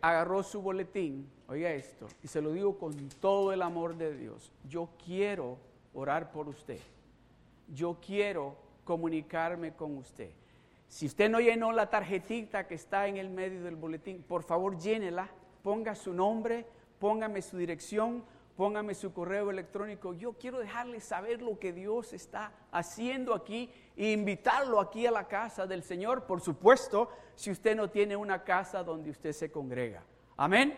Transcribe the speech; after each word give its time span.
agarró 0.00 0.42
su 0.42 0.62
boletín, 0.62 1.28
oiga 1.48 1.70
esto, 1.70 2.06
y 2.22 2.28
se 2.28 2.40
lo 2.40 2.52
digo 2.52 2.78
con 2.78 3.08
todo 3.20 3.52
el 3.52 3.62
amor 3.62 3.96
de 3.96 4.16
Dios, 4.16 4.52
yo 4.68 4.88
quiero 5.04 5.58
orar 5.94 6.30
por 6.32 6.48
usted. 6.48 6.78
Yo 7.68 7.98
quiero 8.04 8.56
comunicarme 8.84 9.74
con 9.74 9.96
usted. 9.96 10.30
Si 10.88 11.06
usted 11.06 11.30
no 11.30 11.40
llenó 11.40 11.70
la 11.70 11.88
tarjetita 11.88 12.66
que 12.66 12.74
está 12.74 13.06
en 13.06 13.16
el 13.16 13.30
medio 13.30 13.62
del 13.62 13.76
boletín, 13.76 14.22
por 14.22 14.42
favor 14.42 14.76
llénela, 14.76 15.28
ponga 15.62 15.94
su 15.94 16.12
nombre, 16.12 16.66
póngame 16.98 17.42
su 17.42 17.56
dirección, 17.56 18.24
póngame 18.60 18.94
su 18.94 19.14
correo 19.14 19.50
electrónico. 19.50 20.12
Yo 20.12 20.34
quiero 20.34 20.58
dejarle 20.58 21.00
saber 21.00 21.40
lo 21.40 21.58
que 21.58 21.72
Dios 21.72 22.12
está 22.12 22.52
haciendo 22.70 23.32
aquí 23.32 23.72
e 23.96 24.12
invitarlo 24.12 24.80
aquí 24.80 25.06
a 25.06 25.10
la 25.10 25.26
casa 25.26 25.66
del 25.66 25.82
Señor, 25.82 26.26
por 26.26 26.42
supuesto, 26.42 27.08
si 27.34 27.50
usted 27.50 27.74
no 27.74 27.88
tiene 27.88 28.16
una 28.16 28.44
casa 28.44 28.84
donde 28.84 29.08
usted 29.08 29.32
se 29.32 29.50
congrega. 29.50 30.02
Amén. 30.36 30.76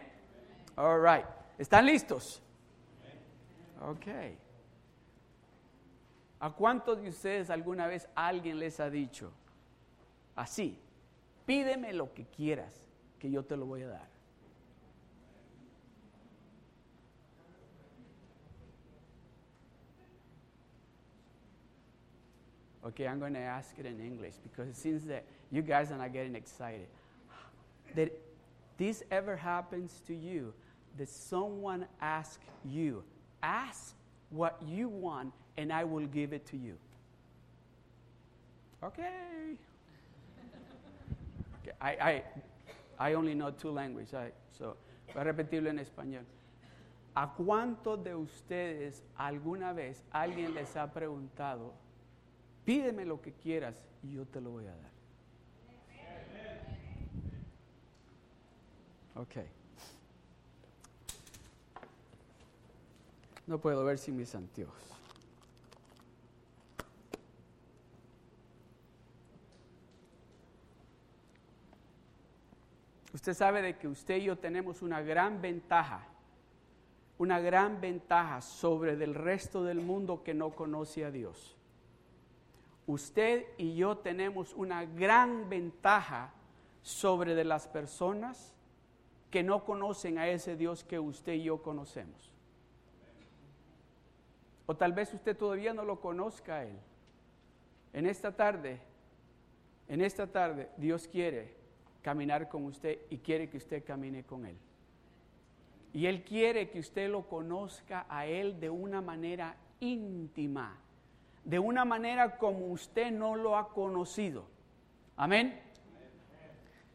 All 0.77 1.03
right. 1.03 1.27
¿Están 1.59 1.85
listos? 1.87 2.41
Ok. 3.81 4.07
¿A 6.39 6.53
cuántos 6.53 7.03
de 7.03 7.09
ustedes 7.09 7.51
alguna 7.51 7.89
vez 7.89 8.09
alguien 8.15 8.61
les 8.61 8.79
ha 8.79 8.91
dicho 8.91 9.33
así? 10.37 10.81
Pídeme 11.45 11.93
lo 11.93 12.15
que 12.15 12.27
quieras, 12.27 12.89
que 13.19 13.29
yo 13.29 13.45
te 13.45 13.57
lo 13.57 13.67
voy 13.67 13.83
a 13.83 13.89
dar. 13.89 14.12
Okay, 22.85 23.07
I'm 23.07 23.21
going 23.21 23.35
to 23.35 23.41
ask 23.41 23.75
it 23.79 23.87
in 23.87 24.01
English 24.01 24.35
because 24.43 24.69
it 24.69 24.77
seems 24.77 25.05
that 25.05 25.25
you 25.51 25.63
guys 25.63 25.93
are 25.93 25.99
not 25.99 26.13
getting 26.13 26.35
excited. 26.35 26.89
Did 27.95 28.11
this 28.77 29.05
ever 29.11 29.37
happens 29.37 30.03
to 30.07 30.15
you? 30.15 30.53
That 30.99 31.09
someone 31.09 31.87
asks 32.01 32.45
you, 32.65 33.03
ask 33.43 33.95
what 34.31 34.59
you 34.67 34.89
want 34.89 35.33
and 35.57 35.73
I 35.73 35.85
will 35.85 36.07
give 36.07 36.33
it 36.33 36.45
to 36.47 36.57
you. 36.57 36.75
Okay. 38.83 39.57
okay 41.63 41.73
I, 41.81 41.91
I, 42.99 43.11
I 43.11 43.15
only 43.15 43.35
know 43.35 43.51
two 43.51 43.71
languages, 43.71 44.13
I, 44.13 44.33
so 44.59 44.77
voy 45.15 45.23
a 45.23 45.25
repetirlo 45.25 45.71
en 45.71 45.79
español. 45.79 46.25
¿A 47.15 47.35
cuántos 47.35 48.03
de 48.03 48.15
ustedes 48.15 49.03
alguna 49.17 49.73
vez 49.73 50.03
alguien 50.13 50.55
les 50.55 50.77
ha 50.77 50.91
preguntado, 50.93 51.75
pídeme 52.65 53.05
lo 53.05 53.21
que 53.21 53.33
quieras 53.33 53.83
y 54.03 54.13
yo 54.13 54.27
te 54.27 54.41
lo 54.41 54.51
voy 54.51 54.67
a 54.67 54.77
dar? 54.77 54.93
Ok. 59.15 59.37
No 63.47 63.59
puedo 63.59 63.85
ver 63.85 63.99
sin 63.99 64.17
mis 64.17 64.35
anteojos. 64.35 64.83
Usted 73.13 73.35
sabe 73.35 73.63
de 73.63 73.77
que 73.77 73.87
usted 73.87 74.17
y 74.17 74.25
yo 74.25 74.39
tenemos 74.39 74.81
una 74.81 75.03
gran 75.03 75.43
ventaja, 75.43 76.09
una 77.19 77.39
gran 77.41 77.81
ventaja 77.81 78.41
sobre 78.41 78.93
el 78.93 79.15
resto 79.15 79.63
del 79.65 79.81
mundo 79.81 80.23
que 80.25 80.33
no 80.33 80.51
conoce 80.51 81.05
a 81.05 81.11
Dios. 81.11 81.57
Usted 82.87 83.47
y 83.59 83.75
yo 83.75 83.99
tenemos 83.99 84.55
una 84.55 84.85
gran 84.85 85.49
ventaja 85.49 86.33
sobre 86.83 87.35
de 87.35 87.45
las 87.45 87.69
personas 87.69 88.55
que 89.31 89.43
no 89.43 89.65
conocen 89.65 90.19
a 90.19 90.29
ese 90.29 90.57
Dios 90.57 90.85
que 90.85 90.99
usted 90.99 91.35
y 91.35 91.45
yo 91.45 91.63
conocemos. 91.63 92.33
O 94.67 94.77
tal 94.77 94.93
vez 94.93 95.13
usted 95.15 95.37
todavía 95.37 95.73
no 95.73 95.85
lo 95.85 96.01
conozca 96.01 96.57
a 96.57 96.65
Él. 96.65 96.79
En 97.93 98.07
esta 98.07 98.35
tarde, 98.35 98.81
en 99.89 100.01
esta 100.01 100.27
tarde, 100.27 100.71
Dios 100.77 101.09
quiere 101.09 101.55
caminar 102.03 102.49
con 102.49 102.65
usted 102.65 102.99
y 103.11 103.19
quiere 103.19 103.49
que 103.49 103.59
usted 103.59 103.85
camine 103.85 104.25
con 104.25 104.47
Él. 104.47 104.57
Y 105.93 106.07
Él 106.07 106.25
quiere 106.25 106.71
que 106.71 106.81
usted 106.81 107.11
lo 107.11 107.29
conozca 107.29 108.07
a 108.09 108.27
Él 108.27 108.59
de 108.61 108.71
una 108.71 109.01
manera 109.01 109.57
íntima, 109.81 110.79
de 111.45 111.59
una 111.59 111.85
manera 111.85 112.39
como 112.39 112.67
usted 112.67 113.11
no 113.11 113.37
lo 113.37 113.57
ha 113.57 113.73
conocido. 113.73 114.47
Amén. 115.17 115.61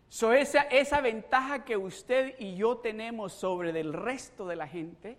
So 0.10 0.34
esa, 0.34 0.62
esa 0.62 1.02
ventaja 1.02 1.66
que 1.66 1.76
usted 1.76 2.36
y 2.40 2.56
yo 2.56 2.78
tenemos 2.78 3.34
sobre 3.34 3.74
del 3.74 3.94
resto 3.94 4.48
de 4.48 4.56
la 4.56 4.68
gente, 4.68 5.18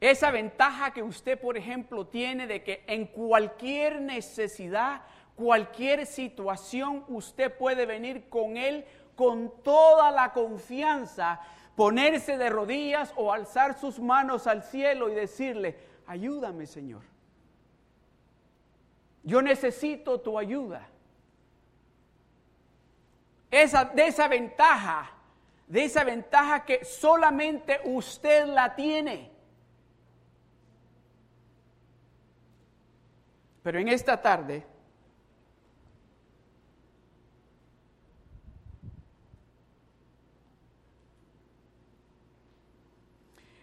esa 0.00 0.30
ventaja 0.30 0.92
que 0.92 1.02
usted, 1.02 1.38
por 1.38 1.56
ejemplo, 1.56 2.06
tiene 2.06 2.46
de 2.46 2.64
que 2.64 2.82
en 2.86 3.06
cualquier 3.06 4.00
necesidad 4.00 5.02
cualquier 5.34 6.06
situación, 6.06 7.04
usted 7.08 7.56
puede 7.56 7.86
venir 7.86 8.28
con 8.28 8.56
Él 8.56 8.84
con 9.14 9.62
toda 9.62 10.10
la 10.10 10.32
confianza, 10.32 11.40
ponerse 11.76 12.36
de 12.36 12.50
rodillas 12.50 13.12
o 13.16 13.32
alzar 13.32 13.78
sus 13.78 13.98
manos 13.98 14.46
al 14.46 14.62
cielo 14.62 15.08
y 15.08 15.14
decirle, 15.14 15.76
ayúdame 16.06 16.66
Señor. 16.66 17.02
Yo 19.22 19.40
necesito 19.40 20.20
tu 20.20 20.38
ayuda. 20.38 20.88
Esa, 23.50 23.84
de 23.84 24.06
esa 24.06 24.28
ventaja, 24.28 25.10
de 25.66 25.84
esa 25.84 26.04
ventaja 26.04 26.64
que 26.64 26.84
solamente 26.84 27.80
usted 27.84 28.46
la 28.46 28.74
tiene. 28.74 29.30
Pero 33.62 33.78
en 33.78 33.88
esta 33.88 34.20
tarde 34.20 34.66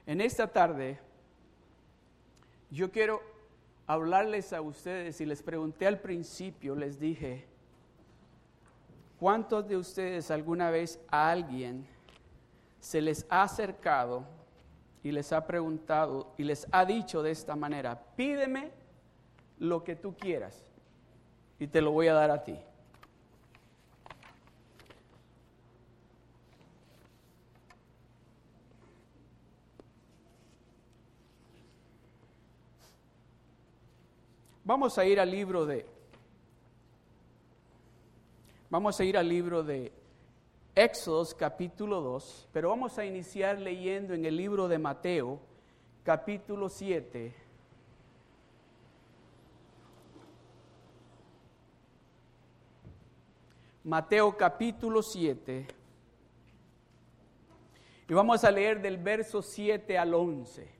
En 0.10 0.22
esta 0.22 0.48
tarde 0.48 0.98
yo 2.72 2.90
quiero 2.92 3.22
hablarles 3.86 4.54
a 4.54 4.60
ustedes 4.60 5.22
y 5.22 5.26
les 5.28 5.44
pregunté 5.44 5.86
al 5.86 6.00
principio, 6.00 6.76
les 6.76 7.00
dije, 7.00 7.46
¿cuántos 9.20 9.68
de 9.68 9.78
ustedes 9.78 10.32
alguna 10.32 10.72
vez 10.72 11.00
a 11.10 11.30
alguien 11.30 11.86
se 12.80 13.04
les 13.04 13.24
ha 13.30 13.44
acercado 13.44 14.26
y 15.04 15.12
les 15.12 15.32
ha 15.32 15.46
preguntado 15.46 16.34
y 16.40 16.44
les 16.44 16.66
ha 16.72 16.86
dicho 16.86 17.22
de 17.22 17.30
esta 17.30 17.56
manera, 17.56 18.02
pídeme 18.16 18.72
lo 19.60 19.84
que 19.84 19.96
tú 19.96 20.16
quieras 20.18 20.66
y 21.60 21.68
te 21.68 21.82
lo 21.82 21.92
voy 21.92 22.08
a 22.08 22.16
dar 22.16 22.32
a 22.32 22.44
ti? 22.44 22.58
Vamos 34.70 35.00
a 35.00 35.04
ir 35.04 35.20
al 35.20 35.32
libro 35.32 35.66
de 35.66 35.84
Vamos 38.70 39.00
ir 39.00 39.18
al 39.18 39.28
libro 39.28 39.64
de 39.64 39.92
Éxodos 40.76 41.34
capítulo 41.34 42.02
2, 42.02 42.50
pero 42.54 42.70
vamos 42.70 43.00
a 43.00 43.04
iniciar 43.04 43.58
leyendo 43.58 44.14
en 44.14 44.26
el 44.26 44.38
libro 44.38 44.68
de 44.68 44.78
Mateo 44.78 45.40
capítulo 46.04 46.70
7. 46.70 47.34
Mateo 53.86 54.38
capítulo 54.38 55.02
7. 55.02 55.68
Y 58.08 58.14
vamos 58.14 58.44
a 58.44 58.52
leer 58.52 58.84
del 58.84 59.00
verso 59.00 59.42
7 59.42 59.98
al 59.98 60.14
11. 60.14 60.72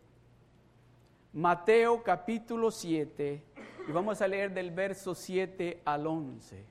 Mateo 1.34 2.04
capítulo 2.04 2.70
7 2.70 3.49
y 3.90 3.92
vamos 3.92 4.22
a 4.22 4.28
leer 4.28 4.54
del 4.54 4.70
verso 4.70 5.16
7 5.16 5.82
al 5.84 6.06
11. 6.06 6.64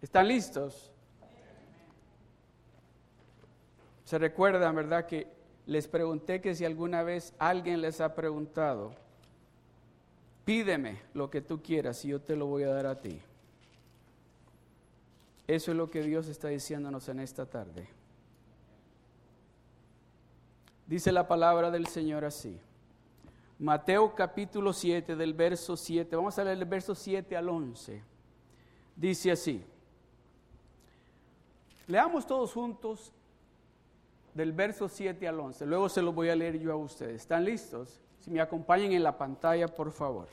¿Están 0.00 0.26
listos? 0.26 0.90
Se 4.04 4.16
recuerdan, 4.16 4.74
¿verdad? 4.74 5.04
Que 5.04 5.26
les 5.66 5.86
pregunté 5.86 6.40
que 6.40 6.54
si 6.54 6.64
alguna 6.64 7.02
vez 7.02 7.34
alguien 7.38 7.82
les 7.82 8.00
ha 8.00 8.14
preguntado, 8.14 8.94
pídeme 10.46 11.02
lo 11.12 11.28
que 11.28 11.42
tú 11.42 11.62
quieras 11.62 12.02
y 12.06 12.08
yo 12.08 12.22
te 12.22 12.36
lo 12.36 12.46
voy 12.46 12.62
a 12.62 12.72
dar 12.72 12.86
a 12.86 13.02
ti. 13.02 13.20
Eso 15.46 15.72
es 15.72 15.76
lo 15.76 15.90
que 15.90 16.00
Dios 16.00 16.26
está 16.26 16.48
diciéndonos 16.48 17.06
en 17.10 17.20
esta 17.20 17.44
tarde. 17.44 17.86
Dice 20.86 21.12
la 21.12 21.28
palabra 21.28 21.70
del 21.70 21.86
Señor 21.86 22.24
así. 22.24 22.58
Mateo 23.62 24.12
capítulo 24.12 24.72
7 24.72 25.14
del 25.14 25.34
verso 25.34 25.76
7. 25.76 26.16
Vamos 26.16 26.36
a 26.36 26.42
leer 26.42 26.58
el 26.58 26.64
verso 26.64 26.96
7 26.96 27.36
al 27.36 27.48
11. 27.48 28.02
Dice 28.96 29.30
así. 29.30 29.64
Leamos 31.86 32.26
todos 32.26 32.52
juntos 32.52 33.12
del 34.34 34.50
verso 34.50 34.88
7 34.88 35.28
al 35.28 35.38
11. 35.38 35.64
Luego 35.66 35.88
se 35.88 36.02
lo 36.02 36.12
voy 36.12 36.28
a 36.30 36.34
leer 36.34 36.58
yo 36.58 36.72
a 36.72 36.76
ustedes. 36.76 37.22
¿Están 37.22 37.44
listos? 37.44 38.00
Si 38.18 38.32
me 38.32 38.40
acompañan 38.40 38.90
en 38.90 39.04
la 39.04 39.16
pantalla, 39.16 39.68
por 39.68 39.92
favor. 39.92 40.26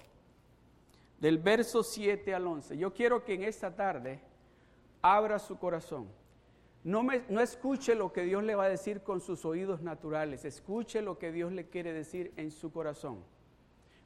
Del 1.19 1.37
verso 1.37 1.83
7 1.83 2.33
al 2.33 2.47
11. 2.47 2.79
Yo 2.79 2.91
quiero 2.95 3.23
que 3.23 3.35
en 3.35 3.43
esta 3.43 3.75
tarde 3.75 4.19
abra 5.03 5.37
su 5.37 5.55
corazón. 5.59 6.07
No, 6.83 7.03
me, 7.03 7.23
no 7.29 7.41
escuche 7.41 7.95
lo 7.95 8.13
que 8.13 8.23
Dios 8.23 8.43
le 8.43 8.55
va 8.55 8.65
a 8.65 8.69
decir 8.69 9.01
con 9.01 9.21
sus 9.21 9.45
oídos 9.45 9.81
naturales. 9.81 10.45
Escuche 10.45 11.01
lo 11.01 11.19
que 11.19 11.31
Dios 11.31 11.51
le 11.51 11.67
quiere 11.67 11.93
decir 11.93 12.33
en 12.37 12.51
su 12.51 12.71
corazón. 12.71 13.23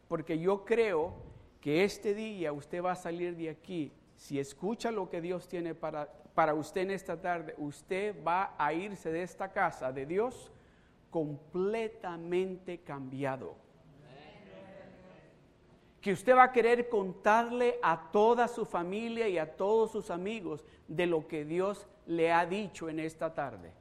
Porque 0.08 0.40
yo 0.40 0.66
creo 0.66 1.14
que 1.62 1.84
este 1.84 2.14
día 2.14 2.52
usted 2.52 2.84
va 2.84 2.94
a 2.94 2.96
salir 2.96 3.36
de 3.38 3.50
aquí. 3.50 3.92
Si 4.16 4.40
escucha 4.40 4.92
lo 4.92 5.10
que 5.10 5.22
Dios 5.22 5.48
tiene 5.48 5.76
para 5.76 6.10
para 6.34 6.54
usted 6.54 6.82
en 6.82 6.92
esta 6.92 7.20
tarde, 7.20 7.54
usted 7.58 8.16
va 8.24 8.56
a 8.58 8.74
irse 8.74 9.12
de 9.12 9.24
esta 9.24 9.52
casa 9.52 9.92
de 9.92 10.06
Dios 10.06 10.52
completamente 11.10 12.80
cambiado. 12.80 13.56
Que 16.02 16.12
usted 16.12 16.36
va 16.36 16.44
a 16.44 16.52
querer 16.52 16.90
contarle 16.90 17.80
a 17.82 18.12
toda 18.12 18.48
su 18.48 18.66
familia 18.66 19.28
y 19.30 19.38
a 19.38 19.56
todos 19.56 19.92
sus 19.92 20.10
amigos 20.10 20.66
de 20.88 21.06
lo 21.06 21.28
que 21.28 21.46
Dios 21.46 21.88
le 22.08 22.32
ha 22.32 22.46
dicho 22.46 22.90
en 22.90 23.00
esta 23.00 23.34
tarde. 23.34 23.72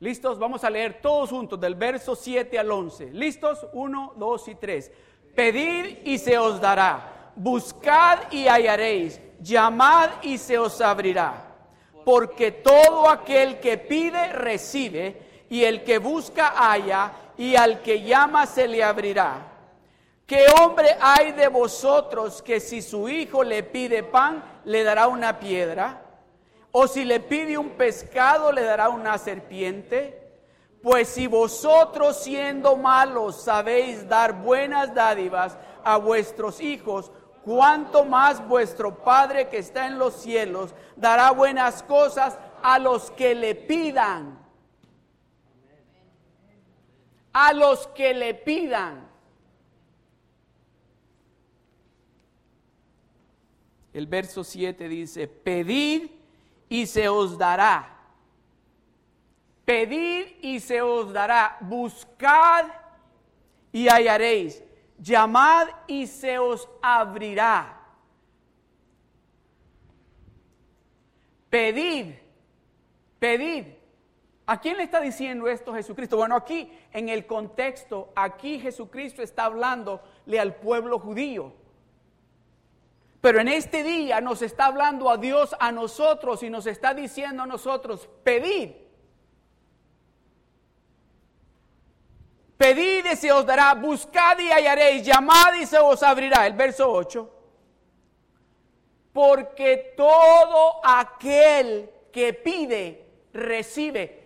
¿Listos? 0.00 0.38
Vamos 0.38 0.64
a 0.64 0.70
leer 0.70 1.00
todos 1.02 1.30
juntos 1.30 1.60
del 1.60 1.74
verso 1.74 2.14
7 2.14 2.58
al 2.58 2.70
11. 2.70 3.10
¿Listos? 3.10 3.66
1, 3.72 4.14
2 4.16 4.48
y 4.48 4.54
3. 4.54 4.92
Pedid 5.34 5.98
y 6.04 6.18
se 6.18 6.38
os 6.38 6.60
dará. 6.60 7.32
Buscad 7.36 8.32
y 8.32 8.46
hallaréis 8.48 9.20
llamad 9.42 10.10
y 10.22 10.38
se 10.38 10.58
os 10.58 10.80
abrirá. 10.80 11.46
Porque 12.04 12.50
todo 12.50 13.08
aquel 13.08 13.60
que 13.60 13.78
pide, 13.78 14.32
recibe, 14.32 15.44
y 15.48 15.64
el 15.64 15.84
que 15.84 15.98
busca, 15.98 16.48
halla, 16.56 17.12
y 17.36 17.56
al 17.56 17.82
que 17.82 18.02
llama, 18.02 18.46
se 18.46 18.68
le 18.68 18.82
abrirá. 18.82 19.46
¿Qué 20.26 20.46
hombre 20.60 20.96
hay 21.00 21.32
de 21.32 21.48
vosotros 21.48 22.40
que 22.40 22.60
si 22.60 22.82
su 22.82 23.08
hijo 23.08 23.42
le 23.42 23.64
pide 23.64 24.02
pan, 24.04 24.42
le 24.64 24.84
dará 24.84 25.08
una 25.08 25.38
piedra? 25.38 26.02
¿O 26.72 26.86
si 26.86 27.04
le 27.04 27.20
pide 27.20 27.58
un 27.58 27.70
pescado, 27.70 28.52
le 28.52 28.62
dará 28.62 28.88
una 28.88 29.18
serpiente? 29.18 30.20
Pues 30.82 31.08
si 31.08 31.26
vosotros 31.26 32.16
siendo 32.22 32.76
malos 32.76 33.42
sabéis 33.42 34.08
dar 34.08 34.40
buenas 34.40 34.94
dádivas 34.94 35.58
a 35.84 35.98
vuestros 35.98 36.60
hijos, 36.60 37.10
cuánto 37.44 38.04
más 38.04 38.46
vuestro 38.46 39.02
Padre 39.02 39.48
que 39.48 39.58
está 39.58 39.86
en 39.86 39.98
los 39.98 40.14
cielos 40.14 40.74
dará 40.96 41.32
buenas 41.32 41.82
cosas 41.82 42.38
a 42.62 42.78
los 42.78 43.10
que 43.10 43.34
le 43.34 43.54
pidan. 43.54 44.38
A 47.32 47.52
los 47.52 47.88
que 47.88 48.14
le 48.14 48.34
pidan. 48.34 49.08
El 53.92 54.06
verso 54.06 54.44
7 54.44 54.88
dice, 54.88 55.26
pedid 55.26 56.19
y 56.70 56.86
se 56.86 57.06
os 57.06 57.36
dará. 57.36 57.98
Pedid 59.66 60.26
y 60.40 60.58
se 60.60 60.80
os 60.80 61.12
dará. 61.12 61.58
Buscad 61.60 62.64
y 63.70 63.88
hallaréis 63.88 64.62
llamad 65.00 65.68
y 65.86 66.06
se 66.06 66.38
os 66.38 66.68
abrirá. 66.82 67.76
Pedid, 71.48 72.14
pedid. 73.18 73.64
¿A 74.46 74.60
quién 74.60 74.76
le 74.76 74.84
está 74.84 75.00
diciendo 75.00 75.48
esto 75.48 75.72
Jesucristo? 75.74 76.16
Bueno, 76.16 76.36
aquí 76.36 76.70
en 76.92 77.08
el 77.08 77.26
contexto, 77.26 78.12
aquí 78.14 78.58
Jesucristo 78.60 79.22
está 79.22 79.44
hablándole 79.44 80.38
al 80.38 80.56
pueblo 80.56 80.98
judío. 80.98 81.52
Pero 83.20 83.40
en 83.40 83.48
este 83.48 83.82
día 83.82 84.20
nos 84.20 84.40
está 84.40 84.66
hablando 84.66 85.10
a 85.10 85.18
Dios 85.18 85.54
a 85.60 85.70
nosotros 85.72 86.42
y 86.42 86.48
nos 86.48 86.66
está 86.66 86.94
diciendo 86.94 87.42
a 87.42 87.46
nosotros, 87.46 88.08
pedid. 88.24 88.70
Pedid 92.56 93.06
y 93.12 93.16
se 93.16 93.32
os 93.32 93.44
dará, 93.44 93.74
buscad 93.74 94.38
y 94.38 94.50
hallaréis, 94.50 95.04
llamad 95.04 95.54
y 95.60 95.66
se 95.66 95.78
os 95.78 96.02
abrirá. 96.02 96.46
El 96.46 96.54
verso 96.54 96.90
8. 96.90 97.30
Porque 99.12 99.94
todo 99.96 100.80
aquel 100.84 101.90
que 102.12 102.32
pide, 102.32 103.06
recibe. 103.32 104.20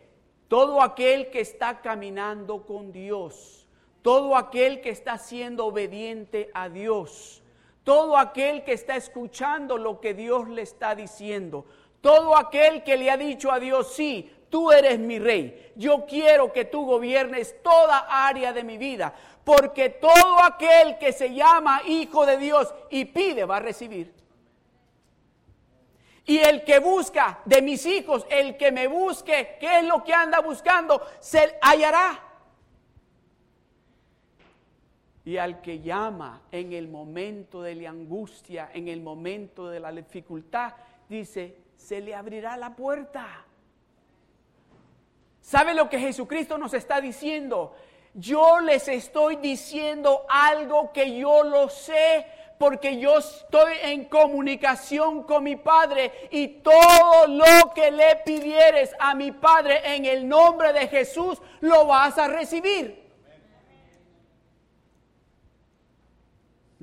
Todo 0.49 0.83
aquel 0.83 1.31
que 1.31 1.41
está 1.41 1.81
caminando 1.81 2.65
con 2.67 2.93
Dios. 2.93 3.67
Todo 4.03 4.37
aquel 4.37 4.81
que 4.81 4.91
está 4.91 5.19
siendo 5.19 5.67
obediente 5.67 6.51
a 6.55 6.69
Dios. 6.69 7.44
Todo 7.85 8.17
aquel 8.17 8.65
que 8.65 8.73
está 8.73 8.97
escuchando 8.97 9.77
lo 9.77 10.01
que 10.01 10.15
Dios 10.15 10.49
le 10.49 10.63
está 10.63 10.95
diciendo. 10.95 11.67
Todo 12.01 12.37
aquel 12.37 12.83
que 12.83 12.97
le 12.97 13.11
ha 13.11 13.17
dicho 13.17 13.53
a 13.53 13.61
Dios, 13.61 13.95
sí, 13.95 14.31
tú 14.49 14.73
eres 14.73 14.99
mi 14.99 15.19
rey. 15.19 15.73
Yo 15.77 16.07
quiero 16.07 16.53
que 16.53 16.65
tú 16.65 16.87
gobiernes 16.87 17.63
toda 17.63 18.07
área 18.09 18.53
de 18.53 18.65
mi 18.65 18.79
vida, 18.79 19.15
porque 19.45 19.91
todo 19.91 20.43
aquel 20.43 20.97
que 20.99 21.13
se 21.13 21.35
llama 21.35 21.83
hijo 21.87 22.25
de 22.25 22.39
Dios 22.39 22.75
y 22.91 23.05
pide 23.05 23.45
va 23.45 23.59
a 23.59 23.61
recibir. 23.61 24.15
Y 26.27 26.39
el 26.39 26.65
que 26.65 26.79
busca 26.79 27.41
de 27.45 27.61
mis 27.61 27.85
hijos, 27.85 28.27
el 28.31 28.57
que 28.57 28.73
me 28.73 28.87
busque, 28.87 29.59
¿qué 29.61 29.81
es 29.81 29.85
lo 29.85 30.03
que 30.03 30.15
anda 30.15 30.41
buscando? 30.41 31.03
Se 31.21 31.59
hallará. 31.61 32.23
Y 35.25 35.39
al 35.39 35.63
que 35.63 35.81
llama 35.81 36.43
en 36.53 36.73
el 36.73 36.89
momento 36.89 37.63
de 37.63 37.75
la 37.75 37.91
angustia, 37.91 38.71
en 38.75 38.89
el 38.89 39.01
momento 39.01 39.69
de 39.69 39.81
la 39.81 39.91
dificultad, 39.91 40.75
dice, 41.09 41.57
se 41.77 42.01
le 42.01 42.15
abrirá 42.15 42.57
la 42.57 42.77
puerta. 42.77 43.45
¿Sabe 45.41 45.75
lo 45.75 45.89
que 45.89 45.99
Jesucristo 45.99 46.59
nos 46.59 46.75
está 46.75 47.01
diciendo? 47.01 47.75
Yo 48.15 48.61
les 48.61 48.87
estoy 48.89 49.37
diciendo 49.37 50.25
algo 50.29 50.93
que 50.93 51.19
yo 51.19 51.43
lo 51.43 51.69
sé 51.69 52.27
porque 52.59 52.99
yo 52.99 53.19
estoy 53.19 53.75
en 53.83 54.05
comunicación 54.05 55.25
con 55.25 55.45
mi 55.45 55.57
Padre 55.57 56.29
y 56.31 56.49
todo 56.49 57.27
lo 57.27 57.75
que 57.75 57.91
le 57.91 58.17
pidieres 58.25 58.95
a 58.99 59.15
mi 59.15 59.33
Padre 59.33 59.97
en 59.97 60.05
el 60.05 60.29
nombre 60.29 60.73
de 60.73 60.87
Jesús 60.89 61.43
lo 61.61 61.87
vas 61.87 62.17
a 62.17 62.29
recibir. 62.29 63.04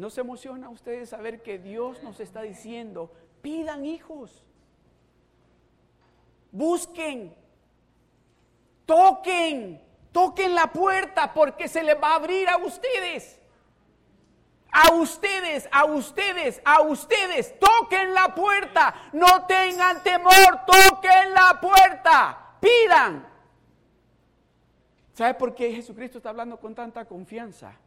¿No 0.01 0.09
se 0.09 0.21
emociona 0.21 0.65
a 0.65 0.71
ustedes 0.71 1.09
saber 1.09 1.43
que 1.43 1.59
Dios 1.59 2.01
nos 2.01 2.19
está 2.19 2.41
diciendo, 2.41 3.13
pidan 3.43 3.85
hijos, 3.85 4.43
busquen, 6.51 7.35
Toquen, 8.87 9.79
toquen 10.11 10.55
la 10.55 10.67
puerta 10.67 11.31
porque 11.33 11.67
se 11.67 11.83
les 11.83 11.95
va 11.95 12.13
a 12.13 12.15
abrir 12.15 12.49
a 12.49 12.57
ustedes. 12.57 13.39
A 14.71 14.91
ustedes, 14.93 15.69
a 15.71 15.85
ustedes, 15.85 16.61
a 16.65 16.81
ustedes, 16.81 17.59
toquen 17.59 18.13
la 18.13 18.33
puerta. 18.33 18.93
No 19.13 19.45
tengan 19.45 20.01
temor, 20.01 20.61
toquen 20.65 21.31
la 21.31 21.61
puerta. 21.61 22.55
Pidan. 22.59 23.27
¿Sabe 25.13 25.35
por 25.35 25.53
qué 25.53 25.71
Jesucristo 25.73 26.17
está 26.17 26.31
hablando 26.31 26.59
con 26.59 26.73
tanta 26.73 27.05
confianza? 27.05 27.77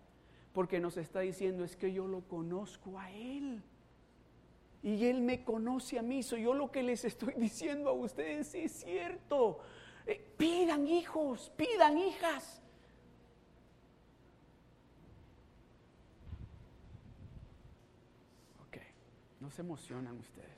Porque 0.54 0.78
nos 0.78 0.96
está 0.96 1.20
diciendo 1.20 1.64
es 1.64 1.74
que 1.74 1.92
yo 1.92 2.06
lo 2.06 2.20
conozco 2.22 2.98
a 2.98 3.10
Él. 3.10 3.60
Y 4.84 5.04
Él 5.06 5.20
me 5.20 5.42
conoce 5.42 5.98
a 5.98 6.02
mí. 6.02 6.22
Soy 6.22 6.44
yo 6.44 6.54
lo 6.54 6.70
que 6.70 6.84
les 6.84 7.04
estoy 7.04 7.34
diciendo 7.36 7.90
a 7.90 7.92
ustedes. 7.92 8.54
es 8.54 8.72
cierto. 8.72 9.58
Eh, 10.06 10.24
pidan 10.36 10.86
hijos, 10.86 11.50
pidan 11.56 11.98
hijas. 11.98 12.62
Ok, 18.68 18.76
no 19.40 19.50
se 19.50 19.62
emocionan 19.62 20.16
ustedes. 20.18 20.54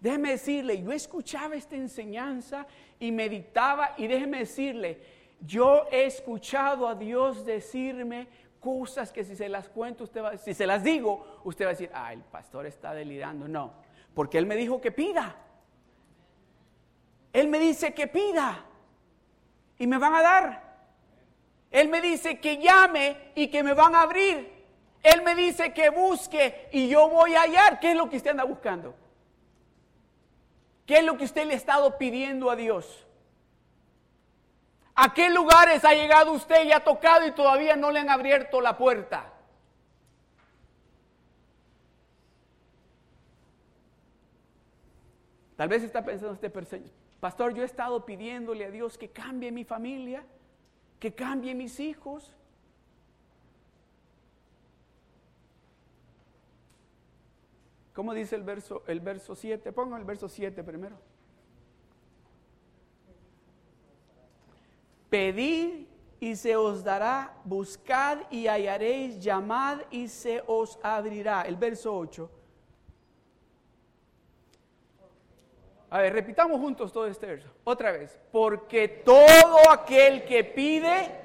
Déjeme 0.00 0.32
decirle, 0.32 0.82
yo 0.82 0.90
escuchaba 0.90 1.54
esta 1.54 1.76
enseñanza 1.76 2.66
y 2.98 3.12
meditaba 3.12 3.94
y 3.96 4.08
déjeme 4.08 4.40
decirle, 4.40 5.00
yo 5.40 5.86
he 5.90 6.06
escuchado 6.06 6.88
a 6.88 6.94
Dios 6.94 7.44
decirme 7.44 8.28
cosas 8.64 9.12
que 9.12 9.24
si 9.24 9.36
se 9.36 9.50
las 9.50 9.68
cuento, 9.68 10.04
usted 10.04 10.22
va, 10.22 10.38
si 10.38 10.54
se 10.54 10.66
las 10.66 10.82
digo, 10.82 11.42
usted 11.44 11.66
va 11.66 11.68
a 11.68 11.72
decir, 11.74 11.90
ah, 11.92 12.14
el 12.14 12.22
pastor 12.22 12.64
está 12.64 12.94
delirando. 12.94 13.46
No, 13.46 13.74
porque 14.14 14.38
él 14.38 14.46
me 14.46 14.56
dijo 14.56 14.80
que 14.80 14.90
pida. 14.90 15.36
Él 17.34 17.48
me 17.48 17.58
dice 17.58 17.92
que 17.92 18.06
pida 18.06 18.64
y 19.76 19.86
me 19.86 19.98
van 19.98 20.14
a 20.14 20.22
dar. 20.22 20.64
Él 21.70 21.90
me 21.90 22.00
dice 22.00 22.40
que 22.40 22.56
llame 22.56 23.32
y 23.34 23.48
que 23.48 23.62
me 23.62 23.74
van 23.74 23.94
a 23.94 24.02
abrir. 24.02 24.50
Él 25.02 25.20
me 25.22 25.34
dice 25.34 25.74
que 25.74 25.90
busque 25.90 26.70
y 26.72 26.88
yo 26.88 27.10
voy 27.10 27.34
a 27.34 27.42
hallar. 27.42 27.80
¿Qué 27.80 27.90
es 27.90 27.96
lo 27.96 28.08
que 28.08 28.16
usted 28.16 28.30
anda 28.30 28.44
buscando? 28.44 28.94
¿Qué 30.86 30.98
es 30.98 31.04
lo 31.04 31.18
que 31.18 31.24
usted 31.24 31.44
le 31.44 31.52
ha 31.52 31.56
estado 31.56 31.98
pidiendo 31.98 32.50
a 32.50 32.56
Dios? 32.56 33.03
¿A 34.94 35.12
qué 35.12 35.28
lugares 35.28 35.84
ha 35.84 35.92
llegado 35.92 36.32
usted 36.32 36.64
y 36.64 36.72
ha 36.72 36.84
tocado 36.84 37.26
y 37.26 37.32
todavía 37.32 37.74
no 37.74 37.90
le 37.90 37.98
han 37.98 38.10
abierto 38.10 38.60
la 38.60 38.76
puerta? 38.78 39.32
Tal 45.56 45.68
vez 45.68 45.82
está 45.82 46.04
pensando 46.04 46.32
usted, 46.32 46.52
pastor, 47.20 47.54
yo 47.54 47.62
he 47.62 47.66
estado 47.66 48.04
pidiéndole 48.04 48.64
a 48.64 48.70
Dios 48.70 48.98
que 48.98 49.10
cambie 49.10 49.52
mi 49.52 49.64
familia, 49.64 50.24
que 50.98 51.14
cambie 51.14 51.54
mis 51.54 51.80
hijos. 51.80 52.32
¿Cómo 57.94 58.12
dice 58.14 58.34
el 58.34 58.42
verso, 58.42 58.82
el 58.88 59.00
verso 59.00 59.36
7? 59.36 59.72
Pongan 59.72 60.00
el 60.00 60.04
verso 60.04 60.28
7 60.28 60.64
primero. 60.64 60.98
Pedid 65.14 65.86
y 66.18 66.34
se 66.34 66.56
os 66.56 66.82
dará, 66.82 67.34
buscad 67.44 68.18
y 68.32 68.48
hallaréis, 68.48 69.20
llamad 69.20 69.82
y 69.92 70.08
se 70.08 70.42
os 70.44 70.76
abrirá. 70.82 71.42
El 71.42 71.54
verso 71.54 71.96
8. 71.96 72.28
A 75.90 75.98
ver, 76.00 76.12
repitamos 76.14 76.60
juntos 76.60 76.92
todo 76.92 77.06
este 77.06 77.26
verso. 77.26 77.48
Otra 77.62 77.92
vez. 77.92 78.18
Porque 78.32 78.88
todo 78.88 79.70
aquel 79.70 80.24
que 80.24 80.42
pide, 80.42 81.20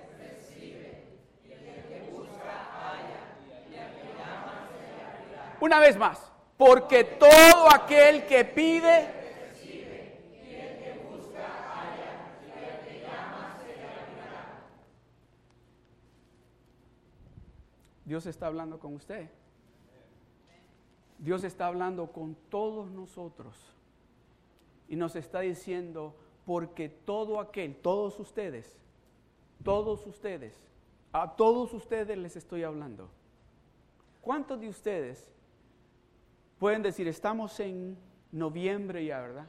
Una 5.62 5.80
vez 5.80 5.98
más. 5.98 6.32
Porque 6.58 7.04
todo 7.04 7.74
aquel 7.74 8.28
que 8.28 8.46
pide, 8.46 9.19
Dios 18.10 18.26
está 18.26 18.48
hablando 18.48 18.80
con 18.80 18.96
usted. 18.96 19.30
Dios 21.20 21.44
está 21.44 21.68
hablando 21.68 22.12
con 22.12 22.34
todos 22.50 22.90
nosotros. 22.90 23.56
Y 24.88 24.96
nos 24.96 25.16
está 25.16 25.42
diciendo, 25.42 26.16
porque 26.44 26.90
todo 26.90 27.40
aquel, 27.40 27.76
todos 27.76 28.20
ustedes, 28.20 28.76
todos 29.64 30.08
ustedes, 30.08 30.58
a 31.14 31.36
todos 31.36 31.72
ustedes 31.72 32.18
les 32.18 32.36
estoy 32.36 32.64
hablando. 32.64 33.12
¿Cuántos 34.22 34.60
de 34.60 34.70
ustedes 34.70 35.30
pueden 36.58 36.82
decir, 36.82 37.08
estamos 37.08 37.60
en 37.60 37.96
noviembre 38.32 39.06
ya, 39.06 39.22
¿verdad? 39.22 39.48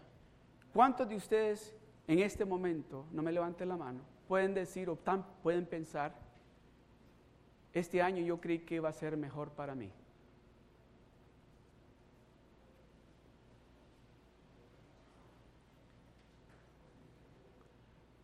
¿Cuántos 0.75 1.09
de 1.09 1.17
ustedes 1.17 1.75
en 2.07 2.19
este 2.19 2.45
momento, 2.45 3.07
no 3.11 3.23
me 3.23 3.33
levanten 3.33 3.71
la 3.71 3.79
mano, 3.79 4.03
pueden 4.29 4.53
decir 4.53 4.91
o 4.91 4.97
pueden 5.43 5.65
pensar, 5.65 6.30
este 7.73 8.03
año 8.03 8.23
yo 8.23 8.41
creí 8.41 8.61
que 8.61 8.77
iba 8.77 8.89
a 8.89 8.93
ser 8.93 9.17
mejor 9.17 9.51
para 9.51 9.75
mí? 9.75 9.91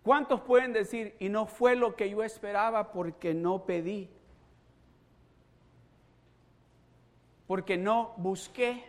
¿Cuántos 0.07 0.41
pueden 0.43 0.73
decir, 0.73 1.17
y 1.19 1.29
no 1.29 1.47
fue 1.47 1.75
lo 1.75 1.97
que 1.97 2.09
yo 2.09 2.23
esperaba 2.23 2.93
porque 2.93 3.35
no 3.35 3.65
pedí? 3.65 4.09
Porque 7.49 7.77
no 7.77 8.15
busqué. 8.17 8.85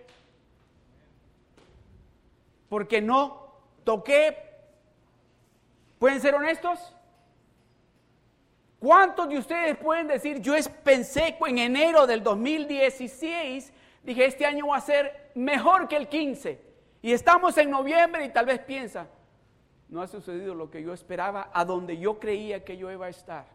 Porque 2.69 3.01
no 3.01 3.51
toqué. 3.83 4.37
¿Pueden 5.97 6.21
ser 6.21 6.35
honestos? 6.35 6.93
¿Cuántos 8.79 9.27
de 9.29 9.39
ustedes 9.39 9.75
pueden 9.77 10.07
decir, 10.07 10.39
yo 10.39 10.53
pensé 10.83 11.35
en 11.47 11.57
enero 11.57 12.05
del 12.05 12.21
2016, 12.21 13.73
dije, 14.03 14.25
este 14.25 14.45
año 14.45 14.67
va 14.67 14.77
a 14.77 14.81
ser 14.81 15.31
mejor 15.33 15.87
que 15.87 15.95
el 15.95 16.07
15? 16.07 16.61
Y 17.01 17.11
estamos 17.11 17.57
en 17.57 17.71
noviembre 17.71 18.25
y 18.25 18.29
tal 18.29 18.45
vez 18.45 18.59
piensa, 18.59 19.07
no 19.89 20.01
ha 20.01 20.07
sucedido 20.07 20.53
lo 20.53 20.69
que 20.69 20.83
yo 20.83 20.93
esperaba, 20.93 21.49
a 21.53 21.65
donde 21.65 21.97
yo 21.97 22.19
creía 22.19 22.63
que 22.63 22.77
yo 22.77 22.91
iba 22.91 23.07
a 23.07 23.09
estar. 23.09 23.45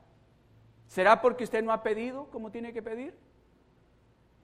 ¿Será 0.88 1.21
porque 1.21 1.45
usted 1.45 1.62
no 1.62 1.73
ha 1.73 1.83
pedido 1.83 2.26
como 2.31 2.50
tiene 2.50 2.73
que 2.73 2.83
pedir? 2.83 3.17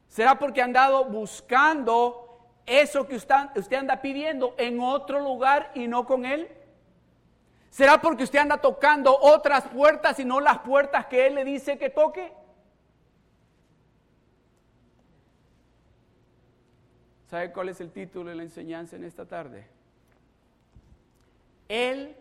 ¿Será 0.07 0.39
porque 0.39 0.63
ha 0.63 0.65
andado 0.65 1.05
buscando 1.07 2.25
eso 2.67 3.07
que 3.07 3.17
usted, 3.17 3.35
usted 3.57 3.77
anda 3.77 4.01
pidiendo 4.01 4.55
en 4.59 4.81
otro 4.81 5.21
lugar 5.21 5.73
y 5.75 5.89
no 5.89 6.07
con 6.07 6.25
Él? 6.25 6.49
¿Será 7.71 8.01
porque 8.01 8.25
usted 8.25 8.39
anda 8.39 8.59
tocando 8.59 9.17
otras 9.19 9.69
puertas 9.69 10.19
y 10.19 10.25
no 10.25 10.41
las 10.41 10.59
puertas 10.61 11.07
que 11.07 11.27
Él 11.27 11.35
le 11.35 11.45
dice 11.45 11.79
que 11.79 11.91
toque? 11.91 12.33
¿Sabe 17.29 17.53
cuál 17.53 17.69
es 17.69 17.81
el 17.81 17.91
título 17.91 18.31
de 18.31 18.37
la 18.37 18.43
enseñanza 18.43 18.97
en 18.97 19.05
esta 19.05 19.27
tarde? 19.27 19.67
Él 21.69 22.17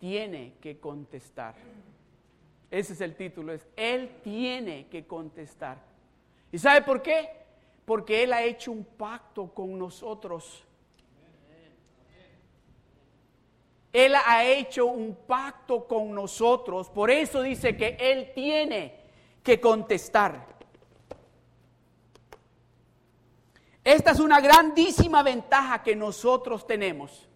tiene 0.00 0.54
que 0.60 0.80
contestar. 0.80 1.54
Ese 2.70 2.92
es 2.94 3.00
el 3.00 3.14
título, 3.14 3.52
es 3.52 3.66
Él 3.76 4.10
tiene 4.22 4.88
que 4.88 5.06
contestar. 5.06 5.78
¿Y 6.50 6.58
sabe 6.58 6.82
por 6.82 7.00
qué? 7.00 7.30
Porque 7.84 8.24
Él 8.24 8.32
ha 8.32 8.42
hecho 8.42 8.72
un 8.72 8.84
pacto 8.84 9.54
con 9.54 9.78
nosotros. 9.78 10.64
Él 13.92 14.14
ha 14.14 14.44
hecho 14.44 14.86
un 14.86 15.16
pacto 15.26 15.86
con 15.86 16.14
nosotros. 16.14 16.88
Por 16.90 17.10
eso 17.10 17.42
dice 17.42 17.76
que 17.76 17.96
Él 17.98 18.32
tiene 18.34 19.00
que 19.42 19.60
contestar. 19.60 20.46
Esta 23.82 24.10
es 24.12 24.20
una 24.20 24.40
grandísima 24.40 25.22
ventaja 25.22 25.82
que 25.82 25.96
nosotros 25.96 26.66
tenemos 26.66 27.28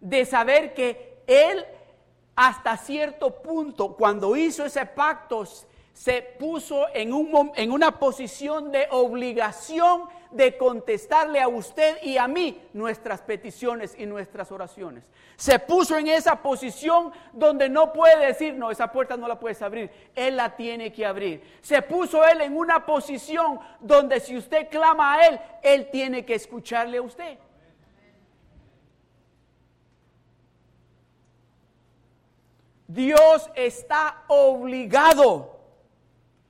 de 0.00 0.24
saber 0.26 0.74
que 0.74 1.22
Él 1.26 1.64
hasta 2.36 2.76
cierto 2.76 3.42
punto, 3.42 3.94
cuando 3.94 4.36
hizo 4.36 4.64
ese 4.64 4.84
pacto, 4.86 5.44
se 5.92 6.22
puso 6.22 6.86
en, 6.92 7.12
un, 7.12 7.52
en 7.54 7.70
una 7.70 7.98
posición 7.98 8.72
de 8.72 8.88
obligación 8.90 10.02
de 10.34 10.56
contestarle 10.56 11.40
a 11.40 11.46
usted 11.46 12.02
y 12.02 12.18
a 12.18 12.26
mí 12.26 12.60
nuestras 12.72 13.22
peticiones 13.22 13.94
y 13.96 14.04
nuestras 14.04 14.50
oraciones. 14.50 15.04
Se 15.36 15.60
puso 15.60 15.96
en 15.96 16.08
esa 16.08 16.42
posición 16.42 17.12
donde 17.32 17.68
no 17.68 17.92
puede 17.92 18.26
decir, 18.26 18.54
no, 18.54 18.70
esa 18.70 18.90
puerta 18.90 19.16
no 19.16 19.28
la 19.28 19.38
puedes 19.38 19.62
abrir, 19.62 19.90
Él 20.14 20.36
la 20.36 20.56
tiene 20.56 20.92
que 20.92 21.06
abrir. 21.06 21.42
Se 21.62 21.80
puso 21.82 22.24
Él 22.24 22.40
en 22.40 22.56
una 22.56 22.84
posición 22.84 23.60
donde 23.78 24.18
si 24.18 24.36
usted 24.36 24.68
clama 24.68 25.14
a 25.14 25.26
Él, 25.28 25.40
Él 25.62 25.88
tiene 25.90 26.24
que 26.24 26.34
escucharle 26.34 26.98
a 26.98 27.02
usted. 27.02 27.38
Dios 32.88 33.50
está 33.54 34.24
obligado, 34.26 35.58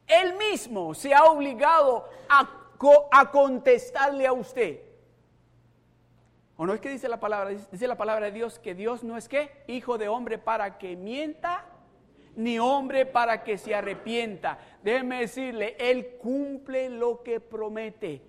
Él 0.06 0.36
mismo 0.36 0.94
se 0.94 1.14
ha 1.14 1.24
obligado 1.24 2.08
a, 2.28 2.63
contestarle 3.30 4.26
a 4.26 4.32
usted. 4.32 4.80
¿O 6.56 6.66
no 6.66 6.74
es 6.74 6.80
que 6.80 6.90
dice 6.90 7.08
la 7.08 7.18
palabra? 7.18 7.50
Dice 7.50 7.86
la 7.86 7.96
palabra 7.96 8.26
de 8.26 8.32
Dios 8.32 8.58
que 8.58 8.74
Dios 8.74 9.02
no 9.02 9.16
es 9.16 9.28
que 9.28 9.50
hijo 9.66 9.98
de 9.98 10.08
hombre 10.08 10.38
para 10.38 10.78
que 10.78 10.96
mienta, 10.96 11.64
ni 12.36 12.58
hombre 12.58 13.06
para 13.06 13.42
que 13.42 13.58
se 13.58 13.74
arrepienta. 13.74 14.58
Déjeme 14.82 15.20
decirle, 15.20 15.76
Él 15.78 16.16
cumple 16.20 16.90
lo 16.90 17.22
que 17.22 17.40
promete. 17.40 18.22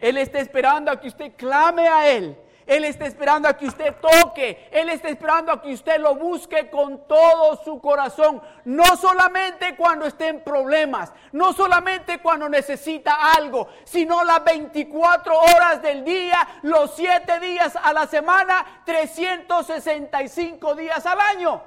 Él 0.00 0.16
está 0.18 0.40
esperando 0.40 0.90
a 0.90 1.00
que 1.00 1.08
usted 1.08 1.32
clame 1.36 1.88
a 1.88 2.10
Él 2.10 2.36
él 2.66 2.84
está 2.84 3.06
esperando 3.06 3.48
a 3.48 3.56
que 3.56 3.66
usted 3.66 3.94
toque. 4.00 4.68
Él 4.72 4.88
está 4.88 5.08
esperando 5.08 5.52
a 5.52 5.62
que 5.62 5.72
usted 5.72 6.00
lo 6.00 6.16
busque 6.16 6.68
con 6.68 7.06
todo 7.06 7.62
su 7.62 7.80
corazón. 7.80 8.42
No 8.64 8.96
solamente 8.96 9.76
cuando 9.76 10.04
esté 10.04 10.28
en 10.28 10.42
problemas, 10.42 11.12
no 11.30 11.52
solamente 11.52 12.18
cuando 12.18 12.48
necesita 12.48 13.32
algo, 13.36 13.68
sino 13.84 14.24
las 14.24 14.42
24 14.42 15.38
horas 15.38 15.80
del 15.80 16.04
día, 16.04 16.60
los 16.62 16.92
7 16.96 17.38
días 17.38 17.78
a 17.80 17.92
la 17.92 18.08
semana, 18.08 18.82
365 18.84 20.74
días 20.74 21.06
al 21.06 21.20
año. 21.20 21.62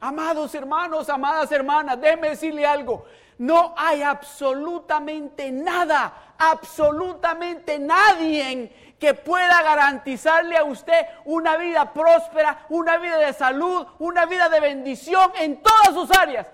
Amados 0.00 0.54
hermanos, 0.54 1.08
amadas 1.08 1.50
hermanas, 1.50 1.98
déjenme 1.98 2.28
decirle 2.30 2.66
algo. 2.66 3.06
No 3.38 3.74
hay 3.76 4.02
absolutamente 4.02 5.50
nada, 5.50 6.34
absolutamente 6.38 7.78
nadie 7.78 8.93
que 9.04 9.12
pueda 9.12 9.62
garantizarle 9.62 10.56
a 10.56 10.64
usted 10.64 11.04
una 11.26 11.58
vida 11.58 11.92
próspera, 11.92 12.64
una 12.70 12.96
vida 12.96 13.18
de 13.18 13.34
salud, 13.34 13.86
una 13.98 14.24
vida 14.24 14.48
de 14.48 14.60
bendición 14.60 15.30
en 15.38 15.62
todas 15.62 15.92
sus 15.92 16.10
áreas, 16.16 16.50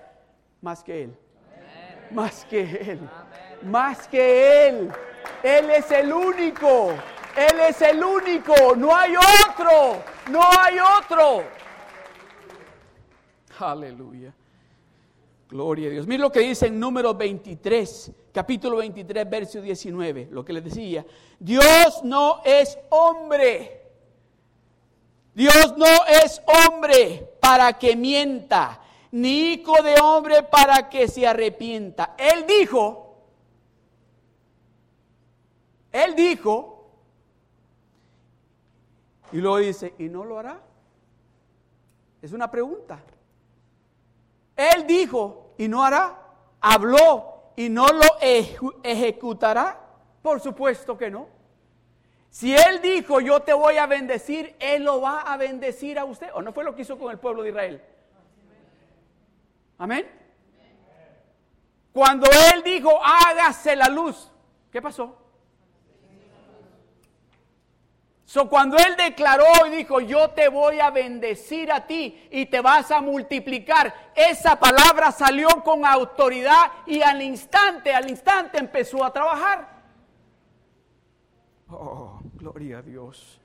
más 0.59 0.83
que 0.83 1.03
Él. 1.03 1.17
Más 2.11 2.43
que 2.43 2.61
Él. 2.61 3.09
Más 3.61 4.05
que 4.09 4.67
Él. 4.67 4.91
Él 5.41 5.69
es 5.69 5.89
el 5.91 6.11
único. 6.11 6.89
Él 7.37 7.59
es 7.61 7.81
el 7.81 8.03
único. 8.03 8.75
No 8.75 8.93
hay 8.93 9.15
otro. 9.15 10.03
No 10.29 10.41
hay 10.59 10.77
otro. 10.77 11.45
Aleluya. 13.59 14.33
Gloria 15.51 15.89
a 15.89 15.91
Dios. 15.91 16.07
Mira 16.07 16.21
lo 16.21 16.31
que 16.31 16.39
dice 16.39 16.67
en 16.67 16.79
número 16.79 17.13
23, 17.13 18.11
capítulo 18.31 18.77
23, 18.77 19.29
verso 19.29 19.61
19. 19.61 20.29
Lo 20.31 20.45
que 20.45 20.53
les 20.53 20.63
decía. 20.63 21.05
Dios 21.37 22.05
no 22.05 22.41
es 22.45 22.79
hombre. 22.89 23.81
Dios 25.35 25.75
no 25.75 26.05
es 26.07 26.41
hombre 26.45 27.35
para 27.41 27.77
que 27.77 27.97
mienta, 27.97 28.81
ni 29.11 29.53
hijo 29.53 29.83
de 29.83 29.95
hombre 29.99 30.41
para 30.41 30.87
que 30.87 31.09
se 31.09 31.27
arrepienta. 31.27 32.15
Él 32.17 32.45
dijo, 32.47 33.17
él 35.91 36.15
dijo, 36.15 36.91
y 39.33 39.37
luego 39.39 39.57
dice, 39.57 39.95
¿y 39.97 40.07
no 40.07 40.23
lo 40.23 40.39
hará? 40.39 40.61
Es 42.21 42.31
una 42.31 42.49
pregunta. 42.49 43.03
Él 44.55 44.85
dijo, 44.85 45.40
¿y 45.61 45.67
no 45.67 45.83
hará? 45.83 46.17
Habló, 46.59 47.51
¿y 47.55 47.69
no 47.69 47.85
lo 47.85 48.07
ejecutará? 48.83 49.79
Por 50.23 50.39
supuesto 50.39 50.97
que 50.97 51.11
no. 51.11 51.27
Si 52.31 52.55
Él 52.55 52.81
dijo, 52.81 53.19
yo 53.19 53.41
te 53.41 53.53
voy 53.53 53.77
a 53.77 53.85
bendecir, 53.85 54.55
Él 54.59 54.85
lo 54.85 55.01
va 55.01 55.21
a 55.21 55.37
bendecir 55.37 55.99
a 55.99 56.05
usted. 56.05 56.29
¿O 56.33 56.41
no 56.41 56.51
fue 56.51 56.63
lo 56.63 56.73
que 56.73 56.81
hizo 56.81 56.97
con 56.97 57.11
el 57.11 57.19
pueblo 57.19 57.43
de 57.43 57.49
Israel? 57.49 57.83
Amén. 59.77 60.09
Cuando 61.93 62.27
Él 62.55 62.63
dijo, 62.63 62.99
hágase 63.03 63.75
la 63.75 63.87
luz, 63.87 64.31
¿qué 64.71 64.81
pasó? 64.81 65.15
So, 68.31 68.47
cuando 68.47 68.77
él 68.77 68.95
declaró 68.95 69.43
y 69.67 69.71
dijo, 69.71 69.99
yo 69.99 70.29
te 70.29 70.47
voy 70.47 70.79
a 70.79 70.89
bendecir 70.89 71.69
a 71.69 71.85
ti 71.85 72.29
y 72.31 72.45
te 72.45 72.61
vas 72.61 72.89
a 72.89 73.01
multiplicar, 73.01 73.93
esa 74.15 74.57
palabra 74.57 75.11
salió 75.11 75.49
con 75.65 75.85
autoridad 75.85 76.71
y 76.85 77.01
al 77.01 77.21
instante, 77.21 77.93
al 77.93 78.09
instante 78.09 78.57
empezó 78.57 79.03
a 79.03 79.11
trabajar. 79.11 79.83
Oh, 81.67 82.21
gloria 82.35 82.77
a 82.77 82.81
Dios. 82.81 83.37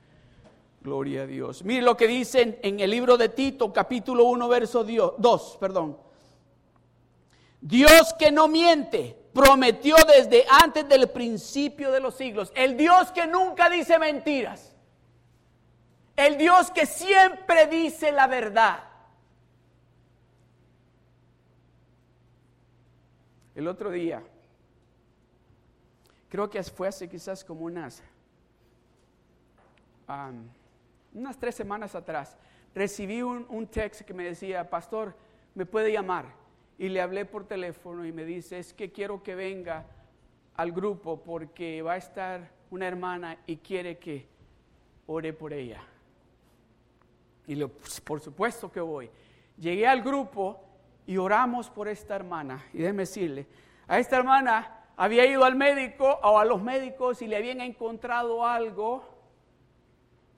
Gloria 0.79 1.23
a 1.23 1.25
Dios. 1.25 1.65
Mire 1.65 1.81
lo 1.81 1.97
que 1.97 2.07
dicen 2.07 2.57
en 2.61 2.79
el 2.79 2.89
libro 2.89 3.17
de 3.17 3.27
Tito, 3.27 3.73
capítulo 3.73 4.23
1, 4.23 4.47
verso 4.47 4.85
2, 4.85 5.57
perdón. 5.59 5.97
Dios 7.59 8.13
que 8.17 8.31
no 8.31 8.47
miente, 8.47 9.17
prometió 9.33 9.97
desde 10.07 10.45
antes 10.49 10.87
del 10.87 11.09
principio 11.09 11.91
de 11.91 11.99
los 11.99 12.15
siglos. 12.15 12.53
El 12.55 12.77
Dios 12.77 13.11
que 13.11 13.27
nunca 13.27 13.69
dice 13.69 13.99
mentiras. 13.99 14.76
El 16.17 16.35
Dios 16.39 16.71
que 16.71 16.87
siempre 16.87 17.67
dice 17.67 18.11
la 18.11 18.25
verdad. 18.25 18.83
El 23.53 23.67
otro 23.67 23.91
día, 23.91 24.23
creo 26.27 26.49
que 26.49 26.61
fue 26.63 26.87
hace 26.87 27.07
quizás 27.07 27.43
como 27.43 27.65
unas, 27.65 28.01
unas 31.13 31.37
tres 31.37 31.53
semanas 31.53 31.93
atrás, 31.93 32.35
recibí 32.73 33.21
un, 33.21 33.45
un 33.49 33.67
texto 33.67 34.03
que 34.03 34.13
me 34.13 34.23
decía, 34.23 34.67
pastor, 34.67 35.15
me 35.53 35.67
puede 35.67 35.91
llamar. 35.91 36.25
Y 36.79 36.89
le 36.89 36.99
hablé 36.99 37.25
por 37.25 37.47
teléfono 37.47 38.05
y 38.05 38.11
me 38.11 38.25
dice, 38.25 38.57
es 38.57 38.73
que 38.73 38.91
quiero 38.91 39.21
que 39.21 39.35
venga 39.35 39.85
al 40.55 40.71
grupo 40.71 41.21
porque 41.23 41.83
va 41.83 41.93
a 41.93 41.97
estar 41.97 42.51
una 42.71 42.87
hermana 42.87 43.37
y 43.45 43.57
quiere 43.57 43.99
que 43.99 44.27
ore 45.05 45.33
por 45.33 45.53
ella. 45.53 45.83
Y 47.47 47.55
le, 47.55 47.67
pues, 47.67 48.01
por 48.01 48.19
supuesto 48.19 48.71
que 48.71 48.81
voy. 48.81 49.09
Llegué 49.57 49.87
al 49.87 50.01
grupo 50.03 50.61
y 51.07 51.17
oramos 51.17 51.69
por 51.69 51.87
esta 51.87 52.15
hermana. 52.15 52.63
Y 52.73 52.79
déjeme 52.79 53.03
decirle, 53.03 53.47
a 53.87 53.97
esta 53.97 54.17
hermana 54.17 54.83
había 54.97 55.25
ido 55.25 55.45
al 55.45 55.55
médico 55.55 56.19
o 56.21 56.37
a 56.37 56.45
los 56.45 56.61
médicos 56.61 57.21
y 57.21 57.27
le 57.27 57.37
habían 57.37 57.61
encontrado 57.61 58.45
algo 58.45 59.03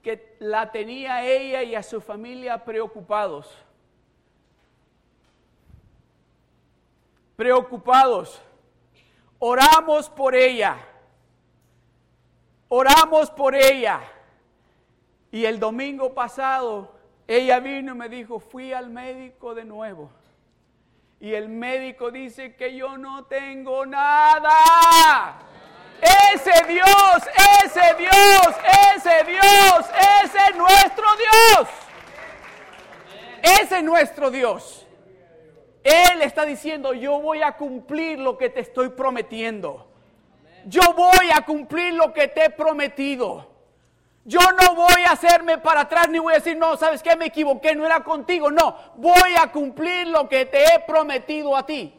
que 0.02 0.36
la 0.38 0.70
tenía 0.70 1.16
a 1.16 1.26
ella 1.26 1.62
y 1.62 1.74
a 1.74 1.82
su 1.82 2.00
familia 2.00 2.64
preocupados. 2.64 3.52
Preocupados. 7.36 8.40
Oramos 9.38 10.08
por 10.08 10.34
ella. 10.34 10.76
Oramos 12.68 13.30
por 13.30 13.54
ella. 13.54 14.00
Y 15.32 15.44
el 15.44 15.58
domingo 15.58 16.14
pasado 16.14 16.99
ella 17.36 17.60
vino 17.60 17.92
y 17.92 17.94
me 17.94 18.08
dijo, 18.08 18.40
fui 18.40 18.72
al 18.72 18.90
médico 18.90 19.54
de 19.54 19.64
nuevo. 19.64 20.10
Y 21.20 21.34
el 21.34 21.48
médico 21.48 22.10
dice 22.10 22.56
que 22.56 22.74
yo 22.74 22.98
no 22.98 23.26
tengo 23.26 23.86
nada. 23.86 25.38
Ese 26.00 26.66
Dios, 26.66 26.88
ese 27.62 27.94
Dios, 27.98 28.48
ese 28.96 29.24
Dios, 29.30 29.86
ese 30.24 30.38
es 30.48 30.56
nuestro 30.56 31.06
Dios. 31.16 31.68
Ese 33.42 33.76
es 33.76 33.84
nuestro 33.84 34.30
Dios. 34.32 34.86
Él 35.84 36.22
está 36.22 36.44
diciendo, 36.44 36.94
yo 36.94 37.20
voy 37.20 37.42
a 37.42 37.52
cumplir 37.52 38.18
lo 38.18 38.38
que 38.38 38.48
te 38.48 38.58
estoy 38.58 38.88
prometiendo. 38.88 39.88
Yo 40.64 40.82
voy 40.94 41.30
a 41.32 41.42
cumplir 41.42 41.94
lo 41.94 42.12
que 42.12 42.26
te 42.26 42.46
he 42.46 42.50
prometido. 42.50 43.49
Yo 44.24 44.40
no 44.60 44.74
voy 44.74 45.02
a 45.06 45.12
hacerme 45.12 45.58
para 45.58 45.82
atrás 45.82 46.08
ni 46.10 46.18
voy 46.18 46.34
a 46.34 46.36
decir, 46.36 46.56
no, 46.56 46.76
sabes 46.76 47.02
qué, 47.02 47.16
me 47.16 47.26
equivoqué, 47.26 47.74
no 47.74 47.86
era 47.86 48.04
contigo. 48.04 48.50
No, 48.50 48.76
voy 48.96 49.34
a 49.40 49.50
cumplir 49.50 50.08
lo 50.08 50.28
que 50.28 50.46
te 50.46 50.62
he 50.62 50.80
prometido 50.80 51.56
a 51.56 51.64
ti. 51.64 51.94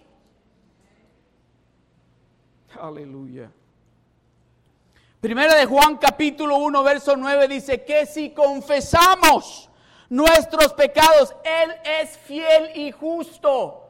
Aleluya. 2.79 3.51
Primera 5.19 5.55
de 5.55 5.65
Juan 5.65 5.97
capítulo 5.97 6.57
1, 6.57 6.83
verso 6.83 7.15
9 7.15 7.47
dice 7.47 7.83
que 7.83 8.05
si 8.05 8.31
confesamos 8.31 9.69
nuestros 10.09 10.73
pecados, 10.73 11.35
Él 11.43 11.75
es 12.01 12.17
fiel 12.17 12.71
y 12.75 12.91
justo. 12.91 13.87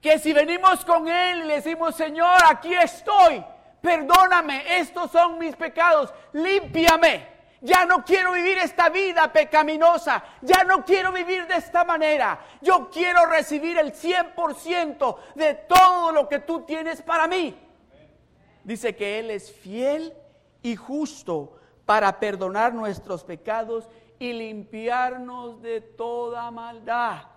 Que 0.00 0.18
si 0.18 0.32
venimos 0.32 0.84
con 0.84 1.08
Él 1.08 1.40
y 1.40 1.44
le 1.44 1.54
decimos, 1.54 1.94
Señor, 1.94 2.36
aquí 2.48 2.74
estoy, 2.74 3.44
perdóname, 3.84 4.78
estos 4.78 5.10
son 5.10 5.38
mis 5.38 5.54
pecados, 5.54 6.12
límpiame. 6.32 7.34
Ya 7.60 7.84
no 7.84 8.04
quiero 8.04 8.32
vivir 8.32 8.58
esta 8.58 8.88
vida 8.88 9.32
pecaminosa, 9.32 10.24
ya 10.40 10.64
no 10.64 10.84
quiero 10.84 11.12
vivir 11.12 11.46
de 11.46 11.56
esta 11.56 11.84
manera. 11.84 12.40
Yo 12.60 12.90
quiero 12.90 13.26
recibir 13.26 13.78
el 13.78 13.92
100% 13.92 15.16
de 15.34 15.54
todo 15.54 16.12
lo 16.12 16.28
que 16.28 16.40
tú 16.40 16.62
tienes 16.62 17.02
para 17.02 17.26
mí. 17.26 17.54
Dice 18.64 18.96
que 18.96 19.18
Él 19.18 19.30
es 19.30 19.52
fiel 19.52 20.14
y 20.62 20.76
justo 20.76 21.58
para 21.84 22.18
perdonar 22.18 22.72
nuestros 22.72 23.22
pecados 23.22 23.88
y 24.18 24.32
limpiarnos 24.32 25.60
de 25.60 25.82
toda 25.82 26.50
maldad. 26.50 27.33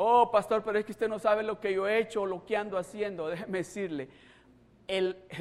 Oh, 0.00 0.30
pastor, 0.30 0.62
pero 0.62 0.78
es 0.78 0.84
que 0.84 0.92
usted 0.92 1.08
no 1.08 1.18
sabe 1.18 1.42
lo 1.42 1.58
que 1.58 1.74
yo 1.74 1.88
he 1.88 1.98
hecho 1.98 2.22
o 2.22 2.26
lo 2.26 2.46
que 2.46 2.56
ando 2.56 2.78
haciendo. 2.78 3.26
Déjeme 3.30 3.58
decirle, 3.58 4.08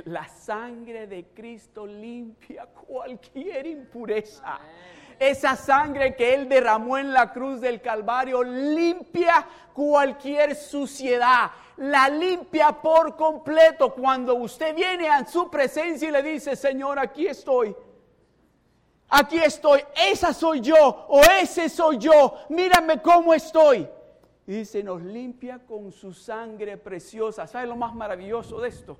la 0.05 0.27
sangre 0.27 1.05
de 1.05 1.25
Cristo 1.27 1.85
limpia 1.85 2.65
cualquier 2.65 3.67
impureza. 3.67 4.59
Esa 5.19 5.55
sangre 5.55 6.15
que 6.15 6.33
Él 6.33 6.49
derramó 6.49 6.97
en 6.97 7.13
la 7.13 7.31
cruz 7.31 7.61
del 7.61 7.81
Calvario 7.81 8.41
limpia 8.43 9.47
cualquier 9.73 10.55
suciedad. 10.55 11.51
La 11.77 12.09
limpia 12.09 12.71
por 12.71 13.15
completo 13.15 13.93
cuando 13.93 14.33
usted 14.33 14.73
viene 14.75 15.07
a 15.07 15.23
su 15.27 15.51
presencia 15.51 16.09
y 16.09 16.11
le 16.11 16.23
dice, 16.23 16.55
Señor, 16.55 16.97
aquí 16.97 17.27
estoy. 17.27 17.75
Aquí 19.07 19.37
estoy. 19.37 19.83
Esa 19.95 20.33
soy 20.33 20.61
yo 20.61 21.05
o 21.09 21.21
ese 21.39 21.69
soy 21.69 21.99
yo. 21.99 22.39
Mírame 22.49 22.99
cómo 23.03 23.35
estoy. 23.35 23.87
Y 24.47 24.53
dice, 24.53 24.81
nos 24.81 25.01
limpia 25.03 25.59
con 25.59 25.91
su 25.91 26.13
sangre 26.13 26.77
preciosa. 26.77 27.45
¿Sabe 27.45 27.67
lo 27.67 27.75
más 27.75 27.93
maravilloso 27.93 28.61
de 28.61 28.69
esto? 28.69 28.97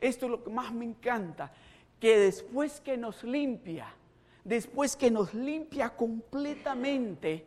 Esto 0.00 0.26
es 0.26 0.30
lo 0.32 0.42
que 0.42 0.50
más 0.50 0.72
me 0.72 0.86
encanta, 0.86 1.52
que 2.00 2.18
después 2.18 2.80
que 2.80 2.96
nos 2.96 3.22
limpia, 3.22 3.86
después 4.42 4.96
que 4.96 5.10
nos 5.10 5.32
limpia 5.34 5.90
completamente, 5.90 7.46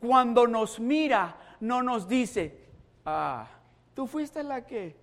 cuando 0.00 0.46
nos 0.46 0.80
mira, 0.80 1.36
no 1.60 1.82
nos 1.82 2.08
dice, 2.08 2.58
ah, 3.04 3.46
tú 3.94 4.06
fuiste 4.06 4.42
la 4.42 4.66
que 4.66 4.96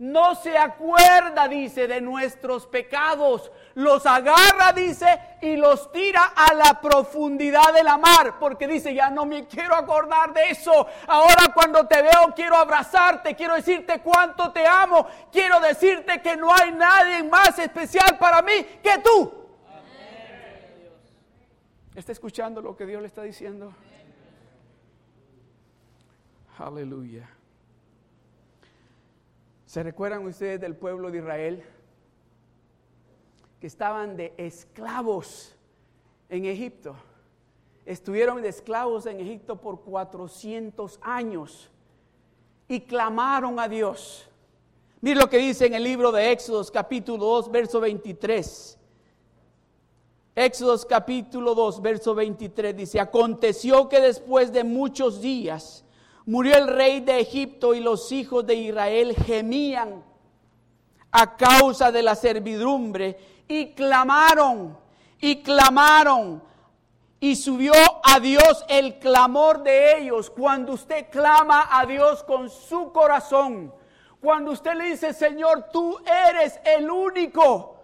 no 0.00 0.34
se 0.34 0.56
acuerda, 0.56 1.46
dice, 1.46 1.86
de 1.86 2.00
nuestros 2.00 2.66
pecados. 2.66 3.52
Los 3.74 4.06
agarra, 4.06 4.72
dice, 4.72 5.06
y 5.42 5.56
los 5.56 5.92
tira 5.92 6.32
a 6.34 6.54
la 6.54 6.80
profundidad 6.80 7.74
de 7.74 7.84
la 7.84 7.98
mar. 7.98 8.38
Porque 8.40 8.66
dice, 8.66 8.94
ya 8.94 9.10
no 9.10 9.26
me 9.26 9.46
quiero 9.46 9.74
acordar 9.74 10.32
de 10.32 10.52
eso. 10.52 10.86
Ahora 11.06 11.52
cuando 11.52 11.86
te 11.86 12.00
veo 12.00 12.32
quiero 12.34 12.56
abrazarte, 12.56 13.34
quiero 13.34 13.56
decirte 13.56 14.00
cuánto 14.00 14.50
te 14.52 14.66
amo. 14.66 15.06
Quiero 15.30 15.60
decirte 15.60 16.22
que 16.22 16.34
no 16.34 16.50
hay 16.50 16.72
nadie 16.72 17.22
más 17.22 17.58
especial 17.58 18.16
para 18.18 18.40
mí 18.40 18.52
que 18.82 18.98
tú. 19.04 19.34
¿Está 21.94 22.12
escuchando 22.12 22.62
lo 22.62 22.74
que 22.74 22.86
Dios 22.86 23.02
le 23.02 23.06
está 23.06 23.22
diciendo? 23.22 23.74
Aleluya. 26.56 27.28
¿Se 29.70 29.84
recuerdan 29.84 30.26
ustedes 30.26 30.60
del 30.60 30.74
pueblo 30.74 31.12
de 31.12 31.18
Israel? 31.18 31.62
Que 33.60 33.68
estaban 33.68 34.16
de 34.16 34.34
esclavos 34.36 35.54
en 36.28 36.46
Egipto. 36.46 36.96
Estuvieron 37.86 38.42
de 38.42 38.48
esclavos 38.48 39.06
en 39.06 39.20
Egipto 39.20 39.60
por 39.60 39.82
400 39.82 40.98
años 41.00 41.70
y 42.66 42.80
clamaron 42.80 43.60
a 43.60 43.68
Dios. 43.68 44.28
Mira 45.00 45.20
lo 45.20 45.30
que 45.30 45.38
dice 45.38 45.66
en 45.66 45.74
el 45.74 45.84
libro 45.84 46.10
de 46.10 46.32
Éxodos 46.32 46.68
capítulo 46.68 47.24
2, 47.24 47.52
verso 47.52 47.78
23. 47.78 48.76
Éxodos 50.34 50.84
capítulo 50.84 51.54
2, 51.54 51.80
verso 51.80 52.12
23 52.16 52.76
dice, 52.76 52.98
aconteció 52.98 53.88
que 53.88 54.00
después 54.00 54.52
de 54.52 54.64
muchos 54.64 55.20
días, 55.20 55.84
Murió 56.30 56.56
el 56.56 56.68
rey 56.68 57.00
de 57.00 57.18
Egipto 57.18 57.74
y 57.74 57.80
los 57.80 58.12
hijos 58.12 58.46
de 58.46 58.54
Israel 58.54 59.16
gemían 59.16 60.04
a 61.10 61.36
causa 61.36 61.90
de 61.90 62.04
la 62.04 62.14
servidumbre 62.14 63.18
y 63.48 63.74
clamaron 63.74 64.78
y 65.20 65.42
clamaron 65.42 66.40
y 67.18 67.34
subió 67.34 67.72
a 68.04 68.20
Dios 68.20 68.64
el 68.68 69.00
clamor 69.00 69.64
de 69.64 69.98
ellos. 69.98 70.30
Cuando 70.30 70.74
usted 70.74 71.10
clama 71.10 71.68
a 71.68 71.84
Dios 71.84 72.22
con 72.22 72.48
su 72.48 72.92
corazón, 72.92 73.74
cuando 74.20 74.52
usted 74.52 74.74
le 74.74 74.84
dice, 74.84 75.12
Señor, 75.12 75.70
tú 75.72 75.98
eres 76.28 76.60
el 76.64 76.88
único 76.88 77.79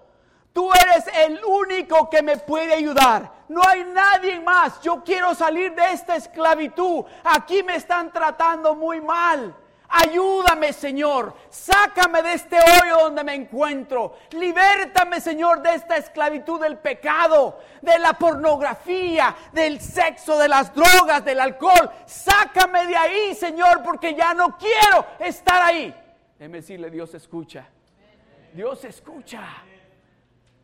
Tú 0.56 0.70
eres 0.72 1.04
el 1.14 1.38
único 1.44 2.08
que 2.08 2.22
me 2.22 2.38
puede 2.38 2.72
ayudar. 2.72 3.30
No 3.46 3.60
hay 3.68 3.84
nadie 3.84 4.40
más. 4.40 4.80
Yo 4.80 5.04
quiero 5.04 5.34
salir 5.34 5.74
de 5.74 5.92
esta 5.92 6.16
esclavitud. 6.16 7.04
Aquí 7.24 7.62
me 7.62 7.76
están 7.76 8.10
tratando 8.10 8.74
muy 8.74 9.02
mal. 9.02 9.54
Ayúdame, 9.86 10.72
Señor. 10.72 11.34
Sácame 11.50 12.22
de 12.22 12.32
este 12.32 12.56
hoyo 12.56 13.00
donde 13.02 13.22
me 13.22 13.34
encuentro. 13.34 14.16
Libértame, 14.30 15.20
Señor, 15.20 15.60
de 15.60 15.74
esta 15.74 15.98
esclavitud 15.98 16.58
del 16.58 16.78
pecado, 16.78 17.58
de 17.82 17.98
la 17.98 18.14
pornografía, 18.14 19.36
del 19.52 19.78
sexo, 19.78 20.38
de 20.38 20.48
las 20.48 20.74
drogas, 20.74 21.22
del 21.22 21.40
alcohol. 21.40 21.90
Sácame 22.06 22.86
de 22.86 22.96
ahí, 22.96 23.34
Señor, 23.34 23.82
porque 23.82 24.14
ya 24.14 24.32
no 24.32 24.56
quiero 24.56 25.04
estar 25.18 25.60
ahí. 25.62 25.94
Déjeme 26.38 26.62
decirle, 26.62 26.88
Dios 26.88 27.12
escucha. 27.12 27.68
Dios 28.54 28.82
escucha. 28.86 29.42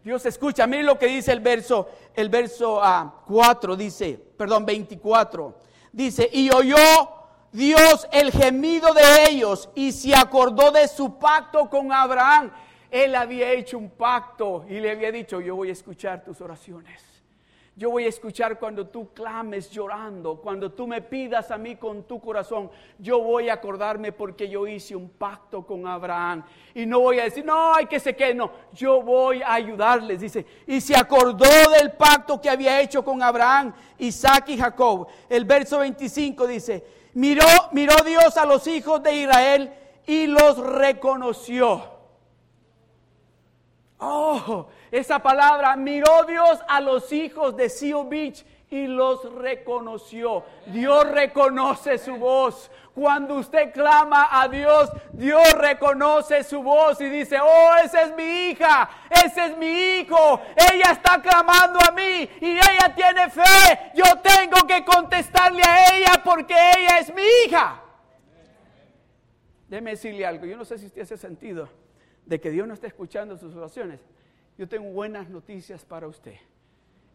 Dios 0.04 0.26
escucha, 0.26 0.66
mire 0.66 0.82
lo 0.82 0.98
que 0.98 1.06
dice 1.06 1.32
el 1.32 1.40
verso, 1.40 1.88
el 2.14 2.28
verso 2.28 2.80
4, 3.26 3.72
ah, 3.72 3.76
dice, 3.76 4.18
perdón, 4.36 4.66
24. 4.66 5.54
Dice, 5.92 6.28
y 6.32 6.50
oyó 6.50 6.76
Dios 7.52 8.08
el 8.10 8.32
gemido 8.32 8.92
de 8.94 9.30
ellos 9.30 9.68
y 9.74 9.92
se 9.92 10.14
acordó 10.14 10.72
de 10.72 10.88
su 10.88 11.18
pacto 11.18 11.68
con 11.70 11.92
Abraham. 11.92 12.50
Él 12.90 13.14
había 13.14 13.52
hecho 13.52 13.78
un 13.78 13.90
pacto 13.90 14.64
y 14.68 14.80
le 14.80 14.90
había 14.90 15.12
dicho, 15.12 15.40
yo 15.40 15.56
voy 15.56 15.68
a 15.68 15.72
escuchar 15.72 16.24
tus 16.24 16.40
oraciones. 16.40 17.12
Yo 17.74 17.88
voy 17.90 18.04
a 18.04 18.08
escuchar 18.08 18.58
cuando 18.58 18.87
tú 18.87 19.14
clames 19.14 19.70
llorando, 19.70 20.37
cuando 20.37 20.70
tú 20.72 20.87
me 20.87 21.00
pidas 21.00 21.50
a 21.50 21.56
mí 21.56 21.76
con 21.76 22.02
tu 22.02 22.20
corazón. 22.20 22.70
Yo 22.98 23.20
voy 23.20 23.48
a 23.48 23.54
acordarme 23.54 24.12
porque 24.12 24.46
yo 24.46 24.66
hice 24.66 24.94
un 24.94 25.08
pacto 25.08 25.64
con 25.64 25.87
Abraham. 25.87 26.44
Y 26.74 26.85
no 26.85 27.00
voy 27.00 27.18
a 27.18 27.24
decir, 27.24 27.46
no, 27.46 27.74
hay 27.74 27.87
que 27.87 27.98
se 27.98 28.14
quede. 28.14 28.35
No, 28.35 28.52
yo 28.74 29.00
voy 29.00 29.40
a 29.40 29.54
ayudarles. 29.54 30.20
Dice, 30.20 30.44
y 30.66 30.82
se 30.82 30.94
acordó 30.94 31.48
del 31.70 31.92
pacto 31.92 32.38
que 32.38 32.50
había 32.50 32.78
hecho 32.82 33.02
con 33.02 33.22
Abraham, 33.22 33.72
Isaac 33.96 34.50
y 34.50 34.58
Jacob. 34.58 35.06
El 35.30 35.46
verso 35.46 35.78
25 35.78 36.46
dice, 36.46 36.85
miró, 37.14 37.46
miró 37.72 37.96
Dios 38.04 38.37
a 38.37 38.44
los 38.44 38.66
hijos 38.66 39.02
de 39.02 39.16
Israel 39.16 39.72
y 40.06 40.26
los 40.26 40.58
reconoció. 40.58 41.90
Oh, 43.98 44.66
esa 44.92 45.20
palabra, 45.20 45.74
miró 45.74 46.24
Dios 46.28 46.61
a 46.68 46.78
los 46.83 47.11
hijos 47.12 47.57
de 47.57 47.70
Seal 47.70 48.07
y 48.68 48.87
los 48.87 49.35
reconoció. 49.37 50.44
Dios 50.66 51.11
reconoce 51.11 51.96
su 51.96 52.16
voz. 52.16 52.70
Cuando 52.94 53.37
usted 53.37 53.72
clama 53.72 54.28
a 54.31 54.48
Dios, 54.48 54.90
Dios 55.12 55.50
reconoce 55.55 56.44
su 56.44 56.62
voz 56.62 57.00
y 57.00 57.09
dice, 57.09 57.38
oh, 57.40 57.74
esa 57.83 58.02
es 58.02 58.14
mi 58.14 58.50
hija, 58.50 58.90
ese 59.09 59.46
es 59.46 59.57
mi 59.57 59.66
hijo, 59.66 60.42
ella 60.57 60.92
está 60.92 61.22
clamando 61.22 61.78
a 61.81 61.90
mí 61.92 62.28
y 62.42 62.50
ella 62.50 62.94
tiene 62.94 63.31
fe. 63.31 63.92
Yo 63.94 64.05
tengo 64.22 64.66
que 64.66 64.85
contestarle 64.85 65.62
a 65.62 65.96
ella 65.96 66.22
porque 66.22 66.55
ella 66.55 66.98
es 66.98 67.14
mi 67.14 67.22
hija. 67.46 67.81
Déjeme 69.68 69.92
decirle 69.92 70.26
algo, 70.26 70.44
yo 70.44 70.59
no 70.59 70.66
sé 70.66 70.76
si 70.76 70.85
usted 70.85 71.00
hace 71.00 71.16
sentido 71.16 71.70
de 72.26 72.38
que 72.38 72.50
Dios 72.50 72.68
no 72.68 72.74
está 72.74 72.88
escuchando 72.88 73.38
sus 73.38 73.57
oraciones 73.57 74.00
yo 74.58 74.68
tengo 74.68 74.90
buenas 74.90 75.28
noticias 75.28 75.84
para 75.84 76.06
usted. 76.06 76.36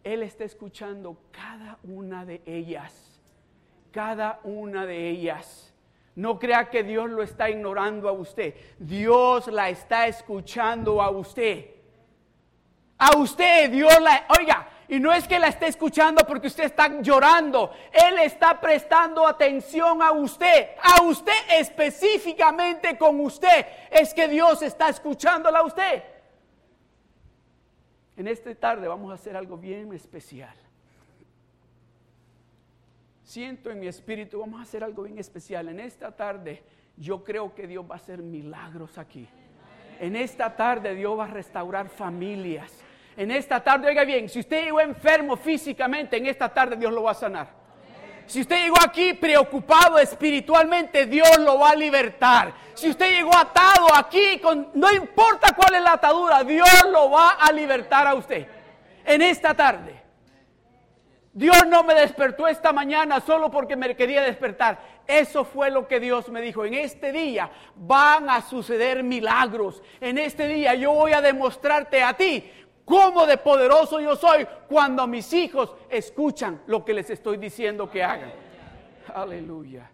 Él 0.03 0.23
está 0.23 0.43
escuchando 0.43 1.17
cada 1.31 1.77
una 1.83 2.25
de 2.25 2.41
ellas, 2.45 3.19
cada 3.91 4.39
una 4.43 4.85
de 4.85 5.09
ellas. 5.09 5.73
No 6.15 6.39
crea 6.39 6.69
que 6.69 6.83
Dios 6.83 7.09
lo 7.09 7.21
está 7.21 7.49
ignorando 7.49 8.09
a 8.09 8.11
usted. 8.11 8.55
Dios 8.79 9.47
la 9.47 9.69
está 9.69 10.07
escuchando 10.07 11.01
a 11.01 11.09
usted. 11.11 11.71
A 12.97 13.15
usted, 13.17 13.69
Dios 13.69 14.01
la... 14.01 14.25
Oiga, 14.39 14.67
y 14.87 14.99
no 14.99 15.13
es 15.13 15.27
que 15.27 15.37
la 15.37 15.49
esté 15.49 15.67
escuchando 15.67 16.25
porque 16.25 16.47
usted 16.47 16.63
está 16.63 17.01
llorando. 17.01 17.71
Él 17.91 18.17
está 18.19 18.59
prestando 18.59 19.27
atención 19.27 20.01
a 20.01 20.11
usted. 20.11 20.69
A 20.81 21.03
usted 21.03 21.33
específicamente 21.51 22.97
con 22.97 23.19
usted. 23.19 23.65
Es 23.91 24.13
que 24.13 24.27
Dios 24.27 24.61
está 24.61 24.89
escuchándola 24.89 25.59
a 25.59 25.65
usted. 25.65 26.03
En 28.17 28.27
esta 28.27 28.53
tarde 28.55 28.87
vamos 28.87 29.11
a 29.11 29.13
hacer 29.13 29.37
algo 29.37 29.57
bien 29.57 29.93
especial. 29.93 30.55
Siento 33.23 33.69
en 33.69 33.79
mi 33.79 33.87
espíritu, 33.87 34.39
vamos 34.39 34.59
a 34.59 34.63
hacer 34.63 34.83
algo 34.83 35.03
bien 35.03 35.19
especial. 35.19 35.69
En 35.69 35.79
esta 35.79 36.15
tarde 36.15 36.63
yo 36.97 37.23
creo 37.23 37.53
que 37.53 37.67
Dios 37.67 37.85
va 37.89 37.93
a 37.93 37.97
hacer 37.97 38.23
milagros 38.23 38.97
aquí. 38.97 39.27
En 39.99 40.15
esta 40.15 40.55
tarde 40.55 40.95
Dios 40.95 41.17
va 41.17 41.25
a 41.25 41.27
restaurar 41.27 41.89
familias. 41.89 42.73
En 43.15 43.31
esta 43.31 43.63
tarde, 43.63 43.87
oiga 43.87 44.03
bien, 44.03 44.29
si 44.29 44.39
usted 44.39 44.65
llegó 44.65 44.79
enfermo 44.79 45.35
físicamente, 45.35 46.17
en 46.17 46.27
esta 46.27 46.49
tarde 46.49 46.75
Dios 46.75 46.93
lo 46.93 47.03
va 47.03 47.11
a 47.11 47.15
sanar. 47.15 47.56
Si 48.27 48.41
usted 48.41 48.57
llegó 48.57 48.75
aquí 48.83 49.13
preocupado 49.13 49.97
espiritualmente, 49.97 51.05
Dios 51.05 51.37
lo 51.39 51.59
va 51.59 51.71
a 51.71 51.75
libertar. 51.75 52.53
Si 52.73 52.89
usted 52.89 53.09
llegó 53.09 53.35
atado 53.35 53.87
aquí, 53.95 54.37
con, 54.39 54.69
no 54.73 54.91
importa 54.93 55.55
cuál 55.55 55.75
es 55.75 55.81
la 55.81 55.93
atadura, 55.93 56.43
Dios 56.43 56.67
lo 56.91 57.09
va 57.09 57.31
a 57.31 57.51
libertar 57.53 58.05
a 58.05 58.13
usted. 58.13 58.45
En 59.05 59.21
esta 59.21 59.53
tarde. 59.53 60.03
Dios 61.31 61.67
no 61.67 61.83
me 61.83 61.93
despertó 61.93 62.47
esta 62.47 62.73
mañana 62.73 63.21
solo 63.21 63.49
porque 63.49 63.75
me 63.75 63.95
quería 63.95 64.23
despertar. 64.23 64.79
Eso 65.05 65.45
fue 65.45 65.69
lo 65.69 65.87
que 65.87 65.99
Dios 65.99 66.29
me 66.29 66.41
dijo. 66.41 66.65
En 66.65 66.73
este 66.73 67.11
día 67.11 67.49
van 67.75 68.29
a 68.29 68.41
suceder 68.41 69.03
milagros. 69.03 69.81
En 70.01 70.17
este 70.17 70.47
día 70.47 70.73
yo 70.73 70.91
voy 70.91 71.13
a 71.13 71.21
demostrarte 71.21 72.01
a 72.03 72.13
ti 72.15 72.51
cómo 72.87 73.25
de 73.25 73.37
poderoso 73.37 73.99
yo 73.99 74.15
soy 74.15 74.47
cuando 74.69 75.05
mis 75.07 75.33
hijos 75.33 75.73
escuchan 75.89 76.61
lo 76.67 76.85
que 76.85 76.93
les 76.93 77.09
estoy 77.09 77.35
diciendo 77.35 77.91
que 77.91 78.01
hagan. 78.01 78.31
Aleluya. 79.13 79.91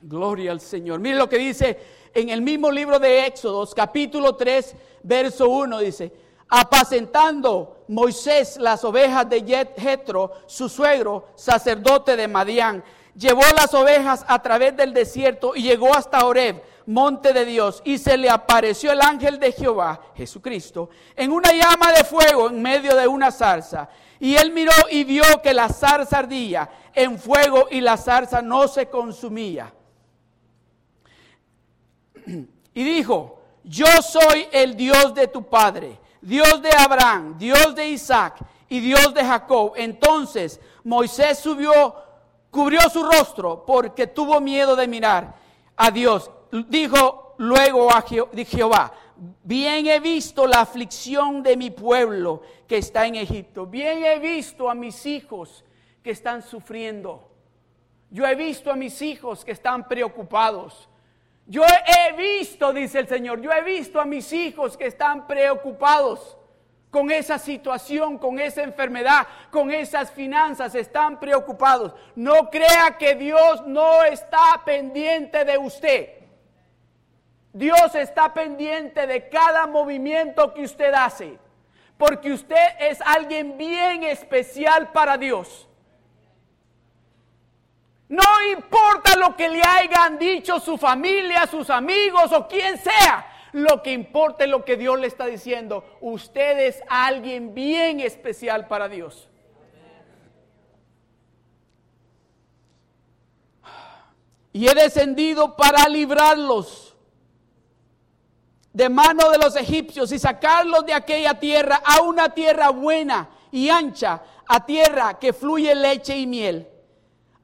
Gloria 0.00 0.52
al 0.52 0.60
Señor. 0.60 1.00
Mire 1.00 1.16
lo 1.16 1.28
que 1.28 1.36
dice 1.36 1.76
en 2.14 2.28
el 2.28 2.42
mismo 2.42 2.70
libro 2.70 3.00
de 3.00 3.26
Éxodos, 3.26 3.74
capítulo 3.74 4.36
3, 4.36 4.76
verso 5.02 5.48
1, 5.48 5.80
dice, 5.80 6.12
apacentando 6.48 7.84
Moisés 7.88 8.56
las 8.58 8.84
ovejas 8.84 9.28
de 9.28 9.66
Jetro, 9.76 10.30
su 10.46 10.68
suegro, 10.68 11.30
sacerdote 11.34 12.14
de 12.14 12.28
Madián, 12.28 12.84
llevó 13.16 13.42
las 13.56 13.74
ovejas 13.74 14.24
a 14.28 14.40
través 14.40 14.76
del 14.76 14.94
desierto 14.94 15.56
y 15.56 15.62
llegó 15.62 15.92
hasta 15.92 16.24
Oreb 16.24 16.62
monte 16.86 17.32
de 17.32 17.44
Dios, 17.44 17.82
y 17.84 17.98
se 17.98 18.16
le 18.16 18.28
apareció 18.28 18.92
el 18.92 19.00
ángel 19.00 19.38
de 19.38 19.52
Jehová, 19.52 20.00
Jesucristo, 20.14 20.90
en 21.16 21.32
una 21.32 21.52
llama 21.52 21.92
de 21.92 22.04
fuego 22.04 22.48
en 22.48 22.60
medio 22.60 22.94
de 22.96 23.06
una 23.06 23.30
zarza. 23.30 23.88
Y 24.20 24.36
él 24.36 24.52
miró 24.52 24.72
y 24.90 25.04
vio 25.04 25.24
que 25.42 25.52
la 25.52 25.68
zarza 25.68 26.18
ardía 26.18 26.68
en 26.94 27.18
fuego 27.18 27.68
y 27.70 27.80
la 27.80 27.96
zarza 27.96 28.40
no 28.42 28.68
se 28.68 28.88
consumía. 28.88 29.72
Y 32.26 32.82
dijo, 32.82 33.42
yo 33.64 33.86
soy 34.02 34.46
el 34.52 34.76
Dios 34.76 35.14
de 35.14 35.28
tu 35.28 35.44
padre, 35.44 35.98
Dios 36.20 36.62
de 36.62 36.70
Abraham, 36.70 37.36
Dios 37.38 37.74
de 37.74 37.88
Isaac 37.88 38.38
y 38.68 38.80
Dios 38.80 39.12
de 39.14 39.24
Jacob. 39.24 39.72
Entonces 39.76 40.60
Moisés 40.84 41.38
subió, 41.38 41.94
cubrió 42.50 42.88
su 42.90 43.02
rostro 43.02 43.64
porque 43.66 44.06
tuvo 44.06 44.40
miedo 44.40 44.76
de 44.76 44.86
mirar 44.88 45.34
a 45.76 45.90
Dios. 45.90 46.30
Dijo 46.62 47.34
luego 47.38 47.90
a 47.90 48.02
Jehová, 48.02 48.92
bien 49.42 49.88
he 49.88 49.98
visto 49.98 50.46
la 50.46 50.60
aflicción 50.60 51.42
de 51.42 51.56
mi 51.56 51.70
pueblo 51.70 52.42
que 52.68 52.78
está 52.78 53.06
en 53.06 53.16
Egipto. 53.16 53.66
Bien 53.66 54.04
he 54.04 54.20
visto 54.20 54.70
a 54.70 54.74
mis 54.74 55.04
hijos 55.04 55.64
que 56.00 56.12
están 56.12 56.42
sufriendo. 56.42 57.28
Yo 58.08 58.24
he 58.24 58.36
visto 58.36 58.70
a 58.70 58.76
mis 58.76 59.02
hijos 59.02 59.44
que 59.44 59.50
están 59.50 59.88
preocupados. 59.88 60.88
Yo 61.46 61.64
he 61.64 62.12
visto, 62.12 62.72
dice 62.72 63.00
el 63.00 63.08
Señor, 63.08 63.40
yo 63.40 63.50
he 63.50 63.62
visto 63.62 64.00
a 64.00 64.04
mis 64.04 64.32
hijos 64.32 64.76
que 64.76 64.86
están 64.86 65.26
preocupados 65.26 66.36
con 66.88 67.10
esa 67.10 67.36
situación, 67.38 68.16
con 68.16 68.38
esa 68.38 68.62
enfermedad, 68.62 69.26
con 69.50 69.72
esas 69.72 70.12
finanzas, 70.12 70.76
están 70.76 71.18
preocupados. 71.18 71.92
No 72.14 72.48
crea 72.48 72.96
que 72.96 73.16
Dios 73.16 73.66
no 73.66 74.04
está 74.04 74.62
pendiente 74.64 75.44
de 75.44 75.58
usted. 75.58 76.23
Dios 77.54 77.94
está 77.94 78.34
pendiente 78.34 79.06
de 79.06 79.28
cada 79.28 79.68
movimiento 79.68 80.52
que 80.52 80.64
usted 80.64 80.92
hace, 80.92 81.38
porque 81.96 82.32
usted 82.32 82.66
es 82.80 83.00
alguien 83.00 83.56
bien 83.56 84.02
especial 84.02 84.90
para 84.90 85.16
Dios. 85.16 85.68
No 88.08 88.24
importa 88.50 89.16
lo 89.16 89.36
que 89.36 89.48
le 89.48 89.62
hayan 89.62 90.18
dicho 90.18 90.58
su 90.58 90.76
familia, 90.76 91.46
sus 91.46 91.70
amigos 91.70 92.32
o 92.32 92.48
quien 92.48 92.76
sea. 92.76 93.24
Lo 93.52 93.84
que 93.84 93.92
importa 93.92 94.42
es 94.42 94.50
lo 94.50 94.64
que 94.64 94.76
Dios 94.76 94.98
le 94.98 95.06
está 95.06 95.26
diciendo. 95.26 95.84
Usted 96.00 96.58
es 96.58 96.82
alguien 96.88 97.54
bien 97.54 98.00
especial 98.00 98.66
para 98.66 98.88
Dios. 98.88 99.28
Y 104.52 104.66
he 104.66 104.74
descendido 104.74 105.54
para 105.56 105.88
librarlos 105.88 106.93
de 108.74 108.88
mano 108.90 109.30
de 109.30 109.38
los 109.38 109.56
egipcios 109.56 110.12
y 110.12 110.18
sacarlos 110.18 110.84
de 110.84 110.92
aquella 110.92 111.40
tierra 111.40 111.80
a 111.82 112.02
una 112.02 112.34
tierra 112.34 112.68
buena 112.68 113.30
y 113.50 113.70
ancha, 113.70 114.22
a 114.46 114.66
tierra 114.66 115.18
que 115.18 115.32
fluye 115.32 115.74
leche 115.74 116.18
y 116.18 116.26
miel 116.26 116.68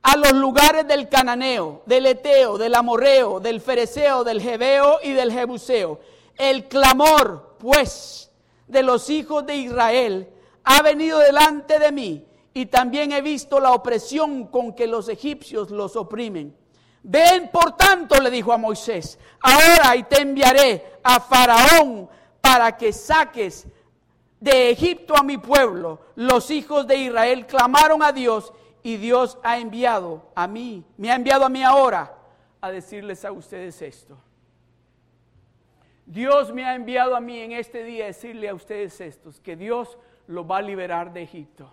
a 0.02 0.16
los 0.16 0.32
lugares 0.32 0.86
del 0.88 1.08
cananeo, 1.08 1.82
del 1.86 2.06
eteo, 2.06 2.56
del 2.58 2.74
amorreo, 2.74 3.38
del 3.38 3.60
fereceo, 3.60 4.24
del 4.24 4.40
jebeo 4.40 4.98
y 5.02 5.12
del 5.12 5.32
jebuseo. 5.32 6.00
El 6.36 6.68
clamor, 6.68 7.56
pues, 7.58 8.30
de 8.66 8.82
los 8.82 9.10
hijos 9.10 9.44
de 9.46 9.56
Israel 9.56 10.28
ha 10.64 10.82
venido 10.82 11.18
delante 11.18 11.78
de 11.78 11.92
mí 11.92 12.24
y 12.54 12.66
también 12.66 13.12
he 13.12 13.20
visto 13.20 13.60
la 13.60 13.72
opresión 13.72 14.46
con 14.46 14.74
que 14.74 14.86
los 14.86 15.08
egipcios 15.08 15.70
los 15.70 15.96
oprimen. 15.96 16.56
Ven, 17.02 17.48
por 17.50 17.76
tanto, 17.76 18.20
le 18.20 18.30
dijo 18.30 18.52
a 18.52 18.58
Moisés, 18.58 19.18
ahora 19.40 19.96
y 19.96 20.02
te 20.02 20.20
enviaré 20.20 20.98
a 21.02 21.20
Faraón 21.20 22.08
para 22.40 22.76
que 22.76 22.92
saques 22.92 23.66
de 24.38 24.70
Egipto 24.70 25.16
a 25.16 25.22
mi 25.22 25.38
pueblo. 25.38 26.00
Los 26.14 26.50
hijos 26.50 26.86
de 26.86 26.96
Israel 26.96 27.46
clamaron 27.46 28.02
a 28.02 28.12
Dios 28.12 28.52
y 28.82 28.96
Dios 28.96 29.38
ha 29.42 29.58
enviado 29.58 30.30
a 30.34 30.46
mí, 30.46 30.84
me 30.96 31.10
ha 31.10 31.14
enviado 31.14 31.44
a 31.44 31.48
mí 31.48 31.62
ahora 31.62 32.14
a 32.60 32.70
decirles 32.70 33.24
a 33.24 33.32
ustedes 33.32 33.80
esto. 33.82 34.16
Dios 36.06 36.52
me 36.52 36.64
ha 36.64 36.74
enviado 36.74 37.14
a 37.14 37.20
mí 37.20 37.38
en 37.38 37.52
este 37.52 37.84
día 37.84 38.04
a 38.04 38.08
decirle 38.08 38.48
a 38.48 38.54
ustedes 38.54 39.00
esto, 39.00 39.30
que 39.42 39.56
Dios 39.56 39.96
lo 40.26 40.46
va 40.46 40.58
a 40.58 40.62
liberar 40.62 41.12
de 41.12 41.22
Egipto. 41.22 41.72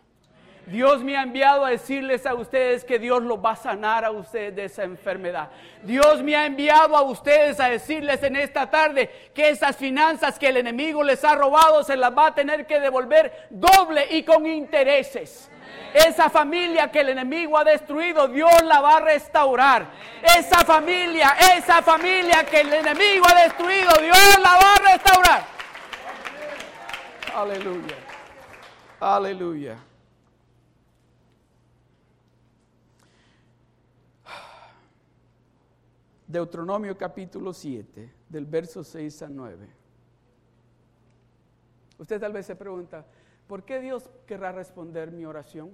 Dios 0.68 1.02
me 1.02 1.16
ha 1.16 1.24
enviado 1.24 1.64
a 1.64 1.70
decirles 1.70 2.26
a 2.26 2.34
ustedes 2.34 2.84
que 2.84 3.00
Dios 3.00 3.24
los 3.24 3.40
va 3.44 3.52
a 3.52 3.56
sanar 3.56 4.04
a 4.04 4.12
ustedes 4.12 4.54
de 4.54 4.66
esa 4.66 4.84
enfermedad. 4.84 5.48
Dios 5.82 6.22
me 6.22 6.36
ha 6.36 6.46
enviado 6.46 6.98
a 6.98 7.04
ustedes 7.04 7.62
a 7.62 7.70
decirles 7.70 8.22
en 8.24 8.36
esta 8.36 8.70
tarde 8.70 9.10
que 9.34 9.48
esas 9.48 9.78
finanzas 9.78 10.38
que 10.38 10.50
el 10.50 10.58
enemigo 10.58 11.06
les 11.06 11.24
ha 11.24 11.36
robado 11.36 11.86
se 11.86 11.96
las 11.96 12.16
va 12.16 12.28
a 12.28 12.36
tener 12.36 12.68
que 12.68 12.82
devolver 12.82 13.48
doble 13.50 14.08
y 14.12 14.24
con 14.24 14.46
intereses. 14.46 15.50
Esa 15.94 16.30
familia 16.30 16.92
que 16.92 17.00
el 17.00 17.10
enemigo 17.10 17.58
ha 17.58 17.64
destruido, 17.64 18.28
Dios 18.28 18.62
la 18.66 18.82
va 18.82 18.98
a 18.98 19.00
restaurar. 19.00 19.86
Esa 20.22 20.66
familia, 20.66 21.34
esa 21.56 21.82
familia 21.82 22.44
que 22.44 22.60
el 22.60 22.74
enemigo 22.74 23.26
ha 23.26 23.42
destruido, 23.42 23.94
Dios 24.02 24.40
la 24.44 24.52
va 24.52 24.74
a 24.74 24.92
restaurar. 24.92 25.46
Aleluya. 27.34 27.96
Aleluya. 29.00 29.87
Deuteronomio 36.28 36.98
capítulo 36.98 37.54
7, 37.54 38.14
del 38.28 38.46
verso 38.46 38.84
6 38.84 39.22
a 39.22 39.30
9. 39.30 39.68
Usted 42.00 42.20
tal 42.20 42.34
vez 42.34 42.46
se 42.46 42.56
pregunta, 42.56 43.06
¿por 43.48 43.64
qué 43.64 43.80
Dios 43.80 44.10
querrá 44.26 44.52
responder 44.52 45.10
mi 45.12 45.26
oración? 45.26 45.72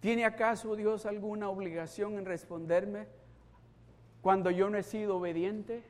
¿Tiene 0.00 0.24
acaso 0.24 0.74
Dios 0.74 1.06
alguna 1.06 1.48
obligación 1.48 2.18
en 2.18 2.26
responderme 2.26 3.06
cuando 4.20 4.50
yo 4.50 4.68
no 4.68 4.76
he 4.76 4.82
sido 4.82 5.18
obediente? 5.18 5.84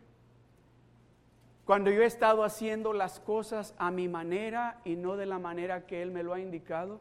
Cuando 1.64 1.90
yo 1.90 2.02
he 2.02 2.06
estado 2.06 2.44
haciendo 2.44 2.92
las 2.92 3.20
cosas 3.20 3.74
a 3.78 3.90
mi 3.90 4.06
manera 4.06 4.82
y 4.84 4.96
no 4.96 5.16
de 5.16 5.24
la 5.24 5.38
manera 5.38 5.86
que 5.86 6.02
Él 6.02 6.10
me 6.10 6.22
lo 6.22 6.34
ha 6.34 6.40
indicado. 6.40 7.00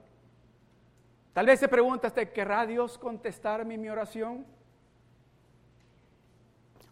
Tal 1.34 1.46
vez 1.46 1.60
se 1.60 1.68
pregunta, 1.68 2.10
¿te 2.10 2.30
querrá 2.32 2.66
Dios 2.66 2.98
contestarme 2.98 3.78
mi 3.78 3.90
oración? 3.90 4.46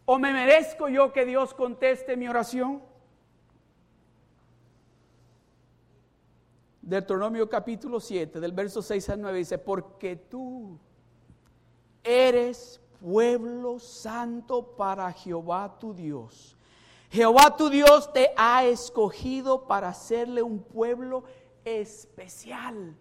¿O 0.05 0.17
me 0.17 0.31
merezco 0.31 0.87
yo 0.87 1.11
que 1.11 1.25
Dios 1.25 1.53
conteste 1.53 2.15
mi 2.15 2.27
oración? 2.27 2.81
Deuteronomio 6.81 7.47
capítulo 7.49 7.99
7, 7.99 8.39
del 8.39 8.53
verso 8.53 8.81
6 8.81 9.09
al 9.09 9.21
9 9.21 9.37
dice, 9.37 9.57
porque 9.57 10.15
tú 10.15 10.79
eres 12.03 12.81
pueblo 12.99 13.77
santo 13.77 14.75
para 14.75 15.11
Jehová 15.11 15.77
tu 15.79 15.93
Dios. 15.93 16.57
Jehová 17.11 17.55
tu 17.57 17.69
Dios 17.69 18.11
te 18.13 18.31
ha 18.37 18.65
escogido 18.65 19.67
para 19.67 19.89
hacerle 19.89 20.41
un 20.41 20.63
pueblo 20.63 21.23
especial. 21.65 22.95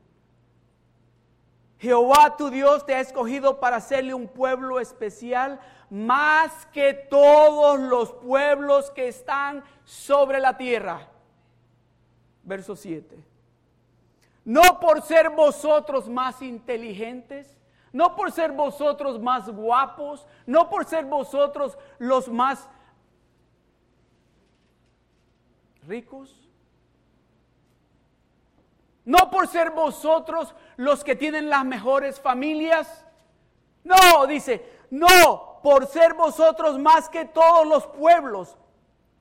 Jehová 1.79 2.37
tu 2.37 2.51
Dios 2.51 2.85
te 2.85 2.95
ha 2.95 3.01
escogido 3.01 3.61
para 3.61 3.77
hacerle 3.77 4.15
un 4.15 4.27
pueblo 4.29 4.81
especial 4.81 5.61
más 5.91 6.67
que 6.67 6.93
todos 6.93 7.79
los 7.79 8.13
pueblos 8.13 8.91
que 8.91 9.09
están 9.09 9.63
sobre 9.85 10.41
la 10.41 10.57
tierra. 10.57 11.09
Verso 12.43 12.75
7 12.75 13.29
no 14.49 14.81
por 14.81 15.03
ser 15.03 15.29
vosotros 15.29 16.09
más 16.09 16.41
inteligentes, 16.41 17.55
no 17.93 18.17
por 18.17 18.33
ser 18.33 18.51
vosotros 18.51 19.21
más 19.21 19.51
guapos, 19.51 20.27
no 20.47 20.71
por 20.71 20.87
ser 20.87 21.05
vosotros 21.05 21.77
los 21.99 22.29
más 22.29 22.67
ricos, 25.87 26.49
no 29.09 29.31
por 29.31 29.49
ser 29.49 29.71
vosotros 29.71 30.55
los 30.77 31.03
que 31.03 31.17
tienen 31.17 31.49
las 31.49 31.65
mejores 31.65 32.21
familias. 32.21 33.05
No, 33.83 34.27
dice, 34.27 34.65
no, 34.91 35.61
por 35.63 35.87
ser 35.87 36.15
vosotros 36.15 36.79
más 36.79 37.09
que 37.09 37.25
todos 37.25 37.67
los 37.67 37.87
pueblos, 37.87 38.57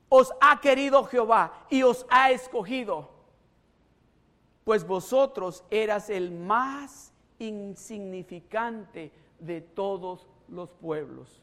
os 0.08 0.32
ha 0.40 0.60
querido 0.60 1.04
Jehová 1.04 1.52
y 1.70 1.82
os 1.82 2.06
ha 2.10 2.30
escogido 2.30 3.18
pues 4.68 4.86
vosotros 4.86 5.64
eras 5.70 6.10
el 6.10 6.30
más 6.30 7.14
insignificante 7.38 9.10
de 9.38 9.62
todos 9.62 10.26
los 10.46 10.68
pueblos. 10.68 11.40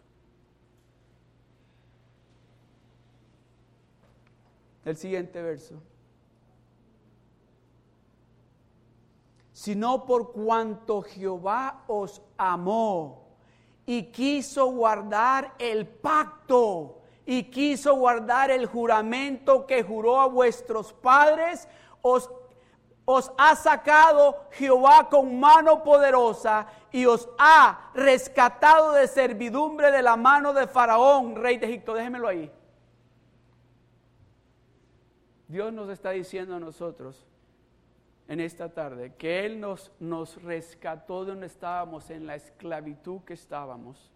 El 4.86 4.95
siguiente 4.95 5.41
verso. 5.41 5.81
Sino 9.65 10.06
por 10.06 10.32
cuanto 10.32 11.01
Jehová 11.01 11.86
os 11.88 12.21
amó 12.38 13.25
y 13.84 14.12
quiso 14.12 14.67
guardar 14.67 15.56
el 15.58 15.88
pacto 15.88 16.99
y 17.25 17.45
quiso 17.45 17.95
guardar 17.95 18.51
el 18.51 18.67
juramento 18.67 19.65
que 19.65 19.82
juró 19.82 20.21
a 20.21 20.28
vuestros 20.28 20.93
padres, 20.93 21.67
os 22.04 22.30
os 23.06 23.32
ha 23.39 23.56
sacado 23.56 24.38
Jehová 24.51 25.10
con 25.10 25.39
mano 25.39 25.84
poderosa 25.84 26.67
y 26.91 27.08
os 27.08 27.28
ha 27.39 27.89
rescatado 27.95 28.93
de 28.93 29.08
servidumbre 29.08 29.89
de 29.89 30.04
la 30.04 30.15
mano 30.15 30.54
de 30.54 30.67
Faraón, 30.67 31.36
rey 31.36 31.58
de 31.58 31.65
Egipto. 31.65 31.95
Déjenmelo 31.95 32.28
ahí. 32.28 32.51
Dios 35.47 35.73
nos 35.73 35.89
está 35.89 36.12
diciendo 36.12 36.56
a 36.56 36.60
nosotros 36.60 37.25
en 38.27 38.39
esta 38.39 38.73
tarde 38.73 39.13
que 39.15 39.45
Él 39.45 39.59
nos, 39.59 39.91
nos 39.99 40.41
rescató 40.41 41.25
de 41.25 41.31
donde 41.31 41.47
estábamos, 41.47 42.09
en 42.09 42.25
la 42.25 42.35
esclavitud 42.35 43.21
que 43.21 43.33
estábamos. 43.33 44.11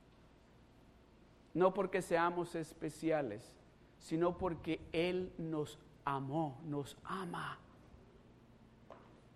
No 1.53 1.73
porque 1.73 2.01
seamos 2.01 2.55
especiales, 2.55 3.55
sino 3.99 4.37
porque 4.37 4.81
Él 4.91 5.31
nos 5.37 5.77
amó, 6.05 6.59
nos 6.65 6.97
ama. 7.03 7.59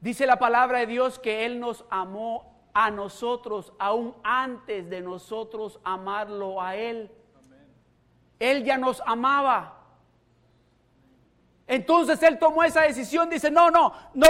Dice 0.01 0.25
la 0.25 0.37
palabra 0.37 0.79
de 0.79 0.87
Dios 0.87 1.19
que 1.19 1.45
Él 1.45 1.59
nos 1.59 1.85
amó 1.89 2.53
a 2.73 2.89
nosotros 2.89 3.71
aún 3.77 4.15
antes 4.23 4.89
de 4.89 5.01
nosotros 5.01 5.79
amarlo 5.83 6.61
a 6.61 6.75
Él. 6.75 7.11
Él 8.39 8.63
ya 8.63 8.77
nos 8.77 9.01
amaba. 9.05 9.82
Entonces 11.65 12.21
él 12.23 12.37
tomó 12.39 12.63
esa 12.63 12.81
decisión, 12.81 13.29
dice, 13.29 13.49
no, 13.49 13.71
no, 13.71 13.93
no, 14.13 14.27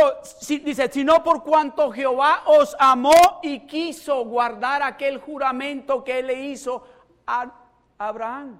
dice, 0.48 0.89
sino 0.91 1.24
por 1.24 1.43
cuanto 1.43 1.91
Jehová 1.91 2.43
os 2.46 2.76
amó 2.80 3.39
y 3.41 3.62
quiso 3.62 4.24
guardar 4.26 4.84
aquel 4.84 5.19
juramento 5.19 6.04
que 6.04 6.19
él 6.19 6.28
le 6.28 6.46
hizo 6.46 6.84
a 7.26 7.52
Abraham 7.98 8.60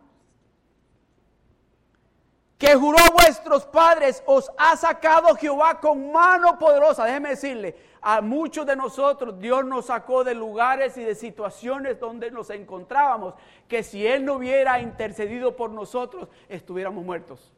que 2.64 2.76
juró 2.76 2.98
vuestros 3.12 3.66
padres, 3.66 4.24
os 4.26 4.50
ha 4.58 4.78
sacado 4.78 5.36
Jehová 5.36 5.82
con 5.82 6.14
mano 6.14 6.58
poderosa. 6.58 7.04
Déjeme 7.04 7.32
decirle, 7.32 7.76
a 8.02 8.22
muchos 8.22 8.66
de 8.66 8.78
nosotros 8.78 9.38
Dios 9.38 9.66
nos 9.66 9.88
sacó 9.88 10.24
de 10.24 10.34
lugares 10.34 10.98
y 10.98 11.04
de 11.04 11.14
situaciones 11.14 12.00
donde 12.00 12.32
nos 12.32 12.50
encontrábamos, 12.50 13.34
que 13.68 13.84
si 13.84 14.08
Él 14.08 14.24
no 14.24 14.36
hubiera 14.36 14.80
intercedido 14.80 15.58
por 15.58 15.72
nosotros, 15.72 16.30
estuviéramos 16.48 17.04
muertos. 17.04 17.52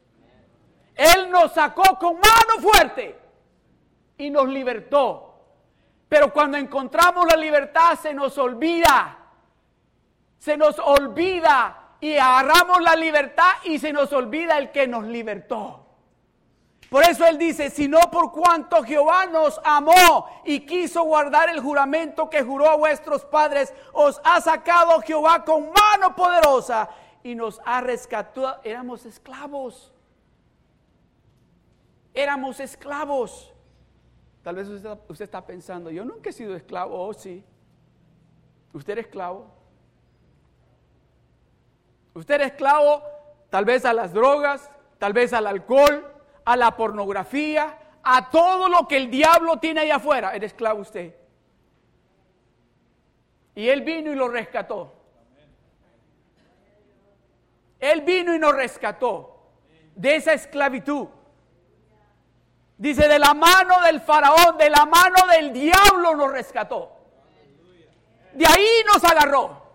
Él 0.96 1.30
nos 1.30 1.52
sacó 1.52 1.98
con 1.98 2.14
mano 2.14 2.60
fuerte 2.60 3.18
y 4.16 4.30
nos 4.30 4.48
libertó. 4.48 5.34
Pero 6.08 6.32
cuando 6.32 6.56
encontramos 6.56 7.26
la 7.26 7.36
libertad 7.36 7.98
se 8.00 8.14
nos 8.14 8.38
olvida, 8.38 9.18
se 10.38 10.56
nos 10.56 10.78
olvida 10.78 11.96
y 12.00 12.16
agarramos 12.16 12.80
la 12.80 12.96
libertad 12.96 13.50
y 13.64 13.78
se 13.78 13.92
nos 13.92 14.12
olvida 14.12 14.56
el 14.58 14.70
que 14.70 14.86
nos 14.86 15.04
libertó. 15.04 15.82
Por 16.88 17.02
eso 17.02 17.26
él 17.26 17.36
dice, 17.36 17.68
sino 17.68 17.98
por 18.12 18.30
cuanto 18.30 18.84
Jehová 18.84 19.26
nos 19.26 19.60
amó 19.64 20.30
y 20.44 20.60
quiso 20.60 21.02
guardar 21.02 21.48
el 21.50 21.60
juramento 21.60 22.30
que 22.30 22.44
juró 22.44 22.70
a 22.70 22.76
vuestros 22.76 23.24
padres, 23.24 23.74
os 23.92 24.20
ha 24.24 24.40
sacado 24.40 25.00
Jehová 25.00 25.44
con 25.44 25.72
mano 25.72 26.14
poderosa 26.14 26.88
y 27.24 27.34
nos 27.34 27.60
ha 27.64 27.80
rescatado. 27.80 28.60
Éramos 28.62 29.04
esclavos. 29.04 29.92
Éramos 32.16 32.60
esclavos. 32.60 33.52
Tal 34.42 34.56
vez 34.56 34.68
usted, 34.68 35.24
está 35.24 35.44
pensando, 35.44 35.90
yo 35.90 36.02
nunca 36.02 36.30
he 36.30 36.32
sido 36.32 36.56
esclavo, 36.56 36.98
oh 36.98 37.12
sí. 37.12 37.44
¿Usted 38.72 38.98
es 38.98 39.04
esclavo? 39.06 39.46
Usted 42.14 42.40
es 42.40 42.46
esclavo 42.52 43.02
tal 43.50 43.66
vez 43.66 43.84
a 43.84 43.92
las 43.92 44.14
drogas, 44.14 44.70
tal 44.98 45.12
vez 45.12 45.34
al 45.34 45.46
alcohol, 45.46 46.10
a 46.46 46.56
la 46.56 46.74
pornografía, 46.74 47.78
a 48.02 48.30
todo 48.30 48.70
lo 48.70 48.88
que 48.88 48.96
el 48.96 49.10
diablo 49.10 49.58
tiene 49.58 49.80
ahí 49.80 49.90
afuera. 49.90 50.34
Es 50.34 50.42
esclavo 50.42 50.80
usted. 50.80 51.14
Y 53.54 53.68
él 53.68 53.82
vino 53.82 54.10
y 54.10 54.14
lo 54.14 54.28
rescató. 54.28 54.94
Él 57.78 58.00
vino 58.00 58.34
y 58.34 58.38
nos 58.38 58.54
rescató 58.54 59.50
de 59.94 60.16
esa 60.16 60.32
esclavitud. 60.32 61.08
Dice, 62.78 63.08
de 63.08 63.18
la 63.18 63.32
mano 63.32 63.80
del 63.82 64.00
faraón, 64.00 64.58
de 64.58 64.68
la 64.68 64.84
mano 64.84 65.26
del 65.30 65.52
diablo 65.52 66.14
nos 66.14 66.30
rescató. 66.30 66.92
De 68.32 68.46
ahí 68.46 68.68
nos 68.86 69.02
agarró. 69.02 69.66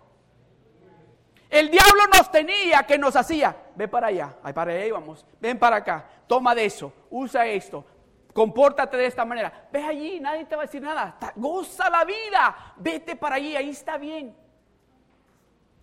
El 1.50 1.68
diablo 1.68 2.06
nos 2.16 2.30
tenía 2.30 2.84
que 2.84 2.96
nos 2.96 3.14
hacía, 3.14 3.54
ve 3.74 3.86
para 3.86 4.06
allá, 4.06 4.36
ahí 4.42 4.54
para 4.54 4.72
allá 4.72 4.94
vamos, 4.94 5.26
ven 5.38 5.58
para 5.58 5.76
acá, 5.76 6.08
toma 6.26 6.54
de 6.54 6.64
eso, 6.64 6.90
usa 7.10 7.44
esto, 7.44 7.84
compórtate 8.32 8.96
de 8.96 9.04
esta 9.04 9.26
manera, 9.26 9.68
ve 9.70 9.84
allí, 9.84 10.18
nadie 10.18 10.46
te 10.46 10.56
va 10.56 10.62
a 10.62 10.64
decir 10.64 10.80
nada, 10.80 11.18
goza 11.36 11.90
la 11.90 12.06
vida, 12.06 12.74
vete 12.76 13.16
para 13.16 13.34
allí, 13.36 13.54
ahí 13.54 13.68
está 13.68 13.98
bien. 13.98 14.34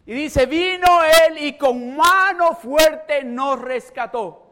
Y 0.07 0.13
dice, 0.13 0.47
vino 0.47 1.03
él 1.03 1.37
y 1.37 1.55
con 1.55 1.95
mano 1.95 2.55
fuerte 2.55 3.23
nos 3.23 3.61
rescató, 3.61 4.51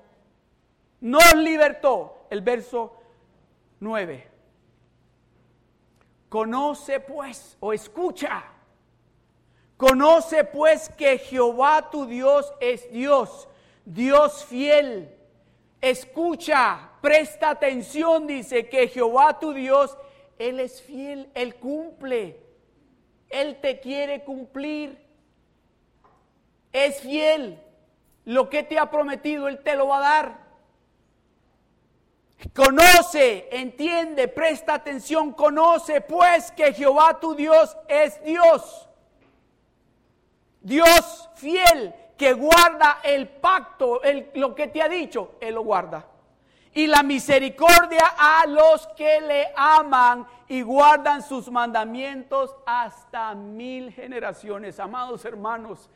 nos 1.01 1.33
libertó. 1.33 2.16
El 2.29 2.41
verso 2.41 2.93
9. 3.79 4.27
Conoce 6.29 6.99
pues 6.99 7.57
o 7.59 7.73
escucha 7.73 8.43
Conoce 9.77 10.43
pues 10.43 10.89
que 10.89 11.19
Jehová 11.19 11.91
tu 11.91 12.07
Dios 12.07 12.51
es 12.59 12.91
Dios, 12.91 13.47
Dios 13.85 14.43
fiel. 14.43 15.13
Escucha, 15.79 16.89
presta 16.99 17.51
atención, 17.51 18.25
dice 18.25 18.67
que 18.67 18.87
Jehová 18.87 19.37
tu 19.37 19.53
Dios, 19.53 19.95
Él 20.39 20.59
es 20.59 20.81
fiel, 20.81 21.29
Él 21.35 21.55
cumple, 21.55 22.39
Él 23.29 23.61
te 23.61 23.79
quiere 23.79 24.23
cumplir. 24.23 24.97
Es 26.73 27.01
fiel, 27.01 27.61
lo 28.25 28.49
que 28.49 28.63
te 28.63 28.79
ha 28.79 28.89
prometido, 28.89 29.47
Él 29.47 29.59
te 29.59 29.75
lo 29.75 29.89
va 29.89 29.97
a 29.97 30.01
dar. 30.01 30.46
Conoce, 32.53 33.49
entiende, 33.51 34.27
presta 34.27 34.75
atención, 34.75 35.31
conoce 35.31 36.01
pues 36.01 36.51
que 36.51 36.71
Jehová 36.73 37.19
tu 37.19 37.33
Dios 37.33 37.75
es 37.87 38.23
Dios 38.23 38.87
Dios 40.67 41.29
fiel 41.35 41.93
que 42.17 42.33
guarda 42.33 42.99
el 43.01 43.29
pacto, 43.29 44.01
lo 44.33 44.53
que 44.53 44.67
te 44.67 44.81
ha 44.81 44.89
dicho, 44.89 45.35
Él 45.39 45.55
lo 45.55 45.61
guarda. 45.61 46.05
Y 46.73 46.87
la 46.87 47.03
misericordia 47.03 48.15
a 48.17 48.45
los 48.47 48.85
que 48.87 49.21
le 49.21 49.47
aman 49.55 50.27
y 50.49 50.61
guardan 50.61 51.23
sus 51.23 51.49
mandamientos 51.49 52.53
hasta 52.65 53.33
mil 53.33 53.93
generaciones. 53.93 54.77
Amados 54.77 55.23
hermanos, 55.23 55.89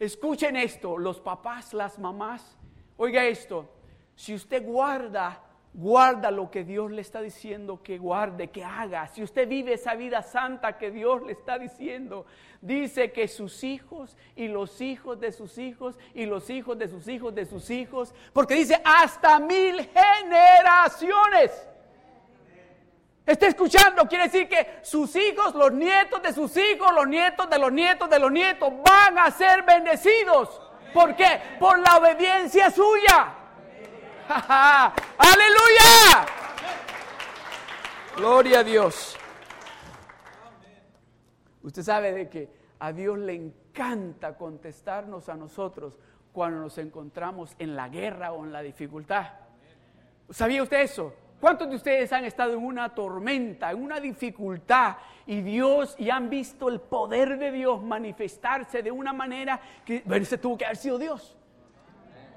escuchen 0.00 0.56
esto, 0.56 0.98
los 0.98 1.20
papás, 1.20 1.72
las 1.72 1.96
mamás, 1.96 2.58
oiga 2.96 3.24
esto, 3.24 3.70
si 4.16 4.34
usted 4.34 4.66
guarda 4.66 5.40
guarda 5.72 6.30
lo 6.30 6.50
que 6.50 6.64
Dios 6.64 6.90
le 6.90 7.00
está 7.00 7.20
diciendo 7.20 7.82
que 7.82 7.98
guarde, 7.98 8.50
que 8.50 8.64
haga. 8.64 9.06
Si 9.08 9.22
usted 9.22 9.48
vive 9.48 9.74
esa 9.74 9.94
vida 9.94 10.22
santa 10.22 10.76
que 10.76 10.90
Dios 10.90 11.22
le 11.22 11.32
está 11.32 11.58
diciendo, 11.58 12.26
dice 12.60 13.12
que 13.12 13.28
sus 13.28 13.62
hijos 13.62 14.16
y 14.34 14.48
los 14.48 14.80
hijos 14.80 15.20
de 15.20 15.32
sus 15.32 15.58
hijos 15.58 15.98
y 16.14 16.26
los 16.26 16.50
hijos 16.50 16.78
de 16.78 16.88
sus 16.88 17.06
hijos 17.08 17.34
de 17.34 17.46
sus 17.46 17.70
hijos, 17.70 18.14
porque 18.32 18.54
dice 18.54 18.80
hasta 18.84 19.38
mil 19.38 19.88
generaciones. 19.88 21.66
Está 23.24 23.46
escuchando, 23.46 24.08
quiere 24.08 24.24
decir 24.24 24.48
que 24.48 24.80
sus 24.82 25.14
hijos, 25.14 25.54
los 25.54 25.72
nietos 25.72 26.20
de 26.20 26.32
sus 26.32 26.56
hijos, 26.56 26.92
los 26.92 27.06
nietos 27.06 27.48
de 27.48 27.58
los 27.58 27.70
nietos 27.70 28.10
de 28.10 28.18
los 28.18 28.32
nietos 28.32 28.72
van 28.84 29.18
a 29.18 29.30
ser 29.30 29.62
bendecidos. 29.62 30.60
¿Por 30.92 31.14
qué? 31.14 31.40
Por 31.60 31.78
la 31.78 31.98
obediencia 31.98 32.70
suya. 32.70 33.39
Aleluya. 35.18 36.26
Gloria 38.16 38.60
a 38.60 38.64
Dios. 38.64 39.16
Usted 41.62 41.82
sabe 41.82 42.12
de 42.12 42.28
que 42.28 42.48
a 42.78 42.92
Dios 42.92 43.18
le 43.18 43.34
encanta 43.34 44.36
contestarnos 44.36 45.28
a 45.28 45.34
nosotros 45.34 45.98
cuando 46.32 46.60
nos 46.60 46.78
encontramos 46.78 47.54
en 47.58 47.74
la 47.74 47.88
guerra 47.88 48.32
o 48.32 48.44
en 48.44 48.52
la 48.52 48.62
dificultad. 48.62 49.26
¿Sabía 50.30 50.62
usted 50.62 50.80
eso? 50.80 51.12
¿Cuántos 51.40 51.68
de 51.68 51.76
ustedes 51.76 52.12
han 52.12 52.24
estado 52.24 52.52
en 52.52 52.64
una 52.64 52.94
tormenta, 52.94 53.70
en 53.72 53.82
una 53.82 53.98
dificultad 53.98 54.96
y 55.26 55.40
Dios 55.40 55.96
y 55.98 56.10
han 56.10 56.30
visto 56.30 56.68
el 56.68 56.80
poder 56.80 57.36
de 57.36 57.50
Dios 57.50 57.82
manifestarse 57.82 58.82
de 58.82 58.92
una 58.92 59.12
manera 59.12 59.60
que 59.84 60.02
bueno, 60.04 60.24
se 60.24 60.38
tuvo 60.38 60.56
que 60.56 60.66
haber 60.66 60.76
sido 60.76 60.98
Dios? 60.98 61.36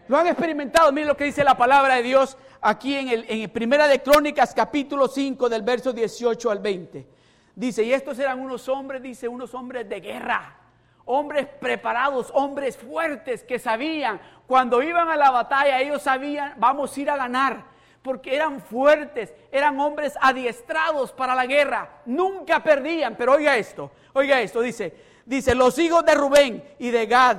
Lo 0.08 0.18
han 0.18 0.28
experimentado. 0.28 0.91
Miren 0.91 1.08
lo 1.08 1.18
que 1.18 1.26
dice 1.26 1.43
la 1.43 1.56
palabra 1.56 1.95
de 1.95 2.04
Dios 2.04 2.38
aquí 2.62 2.95
en, 2.95 3.10
el, 3.10 3.26
en 3.28 3.49
Primera 3.49 3.88
de 3.88 4.01
Crónicas, 4.01 4.54
capítulo 4.54 5.08
5, 5.08 5.49
del 5.49 5.62
verso 5.62 5.93
18 5.93 6.51
al 6.51 6.60
20. 6.60 7.08
Dice, 7.56 7.84
y 7.84 7.93
estos 7.93 8.18
eran 8.20 8.39
unos 8.39 8.68
hombres, 8.68 9.01
dice, 9.01 9.28
unos 9.28 9.54
hombres 9.54 9.88
de 9.88 9.99
guerra. 10.01 10.58
Hombres 11.06 11.47
preparados, 11.60 12.32
hombres 12.34 12.78
fuertes 12.78 13.43
que 13.43 13.60
sabían, 13.60 14.22
cuando 14.47 14.82
iban 14.82 15.10
a 15.10 15.18
la 15.18 15.32
batalla, 15.32 15.82
ellos 15.82 16.01
sabían, 16.01 16.54
vamos 16.58 16.95
a 16.95 16.99
ir 16.99 17.10
a 17.10 17.18
ganar. 17.18 17.74
porque 18.01 18.36
eran 18.36 18.60
fuertes, 18.60 19.34
eran 19.49 19.80
hombres 19.80 20.14
adiestrados 20.20 21.14
para 21.14 21.34
la 21.34 21.45
guerra, 21.45 22.01
nunca 22.06 22.62
perdían. 22.62 23.16
Pero 23.16 23.32
oiga 23.32 23.56
esto, 23.56 23.91
oiga 24.12 24.41
esto, 24.41 24.60
dice, 24.60 24.93
dice, 25.26 25.56
los 25.56 25.80
hijos 25.80 26.04
de 26.06 26.14
Rubén 26.14 26.64
y 26.80 26.89
de 26.91 27.06
Gad 27.06 27.38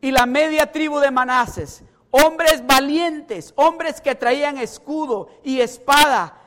y 0.00 0.10
la 0.10 0.24
media 0.24 0.72
tribu 0.72 1.00
de 1.00 1.10
Manases, 1.10 1.84
hombres 2.10 2.66
valientes, 2.66 3.52
hombres 3.56 4.00
que 4.00 4.14
traían 4.14 4.56
escudo 4.58 5.28
y 5.44 5.60
espada, 5.60 6.38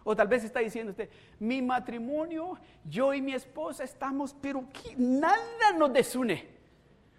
o 0.05 0.17
tal 0.17 0.27
vez 0.27 0.43
está 0.43 0.61
diciendo 0.61 0.93
usted, 0.93 1.11
mi 1.39 1.61
matrimonio, 1.61 2.59
yo 2.83 3.13
y 3.13 3.21
mi 3.21 3.35
esposa 3.35 3.85
estamos, 3.85 4.35
pero 4.41 4.65
nada 4.97 5.73
nos 5.77 5.93
desune. 5.93 6.49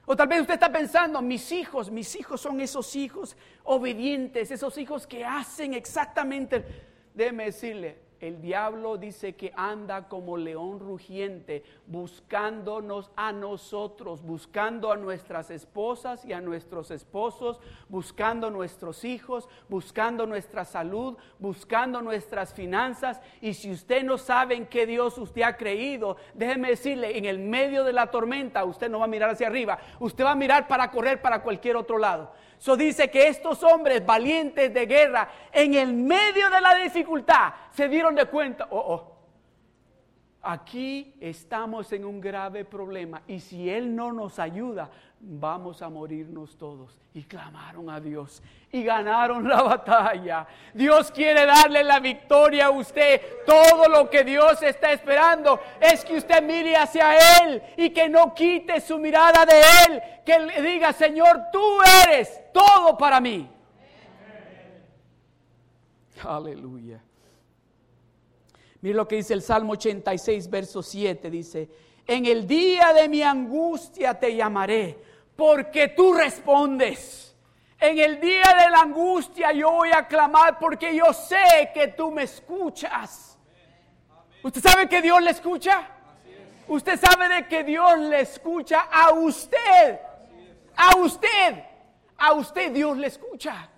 O 0.07 0.15
tal 0.15 0.27
vez 0.27 0.41
usted 0.41 0.55
está 0.55 0.71
pensando, 0.71 1.21
mis 1.21 1.51
hijos, 1.51 1.91
mis 1.91 2.15
hijos 2.15 2.41
son 2.41 2.59
esos 2.59 2.95
hijos 2.95 3.37
obedientes, 3.65 4.49
esos 4.49 4.75
hijos 4.79 5.05
que 5.05 5.23
hacen 5.23 5.75
exactamente, 5.75 6.65
déjeme 7.13 7.45
decirle, 7.45 8.08
el 8.19 8.41
diablo 8.41 8.97
dice 8.97 9.35
que 9.35 9.53
anda 9.55 10.07
como 10.07 10.35
león 10.35 10.79
rugiente, 10.79 11.63
buscándonos 11.87 13.11
a 13.15 13.31
nosotros, 13.31 14.21
buscando 14.21 14.91
a 14.91 14.97
nuestras 14.97 15.49
esposas 15.49 16.25
y 16.25 16.33
a 16.33 16.41
nuestros 16.41 16.91
esposos, 16.91 17.61
buscando 17.87 18.49
nuestros 18.49 19.05
hijos, 19.05 19.47
buscando 19.69 20.25
nuestra 20.25 20.65
salud, 20.65 21.17
buscando 21.39 22.01
nuestras 22.01 22.53
finanzas. 22.53 23.21
Y 23.41 23.53
si 23.53 23.71
usted 23.71 24.03
no 24.03 24.17
sabe 24.17 24.55
en 24.55 24.67
qué 24.67 24.85
Dios 24.85 25.17
usted 25.17 25.43
ha 25.43 25.55
creído, 25.55 26.17
déjeme 26.33 26.69
decirle, 26.69 27.17
en 27.17 27.25
el 27.25 27.39
medio 27.39 27.83
de 27.83 27.93
la 27.93 28.11
tormenta 28.11 28.65
usted 28.65 28.89
no 28.89 28.99
va 28.99 29.05
a 29.05 29.09
mirar 29.09 29.29
hacia 29.29 29.47
arriba, 29.47 29.79
usted 29.99 30.25
va 30.25 30.31
a 30.31 30.35
mirar 30.35 30.67
para 30.67 30.91
correr 30.91 31.21
para 31.21 31.41
cualquier 31.41 31.77
otro 31.77 31.97
lado. 31.97 32.31
So 32.59 32.75
dice 32.75 33.09
que 33.09 33.29
estos 33.29 33.63
hombres 33.63 34.05
valientes 34.05 34.73
de 34.73 34.85
guerra, 34.85 35.29
en 35.51 35.73
el 35.73 35.93
medio 35.93 36.49
de 36.49 36.59
la 36.59 36.75
dificultad, 36.75 37.53
se 37.71 37.87
dieron 37.87 38.15
de 38.15 38.25
cuenta, 38.25 38.67
oh, 38.69 38.77
oh, 38.77 39.17
aquí 40.41 41.15
estamos 41.21 41.91
en 41.93 42.03
un 42.03 42.19
grave 42.19 42.65
problema 42.65 43.21
y 43.27 43.39
si 43.39 43.69
Él 43.69 43.95
no 43.95 44.11
nos 44.11 44.39
ayuda, 44.39 44.89
vamos 45.21 45.81
a 45.81 45.89
morirnos 45.89 46.57
todos. 46.57 46.97
Y 47.13 47.23
clamaron 47.23 47.89
a 47.89 47.99
Dios 47.99 48.41
y 48.71 48.83
ganaron 48.83 49.47
la 49.47 49.61
batalla. 49.63 50.47
Dios 50.73 51.11
quiere 51.11 51.45
darle 51.45 51.83
la 51.83 51.99
victoria 51.99 52.67
a 52.67 52.71
usted. 52.71 53.21
Todo 53.45 53.87
lo 53.89 54.09
que 54.09 54.23
Dios 54.23 54.61
está 54.61 54.91
esperando 54.91 55.59
es 55.79 56.05
que 56.05 56.17
usted 56.17 56.41
mire 56.43 56.75
hacia 56.75 57.43
Él 57.43 57.61
y 57.77 57.89
que 57.89 58.07
no 58.07 58.33
quite 58.33 58.79
su 58.79 58.97
mirada 58.97 59.45
de 59.45 59.61
Él. 59.87 60.01
Que 60.25 60.39
le 60.39 60.61
diga, 60.61 60.93
Señor, 60.93 61.45
tú 61.51 61.79
eres 62.05 62.41
todo 62.53 62.97
para 62.97 63.19
mí. 63.19 63.49
Aleluya. 66.23 67.01
Mire 68.81 68.95
lo 68.95 69.07
que 69.07 69.17
dice 69.17 69.33
el 69.33 69.41
Salmo 69.41 69.73
86, 69.73 70.49
verso 70.49 70.81
7. 70.81 71.29
Dice, 71.29 71.69
en 72.07 72.25
el 72.25 72.47
día 72.47 72.93
de 72.93 73.09
mi 73.09 73.21
angustia 73.21 74.17
te 74.17 74.35
llamaré 74.35 75.08
porque 75.39 75.87
tú 75.87 76.13
respondes. 76.13 77.33
En 77.79 77.97
el 77.97 78.19
día 78.19 78.43
de 78.61 78.69
la 78.69 78.81
angustia 78.81 79.53
yo 79.53 79.71
voy 79.71 79.89
a 79.93 80.05
clamar 80.05 80.59
porque 80.59 80.93
yo 80.93 81.13
sé 81.13 81.71
que 81.73 81.87
tú 81.87 82.11
me 82.11 82.23
escuchas. 82.23 83.39
¿Usted 84.43 84.61
sabe 84.61 84.89
que 84.89 85.01
Dios 85.01 85.21
le 85.21 85.31
escucha? 85.31 85.87
Usted 86.67 86.99
sabe 86.99 87.29
de 87.29 87.47
que 87.47 87.63
Dios 87.63 87.97
le 87.99 88.19
escucha 88.19 88.89
a 88.91 89.11
usted. 89.11 90.01
A 90.75 90.97
usted. 90.97 91.63
A 92.17 92.33
usted 92.33 92.73
Dios 92.73 92.97
le 92.97 93.07
escucha. 93.07 93.69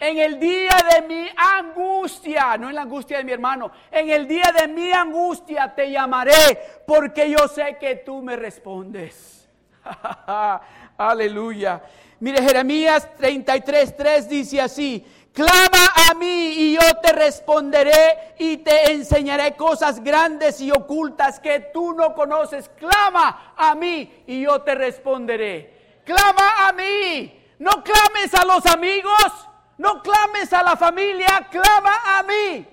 En 0.00 0.16
el 0.16 0.40
día 0.40 0.76
de 0.90 1.02
mi 1.06 1.28
angustia, 1.36 2.56
no 2.56 2.70
en 2.70 2.74
la 2.76 2.82
angustia 2.82 3.18
de 3.18 3.24
mi 3.24 3.32
hermano, 3.32 3.70
en 3.90 4.08
el 4.08 4.26
día 4.26 4.54
de 4.58 4.68
mi 4.68 4.90
angustia 4.90 5.74
te 5.74 5.90
llamaré 5.90 6.82
porque 6.86 7.28
yo 7.28 7.46
sé 7.46 7.76
que 7.78 7.96
tú 7.96 8.22
me 8.22 8.36
respondes. 8.36 9.43
Aleluya. 10.98 11.82
Mire, 12.20 12.42
Jeremías 12.42 13.08
33, 13.16 13.96
3 13.96 14.28
dice 14.28 14.60
así, 14.60 15.04
clama 15.32 15.92
a 16.08 16.14
mí 16.14 16.54
y 16.56 16.74
yo 16.74 16.96
te 17.02 17.12
responderé 17.12 18.34
y 18.38 18.58
te 18.58 18.92
enseñaré 18.92 19.56
cosas 19.56 20.02
grandes 20.02 20.60
y 20.60 20.70
ocultas 20.70 21.40
que 21.40 21.60
tú 21.72 21.92
no 21.92 22.14
conoces. 22.14 22.70
Clama 22.78 23.54
a 23.56 23.74
mí 23.74 24.24
y 24.26 24.42
yo 24.42 24.62
te 24.62 24.74
responderé. 24.74 26.00
Clama 26.04 26.68
a 26.68 26.72
mí. 26.72 27.40
No 27.58 27.82
clames 27.82 28.34
a 28.34 28.44
los 28.44 28.66
amigos, 28.66 29.48
no 29.78 30.02
clames 30.02 30.52
a 30.52 30.62
la 30.62 30.76
familia, 30.76 31.48
clama 31.50 32.18
a 32.18 32.22
mí. 32.22 32.66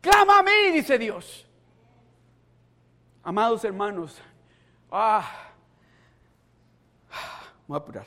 Clama 0.00 0.38
a 0.38 0.42
mí, 0.42 0.70
dice 0.72 0.98
Dios. 0.98 1.46
Amados 3.22 3.64
hermanos, 3.64 4.20
Ah, 4.90 5.28
voy 7.66 7.76
a 7.76 7.78
apurar. 7.78 8.06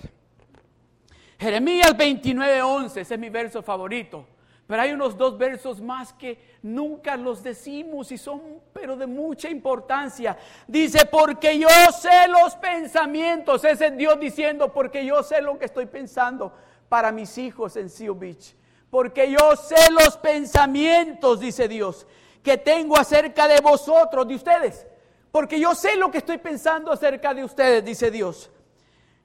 Jeremías 1.39 1.95
29, 1.95 2.61
11, 2.61 3.01
ese 3.01 3.13
es 3.13 3.19
mi 3.19 3.29
verso 3.29 3.61
favorito. 3.61 4.25
Pero 4.65 4.81
hay 4.81 4.91
unos 4.93 5.17
dos 5.17 5.37
versos 5.37 5.81
más 5.81 6.13
que 6.13 6.57
nunca 6.61 7.17
los 7.17 7.43
decimos 7.43 8.11
y 8.11 8.17
son, 8.17 8.61
pero 8.71 8.95
de 8.95 9.07
mucha 9.07 9.49
importancia. 9.49 10.37
Dice, 10.67 11.05
porque 11.05 11.59
yo 11.59 11.67
sé 11.91 12.27
los 12.29 12.55
pensamientos. 12.55 13.63
Ese 13.65 13.87
es 13.87 13.97
Dios 13.97 14.19
diciendo, 14.19 14.71
porque 14.71 15.05
yo 15.05 15.21
sé 15.21 15.41
lo 15.41 15.59
que 15.59 15.65
estoy 15.65 15.85
pensando 15.85 16.53
para 16.87 17.11
mis 17.11 17.37
hijos 17.37 17.75
en 17.75 17.89
Seal 17.89 18.13
Beach. 18.13 18.55
Porque 18.89 19.29
yo 19.29 19.55
sé 19.57 19.91
los 19.91 20.15
pensamientos, 20.17 21.41
dice 21.41 21.67
Dios, 21.67 22.07
que 22.41 22.57
tengo 22.57 22.97
acerca 22.97 23.47
de 23.47 23.59
vosotros, 23.59 24.27
de 24.27 24.35
ustedes 24.35 24.87
porque 25.33 25.59
yo 25.59 25.73
sé 25.73 25.95
lo 25.95 26.11
que 26.11 26.19
estoy 26.19 26.37
pensando 26.37 26.91
acerca 26.91 27.33
de 27.33 27.43
ustedes, 27.43 27.83
dice 27.83 28.11
Dios. 28.11 28.51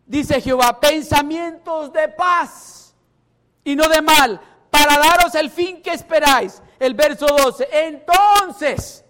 Dice 0.07 0.41
Jehová, 0.41 0.81
pensamientos 0.81 1.93
de 1.93 2.09
paz 2.09 2.97
y 3.63 3.77
no 3.77 3.87
de 3.91 4.01
mal, 4.01 4.41
para 4.71 4.97
daros 4.97 5.35
el 5.35 5.51
fin 5.51 5.83
que 5.83 5.93
esperáis. 5.93 6.63
El 6.79 6.95
verso 6.95 7.27
12. 7.27 7.69
Entonces, 7.71 9.05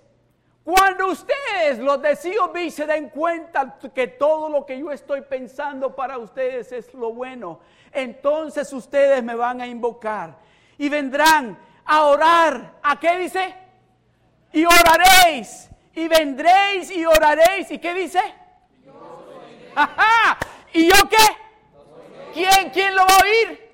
cuando 0.64 1.07
ustedes, 1.12 1.78
los 1.78 2.03
de 2.03 2.16
se 2.16 2.84
den 2.84 3.11
cuenta 3.11 3.78
que 3.94 4.09
todo 4.09 4.49
lo 4.49 4.66
que 4.66 4.76
yo 4.76 4.90
estoy 4.90 5.20
pensando 5.20 5.94
para 5.94 6.18
ustedes 6.18 6.72
es 6.72 6.92
lo 6.94 7.12
bueno, 7.12 7.61
entonces 7.92 8.72
ustedes 8.72 9.22
me 9.22 9.36
van 9.36 9.61
a 9.61 9.68
invocar 9.68 10.36
y 10.76 10.88
vendrán 10.88 11.57
a 11.84 12.03
orar. 12.03 12.74
¿A 12.82 12.99
qué 12.99 13.18
dice? 13.18 13.55
Y 14.53 14.64
oraréis 14.64 15.68
y 15.99 16.07
vendréis 16.07 16.90
y 16.90 17.05
oraréis. 17.05 17.70
¿Y 17.70 17.78
qué 17.78 17.92
dice? 17.92 18.20
¿Y 20.72 20.86
yo 20.86 21.09
qué? 21.09 21.16
¿Quién, 22.32 22.70
¿Quién 22.70 22.94
lo 22.94 23.03
va 23.05 23.16
a 23.16 23.22
oír? 23.22 23.68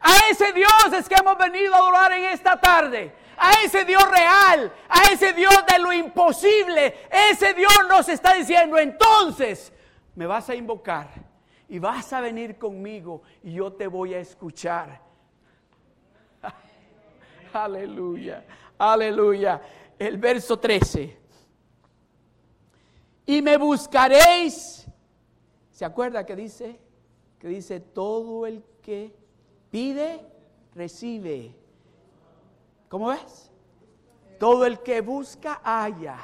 A 0.00 0.30
ese 0.30 0.52
Dios 0.52 0.92
es 0.96 1.08
que 1.08 1.14
hemos 1.14 1.36
venido 1.36 1.74
a 1.74 1.78
adorar 1.78 2.12
en 2.12 2.24
esta 2.24 2.58
tarde. 2.58 3.14
A 3.36 3.52
ese 3.64 3.84
Dios 3.84 4.02
real, 4.10 4.72
a 4.88 5.12
ese 5.12 5.32
Dios 5.32 5.54
de 5.70 5.78
lo 5.78 5.92
imposible. 5.92 6.94
Ese 7.30 7.54
Dios 7.54 7.72
nos 7.88 8.08
está 8.08 8.34
diciendo, 8.34 8.78
entonces 8.78 9.72
me 10.14 10.26
vas 10.26 10.48
a 10.48 10.54
invocar 10.54 11.08
y 11.68 11.78
vas 11.78 12.12
a 12.12 12.20
venir 12.20 12.58
conmigo 12.58 13.22
y 13.42 13.54
yo 13.54 13.72
te 13.72 13.86
voy 13.86 14.14
a 14.14 14.18
escuchar. 14.20 15.00
Aleluya, 17.52 18.44
aleluya. 18.78 19.60
El 20.02 20.18
verso 20.18 20.58
13. 20.58 21.16
Y 23.24 23.40
me 23.40 23.56
buscaréis. 23.56 24.84
¿Se 25.70 25.84
acuerda 25.84 26.26
que 26.26 26.34
dice? 26.34 26.76
Que 27.38 27.46
dice, 27.46 27.78
todo 27.78 28.44
el 28.44 28.64
que 28.82 29.14
pide, 29.70 30.20
recibe. 30.74 31.54
¿Cómo 32.88 33.10
ves? 33.10 33.52
Todo 34.40 34.66
el 34.66 34.80
que 34.80 35.02
busca, 35.02 35.60
halla. 35.62 36.18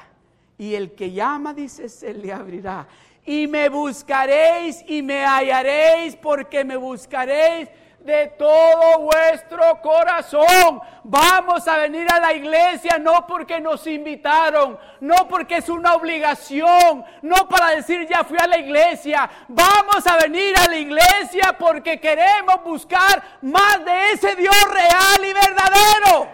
Y 0.59 0.75
el 0.75 0.97
que 0.97 1.13
llama, 1.13 1.55
dice, 1.55 1.89
se 1.89 2.13
le 2.13 2.33
abrirá. 2.33 2.89
Y 3.25 3.47
me 3.47 3.69
buscaréis 3.69 4.85
y 4.89 5.03
me 5.03 5.25
hallaréis 5.25 6.17
porque 6.17 6.65
me 6.65 6.77
buscaréis 6.77 7.69
de 8.01 8.29
todo 8.39 9.01
vuestro 9.01 9.81
corazón. 9.83 10.81
Vamos 11.05 11.67
a 11.67 11.79
venir 11.79 12.07
a 12.13 12.21
la 12.21 12.33
iglesia 12.33 12.99
no 12.99 13.27
porque 13.27 13.61
nos 13.61 13.87
invitaron, 13.87 14.79
no 15.01 15.29
porque 15.29 15.57
es 15.57 15.69
una 15.69 15.95
obligación, 15.95 17.05
no 17.23 17.49
para 17.49 17.71
decir 17.71 18.07
ya 18.09 18.25
fui 18.25 18.39
a 18.39 18.47
la 18.47 18.59
iglesia. 18.59 19.29
Vamos 19.49 20.07
a 20.07 20.17
venir 20.17 20.55
a 20.59 20.69
la 20.69 20.77
iglesia 20.77 21.57
porque 21.59 22.01
queremos 22.01 22.63
buscar 22.65 23.23
más 23.43 23.85
de 23.85 24.13
ese 24.13 24.37
Dios 24.37 24.57
real 24.71 25.25
y 25.25 25.33
verdadero. 25.33 26.29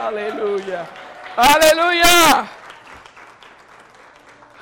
Aleluya. 0.00 0.86
Aleluya. 1.36 2.46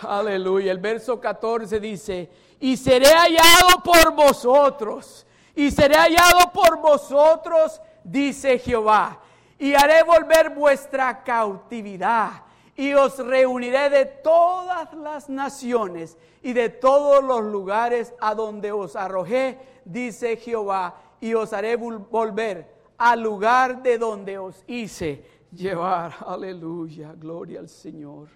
Aleluya. 0.09 0.73
El 0.73 0.79
verso 0.79 1.21
14 1.21 1.81
dice, 1.81 2.31
y 2.61 2.77
seré 2.77 3.09
hallado 3.09 3.83
por 3.83 4.13
vosotros 4.13 5.27
y 5.55 5.71
seré 5.71 5.97
hallado 5.97 6.53
por 6.53 6.81
vosotros, 6.81 7.81
dice 8.05 8.59
Jehová, 8.59 9.21
y 9.59 9.75
haré 9.75 10.03
volver 10.03 10.51
vuestra 10.51 11.23
cautividad, 11.23 12.45
y 12.75 12.95
os 12.95 13.19
reuniré 13.19 13.91
de 13.91 14.07
todas 14.07 14.93
las 14.95 15.29
naciones 15.29 16.17
y 16.43 16.53
de 16.53 16.71
todos 16.71 17.23
los 17.23 17.43
lugares 17.43 18.15
a 18.19 18.35
donde 18.35 18.73
os 18.73 18.97
arrojé, 18.97 19.59
dice 19.85 20.37
Jehová, 20.37 20.95
y 21.21 21.35
os 21.35 21.53
haré 21.53 21.77
volver 21.77 22.73
al 22.97 23.21
lugar 23.21 23.83
de 23.83 23.99
donde 23.99 24.39
os 24.39 24.65
hice 24.67 25.25
llevar. 25.53 26.15
Aleluya, 26.27 27.13
gloria 27.13 27.61
al 27.61 27.69
Señor. 27.69 28.29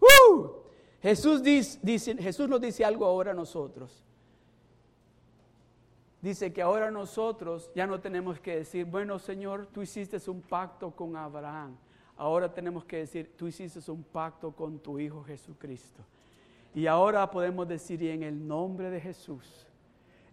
¡Uh! 0.00 0.48
Jesús, 1.02 1.42
Jesús 1.42 2.48
nos 2.48 2.60
dice 2.60 2.84
algo 2.84 3.04
ahora 3.04 3.32
a 3.32 3.34
nosotros 3.34 4.02
dice 6.22 6.52
que 6.52 6.62
ahora 6.62 6.90
nosotros 6.90 7.70
ya 7.74 7.86
no 7.86 8.00
tenemos 8.00 8.40
que 8.40 8.56
decir, 8.56 8.86
bueno 8.86 9.18
Señor, 9.18 9.66
tú 9.66 9.82
hiciste 9.82 10.18
un 10.30 10.40
pacto 10.40 10.90
con 10.92 11.16
Abraham. 11.16 11.76
Ahora 12.16 12.52
tenemos 12.52 12.84
que 12.84 12.98
decir, 12.98 13.34
tú 13.36 13.48
hiciste 13.48 13.90
un 13.90 14.04
pacto 14.04 14.52
con 14.52 14.78
tu 14.78 14.98
Hijo 14.98 15.24
Jesucristo. 15.24 16.04
Y 16.74 16.86
ahora 16.86 17.30
podemos 17.30 17.68
decir, 17.68 18.02
en 18.04 18.22
el 18.22 18.46
nombre 18.46 18.90
de 18.90 19.00
Jesús, 19.00 19.66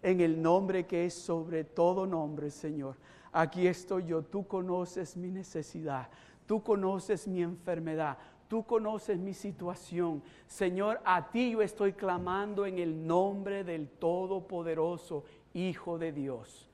en 0.02 0.22
el 0.22 0.42
nombre 0.42 0.86
que 0.86 1.06
es 1.06 1.14
sobre 1.14 1.64
todo 1.64 2.06
nombre, 2.06 2.52
Señor, 2.52 2.96
aquí 3.32 3.68
estoy 3.68 4.06
yo, 4.06 4.22
tú 4.24 4.48
conoces 4.48 5.18
mi 5.18 5.32
necesidad, 5.32 6.10
tú 6.46 6.64
conoces 6.64 7.28
mi 7.28 7.42
enfermedad, 7.42 8.18
tú 8.48 8.66
conoces 8.66 9.18
mi 9.18 9.34
situación. 9.34 10.24
Señor, 10.48 11.02
a 11.04 11.30
ti 11.30 11.52
yo 11.52 11.62
estoy 11.62 11.94
clamando 11.94 12.66
en 12.66 12.80
el 12.80 13.06
nombre 13.06 13.64
del 13.64 13.90
Todopoderoso 13.90 15.24
Hijo 15.54 15.98
de 15.98 16.12
Dios. 16.12 16.70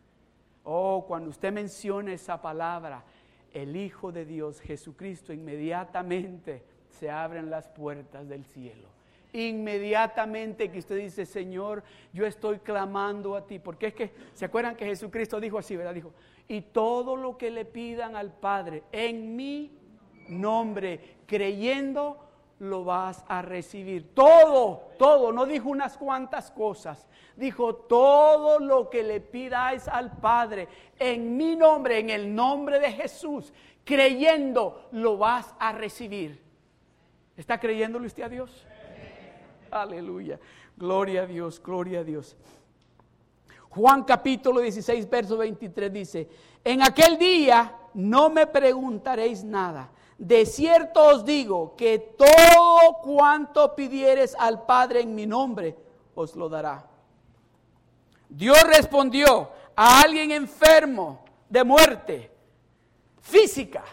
Oh, 0.63 1.05
cuando 1.07 1.29
usted 1.29 1.51
menciona 1.51 2.13
esa 2.13 2.41
palabra, 2.41 3.03
el 3.53 3.75
Hijo 3.75 4.11
de 4.11 4.25
Dios, 4.25 4.59
Jesucristo, 4.59 5.31
inmediatamente 5.31 6.63
se 6.89 7.09
abren 7.09 7.49
las 7.49 7.67
puertas 7.67 8.27
del 8.27 8.45
cielo. 8.45 8.89
Inmediatamente 9.33 10.71
que 10.71 10.79
usted 10.79 10.97
dice, 10.97 11.25
Señor, 11.25 11.83
yo 12.13 12.25
estoy 12.25 12.59
clamando 12.59 13.35
a 13.35 13.45
ti. 13.45 13.59
Porque 13.59 13.87
es 13.87 13.93
que, 13.93 14.11
¿se 14.33 14.45
acuerdan 14.45 14.75
que 14.75 14.85
Jesucristo 14.85 15.39
dijo 15.39 15.57
así, 15.57 15.75
verdad? 15.75 15.93
Dijo, 15.93 16.13
y 16.47 16.61
todo 16.61 17.15
lo 17.15 17.37
que 17.37 17.51
le 17.51 17.65
pidan 17.65 18.15
al 18.15 18.31
Padre 18.31 18.83
en 18.91 19.35
mi 19.35 19.77
nombre, 20.29 21.17
creyendo, 21.25 22.24
lo 22.59 22.83
vas 22.83 23.23
a 23.27 23.41
recibir. 23.41 24.13
Todo, 24.13 24.91
todo, 24.97 25.31
no 25.31 25.45
dijo 25.45 25.69
unas 25.69 25.97
cuantas 25.97 26.51
cosas. 26.51 27.07
Dijo, 27.35 27.75
todo 27.75 28.59
lo 28.59 28.89
que 28.89 29.03
le 29.03 29.19
pidáis 29.19 29.87
al 29.87 30.11
Padre 30.17 30.67
en 30.97 31.35
mi 31.35 31.55
nombre, 31.55 31.99
en 31.99 32.09
el 32.09 32.33
nombre 32.33 32.79
de 32.79 32.91
Jesús, 32.91 33.53
creyendo, 33.83 34.87
lo 34.91 35.17
vas 35.17 35.53
a 35.59 35.73
recibir. 35.73 36.41
¿Está 37.35 37.59
creyéndole 37.59 38.07
usted 38.07 38.23
a 38.23 38.29
Dios? 38.29 38.65
Aleluya. 39.71 40.39
Gloria 40.77 41.23
a 41.23 41.25
Dios, 41.25 41.61
gloria 41.61 41.99
a 41.99 42.03
Dios. 42.03 42.37
Juan 43.69 44.03
capítulo 44.03 44.61
16, 44.61 45.09
verso 45.09 45.37
23 45.37 45.91
dice, 45.91 46.29
en 46.63 46.81
aquel 46.81 47.17
día 47.17 47.75
no 47.93 48.29
me 48.29 48.47
preguntaréis 48.47 49.43
nada 49.43 49.89
de 50.17 50.45
cierto 50.45 51.07
os 51.07 51.25
digo 51.25 51.75
que 51.75 51.99
todo 51.99 53.01
cuanto 53.01 53.75
pidieres 53.75 54.35
al 54.39 54.65
Padre 54.65 55.01
en 55.01 55.13
mi 55.13 55.25
nombre, 55.25 55.75
os 56.15 56.35
lo 56.35 56.47
dará. 56.47 56.85
Dios 58.29 58.63
respondió 58.63 59.49
a 59.75 60.01
alguien 60.01 60.31
enfermo 60.31 61.23
de 61.49 61.63
muerte 61.63 62.31
física. 63.21 63.83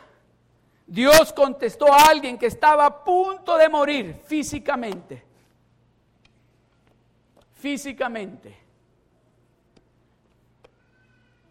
Dios 0.87 1.33
contestó 1.33 1.93
a 1.93 2.07
alguien 2.07 2.39
que 2.39 2.47
estaba 2.47 2.87
a 2.87 3.05
punto 3.05 3.57
de 3.57 3.69
morir 3.69 4.21
físicamente. 4.25 5.25
Físicamente. 7.55 8.59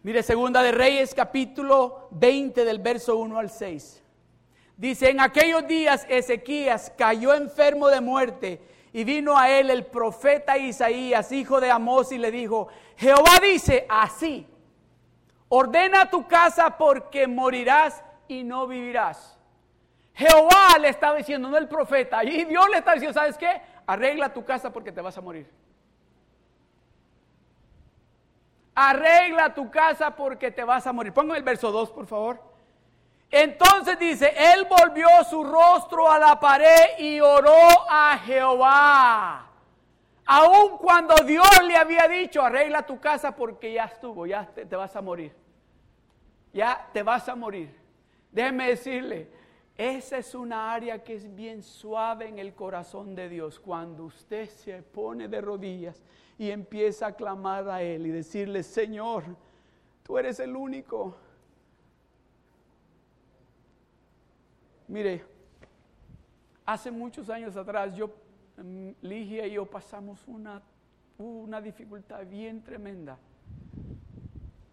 Mire, 0.02 0.22
segunda 0.22 0.62
de 0.62 0.72
Reyes 0.72 1.14
capítulo 1.14 2.08
20 2.10 2.64
del 2.64 2.78
verso 2.78 3.16
1 3.16 3.38
al 3.38 3.50
6. 3.50 4.01
Dice, 4.82 5.10
en 5.10 5.20
aquellos 5.20 5.64
días 5.68 6.04
Ezequías 6.08 6.92
cayó 6.98 7.34
enfermo 7.34 7.86
de 7.86 8.00
muerte 8.00 8.60
y 8.92 9.04
vino 9.04 9.38
a 9.38 9.48
él 9.48 9.70
el 9.70 9.86
profeta 9.86 10.58
Isaías, 10.58 11.30
hijo 11.30 11.60
de 11.60 11.70
Amós, 11.70 12.10
y 12.10 12.18
le 12.18 12.32
dijo, 12.32 12.66
Jehová 12.96 13.38
dice 13.40 13.86
así, 13.88 14.44
ordena 15.48 16.10
tu 16.10 16.26
casa 16.26 16.76
porque 16.76 17.28
morirás 17.28 18.02
y 18.26 18.42
no 18.42 18.66
vivirás. 18.66 19.38
Jehová 20.14 20.76
le 20.80 20.88
estaba 20.88 21.16
diciendo, 21.16 21.48
no 21.48 21.58
el 21.58 21.68
profeta, 21.68 22.24
y 22.24 22.44
Dios 22.44 22.68
le 22.68 22.78
está 22.78 22.94
diciendo, 22.94 23.14
¿sabes 23.14 23.38
qué? 23.38 23.62
Arregla 23.86 24.34
tu 24.34 24.44
casa 24.44 24.72
porque 24.72 24.90
te 24.90 25.00
vas 25.00 25.16
a 25.16 25.20
morir. 25.20 25.48
Arregla 28.74 29.54
tu 29.54 29.70
casa 29.70 30.16
porque 30.16 30.50
te 30.50 30.64
vas 30.64 30.88
a 30.88 30.92
morir. 30.92 31.12
Pongo 31.12 31.36
el 31.36 31.44
verso 31.44 31.70
2, 31.70 31.92
por 31.92 32.08
favor. 32.08 32.51
Entonces 33.34 33.98
dice, 33.98 34.30
él 34.36 34.68
volvió 34.68 35.08
su 35.24 35.42
rostro 35.42 36.06
a 36.06 36.18
la 36.18 36.38
pared 36.38 36.98
y 36.98 37.18
oró 37.18 37.56
a 37.88 38.18
Jehová. 38.18 39.50
Aun 40.26 40.76
cuando 40.76 41.14
Dios 41.24 41.48
le 41.66 41.74
había 41.74 42.06
dicho, 42.08 42.42
arregla 42.42 42.84
tu 42.84 43.00
casa 43.00 43.34
porque 43.34 43.72
ya 43.72 43.86
estuvo, 43.86 44.26
ya 44.26 44.44
te, 44.44 44.76
vas 44.76 44.94
a 44.96 45.00
morir. 45.00 45.34
Ya 46.52 46.90
te 46.92 47.02
vas 47.02 47.26
a 47.26 47.34
morir. 47.34 47.74
Déjeme 48.30 48.68
decirle, 48.68 49.30
esa 49.78 50.18
es 50.18 50.34
una 50.34 50.70
área 50.70 51.02
que 51.02 51.14
es 51.14 51.34
bien 51.34 51.62
suave 51.62 52.28
en 52.28 52.38
el 52.38 52.52
corazón 52.52 53.14
de 53.14 53.30
Dios. 53.30 53.58
Cuando 53.58 54.04
usted 54.04 54.46
se 54.46 54.82
pone 54.82 55.26
de 55.26 55.40
rodillas 55.40 56.02
y 56.36 56.50
empieza 56.50 57.06
a 57.06 57.12
clamar 57.12 57.66
a 57.70 57.80
Él 57.80 58.06
y 58.06 58.10
decirle, 58.10 58.62
Señor, 58.62 59.24
tú 60.02 60.18
eres 60.18 60.38
el 60.38 60.54
único 60.54 61.16
Mire, 64.92 65.24
hace 66.66 66.90
muchos 66.90 67.30
años 67.30 67.56
atrás, 67.56 67.96
yo, 67.96 68.10
mm, 68.58 68.90
Ligia 69.00 69.46
y 69.46 69.52
yo 69.52 69.64
pasamos 69.64 70.22
una, 70.28 70.60
una 71.16 71.62
dificultad 71.62 72.26
bien 72.26 72.62
tremenda, 72.62 73.16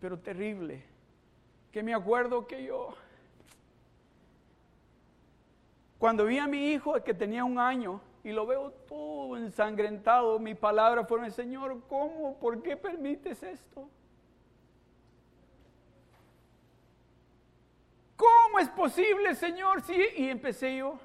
pero 0.02 0.20
terrible, 0.20 0.84
que 1.72 1.82
me 1.82 1.94
acuerdo 1.94 2.46
que 2.46 2.66
yo, 2.66 2.90
cuando 5.98 6.26
vi 6.26 6.38
a 6.38 6.48
mi 6.48 6.74
hijo 6.74 7.02
que 7.02 7.14
tenía 7.14 7.46
un 7.46 7.58
año 7.58 8.02
y 8.22 8.34
lo 8.34 8.46
veo 8.46 8.72
todo 8.90 9.38
ensangrentado, 9.38 10.38
mi 10.38 10.54
palabra 10.54 11.06
fue, 11.06 11.32
Señor, 11.32 11.82
¿cómo? 11.88 12.38
¿Por 12.40 12.62
qué 12.62 12.76
permites 12.76 13.42
esto? 13.42 13.90
¿Cómo 18.60 18.68
es 18.72 18.76
posible, 18.76 19.36
Señor? 19.36 19.82
Sí, 19.84 19.96
y 20.18 20.28
empecé 20.28 20.76
yo. 20.76 21.00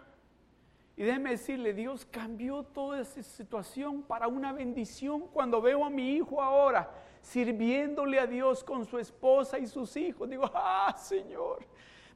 Y 0.97 1.05
déjeme 1.05 1.31
decirle, 1.31 1.73
Dios 1.73 2.05
cambió 2.05 2.65
toda 2.65 3.01
esa 3.01 3.23
situación 3.23 4.03
para 4.03 4.27
una 4.27 4.53
bendición 4.53 5.29
cuando 5.29 5.63
veo 5.63 5.85
a 5.85 5.89
mi 5.89 6.17
hijo 6.17 6.43
ahora 6.43 6.91
sirviéndole 7.21 8.19
a 8.19 8.27
Dios 8.27 8.65
con 8.65 8.85
su 8.85 8.99
esposa 8.99 9.57
y 9.61 9.69
sus 9.69 9.97
hijos. 9.97 10.29
Digo, 10.29 10.51
ah, 10.53 10.97
Señor, 10.99 11.65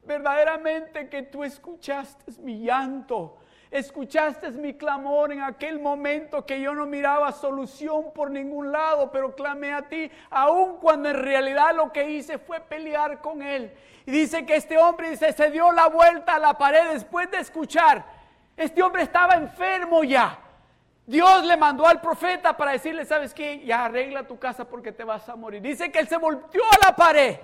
verdaderamente 0.05 1.09
que 1.09 1.23
tú 1.23 1.45
escuchaste 1.45 2.33
mi 2.43 2.59
llanto, 2.59 3.37
escuchaste 3.71 4.51
mi 4.51 4.75
clamor 4.75 5.33
en 5.33 5.43
aquel 5.43 5.79
momento 5.79 6.45
que 6.45 6.61
yo 6.61 6.75
no 6.75 6.87
miraba 6.87 7.33
solución 7.33 8.13
por 8.15 8.31
ningún 8.31 8.73
lado, 8.73 9.11
pero 9.11 9.35
clamé 9.35 9.73
a 9.73 9.83
ti, 9.83 10.11
aun 10.31 10.79
cuando 10.79 11.09
en 11.11 11.17
realidad 11.17 11.75
lo 11.75 11.93
que 11.93 12.11
hice 12.11 12.39
fue 12.39 12.61
pelear 12.61 13.21
con 13.21 13.43
él. 13.43 13.73
Y 14.07 14.11
dice 14.11 14.47
que 14.47 14.57
este 14.57 14.79
hombre 14.79 15.11
dice, 15.11 15.33
se 15.33 15.51
dio 15.51 15.71
la 15.73 15.89
vuelta 15.89 16.37
a 16.37 16.39
la 16.39 16.55
pared 16.57 16.93
después 16.93 17.31
de 17.31 17.39
escuchar. 17.39 18.05
Este 18.57 18.83
hombre 18.83 19.03
estaba 19.03 19.35
enfermo 19.35 20.03
ya. 20.03 20.39
Dios 21.07 21.45
le 21.47 21.57
mandó 21.57 21.87
al 21.87 22.01
profeta 22.01 22.57
para 22.57 22.73
decirle, 22.73 23.05
¿sabes 23.05 23.33
qué? 23.33 23.61
Ya 23.65 23.87
arregla 23.87 24.27
tu 24.27 24.39
casa 24.39 24.67
porque 24.67 24.93
te 24.93 25.05
vas 25.05 25.29
a 25.29 25.37
morir. 25.37 25.63
Dice 25.63 25.91
que 25.91 26.01
él 26.01 26.09
se 26.09 26.19
volvió 26.19 26.63
a 26.65 26.87
la 26.87 26.97
pared. 26.97 27.39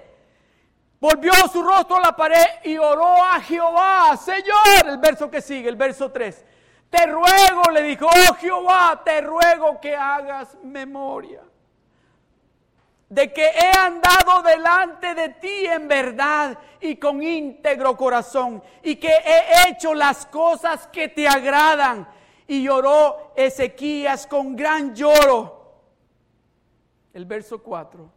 Volvió 1.00 1.32
su 1.52 1.62
rostro 1.62 1.96
a 1.96 2.00
la 2.00 2.16
pared 2.16 2.46
y 2.64 2.78
oró 2.78 3.22
a 3.22 3.40
Jehová. 3.40 4.16
Señor, 4.16 4.86
el 4.88 4.98
verso 4.98 5.30
que 5.30 5.40
sigue, 5.40 5.68
el 5.68 5.76
verso 5.76 6.10
3. 6.10 6.44
Te 6.88 7.06
ruego, 7.06 7.70
le 7.72 7.82
dijo, 7.82 8.06
oh 8.06 8.34
Jehová, 8.34 9.02
te 9.04 9.20
ruego 9.20 9.80
que 9.80 9.94
hagas 9.94 10.56
memoria 10.62 11.42
de 13.14 13.32
que 13.32 13.46
he 13.46 13.78
andado 13.78 14.42
delante 14.42 15.14
de 15.14 15.28
ti 15.28 15.66
en 15.66 15.86
verdad 15.86 16.58
y 16.80 16.96
con 16.96 17.22
íntegro 17.22 17.96
corazón, 17.96 18.60
y 18.82 18.96
que 18.96 19.08
he 19.08 19.68
hecho 19.68 19.94
las 19.94 20.26
cosas 20.26 20.88
que 20.88 21.08
te 21.08 21.28
agradan. 21.28 22.08
Y 22.46 22.64
lloró 22.64 23.32
Ezequías 23.36 24.26
con 24.26 24.56
gran 24.56 24.94
lloro. 24.96 25.62
El 27.12 27.24
verso 27.24 27.62
4. 27.62 28.10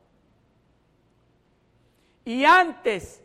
Y 2.27 2.43
antes, 2.43 3.23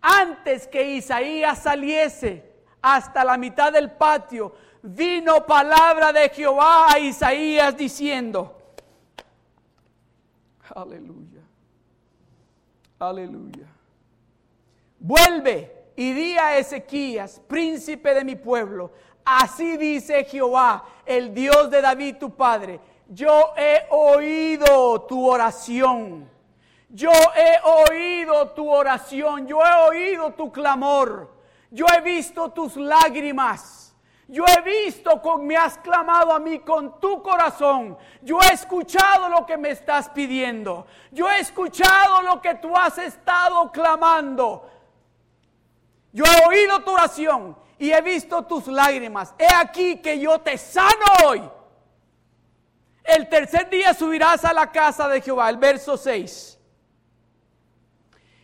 antes 0.00 0.66
que 0.66 0.96
Isaías 0.96 1.58
saliese 1.58 2.50
hasta 2.80 3.22
la 3.22 3.36
mitad 3.36 3.70
del 3.70 3.90
patio, 3.90 4.54
vino 4.82 5.44
palabra 5.44 6.14
de 6.14 6.30
Jehová 6.30 6.90
a 6.90 6.98
Isaías 6.98 7.76
diciendo, 7.76 8.56
Aleluya. 10.74 11.42
Aleluya. 12.98 13.66
Vuelve 14.98 15.90
y 15.94 16.14
di 16.14 16.38
a 16.38 16.56
Ezequías, 16.56 17.42
príncipe 17.46 18.14
de 18.14 18.24
mi 18.24 18.36
pueblo, 18.36 18.92
así 19.26 19.76
dice 19.76 20.24
Jehová, 20.24 20.86
el 21.04 21.34
Dios 21.34 21.70
de 21.70 21.82
David 21.82 22.16
tu 22.16 22.30
padre, 22.30 22.80
yo 23.10 23.52
he 23.58 23.82
oído 23.90 25.02
tu 25.02 25.28
oración. 25.28 26.37
Yo 26.90 27.10
he 27.36 27.58
oído 27.90 28.48
tu 28.50 28.70
oración, 28.70 29.46
yo 29.46 29.60
he 29.60 29.88
oído 29.88 30.32
tu 30.32 30.50
clamor, 30.50 31.30
yo 31.70 31.84
he 31.94 32.00
visto 32.00 32.50
tus 32.50 32.76
lágrimas. 32.76 33.84
Yo 34.30 34.44
he 34.46 34.60
visto 34.60 35.22
con 35.22 35.46
me 35.46 35.56
has 35.56 35.78
clamado 35.78 36.32
a 36.32 36.38
mí 36.38 36.58
con 36.58 37.00
tu 37.00 37.22
corazón. 37.22 37.96
Yo 38.20 38.38
he 38.42 38.52
escuchado 38.52 39.26
lo 39.30 39.46
que 39.46 39.56
me 39.56 39.70
estás 39.70 40.10
pidiendo. 40.10 40.86
Yo 41.10 41.30
he 41.30 41.40
escuchado 41.40 42.20
lo 42.20 42.42
que 42.42 42.54
tú 42.56 42.76
has 42.76 42.98
estado 42.98 43.72
clamando. 43.72 44.68
Yo 46.12 46.24
he 46.26 46.46
oído 46.46 46.80
tu 46.80 46.90
oración 46.90 47.56
y 47.78 47.90
he 47.90 48.02
visto 48.02 48.44
tus 48.44 48.66
lágrimas. 48.66 49.34
He 49.38 49.46
aquí 49.46 49.96
que 49.96 50.20
yo 50.20 50.38
te 50.40 50.58
sano 50.58 51.06
hoy. 51.24 51.42
El 53.04 53.30
tercer 53.30 53.70
día 53.70 53.94
subirás 53.94 54.44
a 54.44 54.52
la 54.52 54.70
casa 54.70 55.08
de 55.08 55.22
Jehová. 55.22 55.48
El 55.48 55.56
verso 55.56 55.96
6 55.96 56.57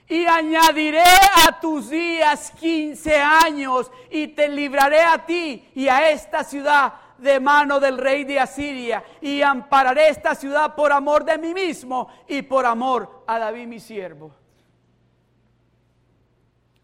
y 0.08 0.26
añadiré 0.26 1.02
a 1.46 1.58
tus 1.60 1.90
días 1.90 2.50
quince 2.52 3.16
años 3.16 3.90
y 4.10 4.28
te 4.28 4.48
libraré 4.48 5.00
a 5.00 5.24
ti 5.24 5.70
y 5.74 5.88
a 5.88 6.10
esta 6.10 6.44
ciudad 6.44 6.94
de 7.18 7.40
mano 7.40 7.80
del 7.80 7.96
rey 7.96 8.24
de 8.24 8.38
Asiria 8.38 9.02
y 9.20 9.40
ampararé 9.40 10.08
esta 10.08 10.34
ciudad 10.34 10.74
por 10.74 10.92
amor 10.92 11.24
de 11.24 11.38
mí 11.38 11.54
mismo 11.54 12.08
y 12.28 12.42
por 12.42 12.66
amor 12.66 13.24
a 13.26 13.38
David 13.38 13.66
mi 13.66 13.80
siervo. 13.80 14.32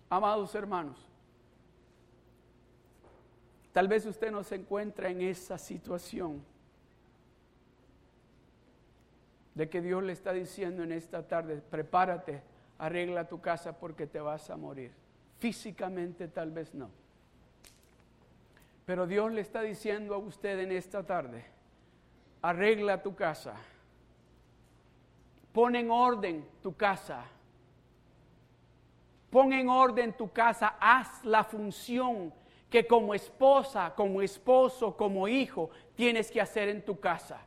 Amados 0.09 0.55
hermanos, 0.55 0.99
tal 3.73 3.87
vez 3.87 4.07
usted 4.07 4.31
no 4.33 4.43
se 4.43 4.57
encuentra 4.57 5.09
en 5.11 5.21
esa 5.21 5.59
situación 5.59 6.45
de 9.55 9.69
que 9.69 9.83
Dios 9.83 10.03
le 10.03 10.13
está 10.13 10.33
diciendo 10.33 10.83
en 10.83 10.93
esta 10.93 11.29
tarde, 11.29 11.63
prepárate 11.71 12.50
arregla 12.81 13.29
tu 13.29 13.41
casa 13.41 13.79
porque 13.79 14.07
te 14.07 14.21
vas 14.21 14.49
a 14.51 14.57
morir. 14.57 14.91
Físicamente 15.39 16.29
tal 16.29 16.51
vez 16.51 16.75
no. 16.75 16.91
Pero 18.87 19.07
Dios 19.07 19.31
le 19.33 19.43
está 19.43 19.61
diciendo 19.61 20.15
a 20.15 20.19
usted 20.19 20.59
en 20.59 20.73
esta 20.73 21.05
tarde, 21.05 21.45
arregla 22.43 23.03
tu 23.03 23.15
casa. 23.15 23.55
Pon 25.53 25.77
en 25.77 25.91
orden 25.91 26.49
tu 26.63 26.75
casa. 26.75 27.25
Pon 29.31 29.53
en 29.53 29.69
orden 29.69 30.15
tu 30.15 30.33
casa. 30.33 30.77
Haz 30.81 31.25
la 31.25 31.45
función 31.45 32.33
que 32.71 32.87
como 32.87 33.15
esposa, 33.15 33.93
como 33.95 34.23
esposo, 34.23 34.97
como 34.97 35.29
hijo 35.29 35.71
tienes 35.95 36.31
que 36.31 36.41
hacer 36.41 36.71
en 36.71 36.83
tu 36.85 36.99
casa. 36.99 37.41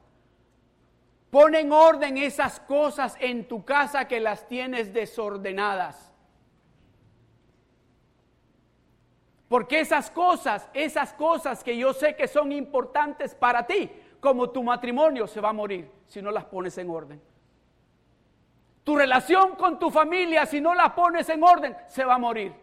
Pon 1.33 1.55
en 1.55 1.71
orden 1.71 2.19
esas 2.19 2.59
cosas 2.59 3.17
en 3.19 3.47
tu 3.47 3.65
casa 3.65 4.07
que 4.07 4.19
las 4.19 4.47
tienes 4.47 4.93
desordenadas. 4.93 6.13
Porque 9.47 9.79
esas 9.79 10.11
cosas, 10.11 10.69
esas 10.75 11.11
cosas 11.15 11.63
que 11.63 11.75
yo 11.75 11.91
sé 11.91 12.15
que 12.15 12.27
son 12.27 12.51
importantes 12.51 13.33
para 13.33 13.65
ti, 13.65 13.89
como 14.19 14.51
tu 14.51 14.61
matrimonio, 14.61 15.25
se 15.25 15.41
va 15.41 15.49
a 15.49 15.53
morir 15.53 15.89
si 16.05 16.21
no 16.21 16.29
las 16.29 16.45
pones 16.45 16.77
en 16.77 16.91
orden. 16.91 17.19
Tu 18.83 18.95
relación 18.95 19.55
con 19.55 19.79
tu 19.79 19.89
familia, 19.89 20.45
si 20.45 20.61
no 20.61 20.75
la 20.75 20.93
pones 20.93 21.27
en 21.29 21.43
orden, 21.43 21.75
se 21.87 22.05
va 22.05 22.13
a 22.13 22.19
morir. 22.19 22.53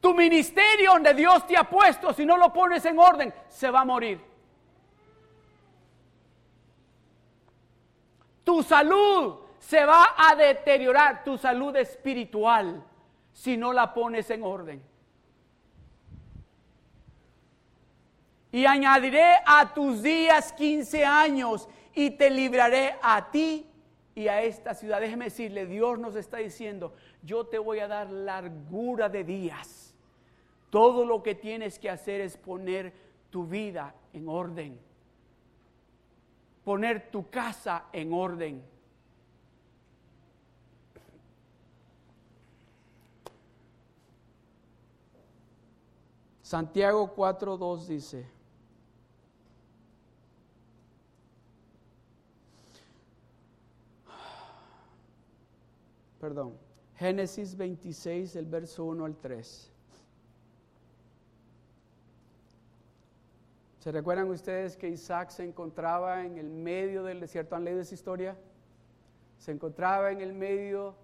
Tu 0.00 0.12
ministerio 0.12 0.90
donde 0.90 1.14
Dios 1.14 1.46
te 1.46 1.56
ha 1.56 1.62
puesto, 1.62 2.12
si 2.12 2.26
no 2.26 2.36
lo 2.36 2.52
pones 2.52 2.84
en 2.84 2.98
orden, 2.98 3.32
se 3.46 3.70
va 3.70 3.82
a 3.82 3.84
morir. 3.84 4.29
Tu 8.50 8.64
salud 8.64 9.36
se 9.60 9.84
va 9.84 10.16
a 10.18 10.34
deteriorar, 10.34 11.22
tu 11.22 11.38
salud 11.38 11.76
espiritual, 11.76 12.82
si 13.32 13.56
no 13.56 13.72
la 13.72 13.94
pones 13.94 14.28
en 14.30 14.42
orden. 14.42 14.82
Y 18.50 18.66
añadiré 18.66 19.36
a 19.46 19.72
tus 19.72 20.02
días 20.02 20.52
15 20.54 21.04
años 21.04 21.68
y 21.94 22.10
te 22.10 22.28
libraré 22.28 22.96
a 23.00 23.30
ti 23.30 23.68
y 24.16 24.26
a 24.26 24.42
esta 24.42 24.74
ciudad. 24.74 25.00
Déjeme 25.00 25.26
decirle, 25.26 25.66
Dios 25.66 26.00
nos 26.00 26.16
está 26.16 26.38
diciendo, 26.38 26.92
yo 27.22 27.46
te 27.46 27.60
voy 27.60 27.78
a 27.78 27.86
dar 27.86 28.10
largura 28.10 29.08
de 29.08 29.22
días. 29.22 29.94
Todo 30.70 31.04
lo 31.04 31.22
que 31.22 31.36
tienes 31.36 31.78
que 31.78 31.88
hacer 31.88 32.20
es 32.20 32.36
poner 32.36 32.92
tu 33.30 33.46
vida 33.46 33.94
en 34.12 34.28
orden 34.28 34.89
poner 36.64 37.10
tu 37.10 37.28
casa 37.30 37.86
en 37.92 38.12
orden. 38.12 38.62
Santiago 46.42 47.14
4.2 47.14 47.86
dice, 47.86 48.26
perdón, 56.18 56.58
Génesis 56.96 57.56
26, 57.56 58.34
el 58.34 58.46
verso 58.46 58.84
1 58.84 59.04
al 59.04 59.16
3. 59.16 59.69
¿Se 63.80 63.90
recuerdan 63.90 64.28
ustedes 64.28 64.76
que 64.76 64.90
Isaac 64.90 65.30
se 65.30 65.42
encontraba 65.42 66.26
en 66.26 66.36
el 66.36 66.50
medio 66.50 67.02
del 67.02 67.18
desierto? 67.18 67.56
¿Han 67.56 67.64
leído 67.64 67.80
esa 67.80 67.94
historia? 67.94 68.36
Se 69.38 69.52
encontraba 69.52 70.12
en 70.12 70.20
el 70.20 70.34
medio 70.34 70.94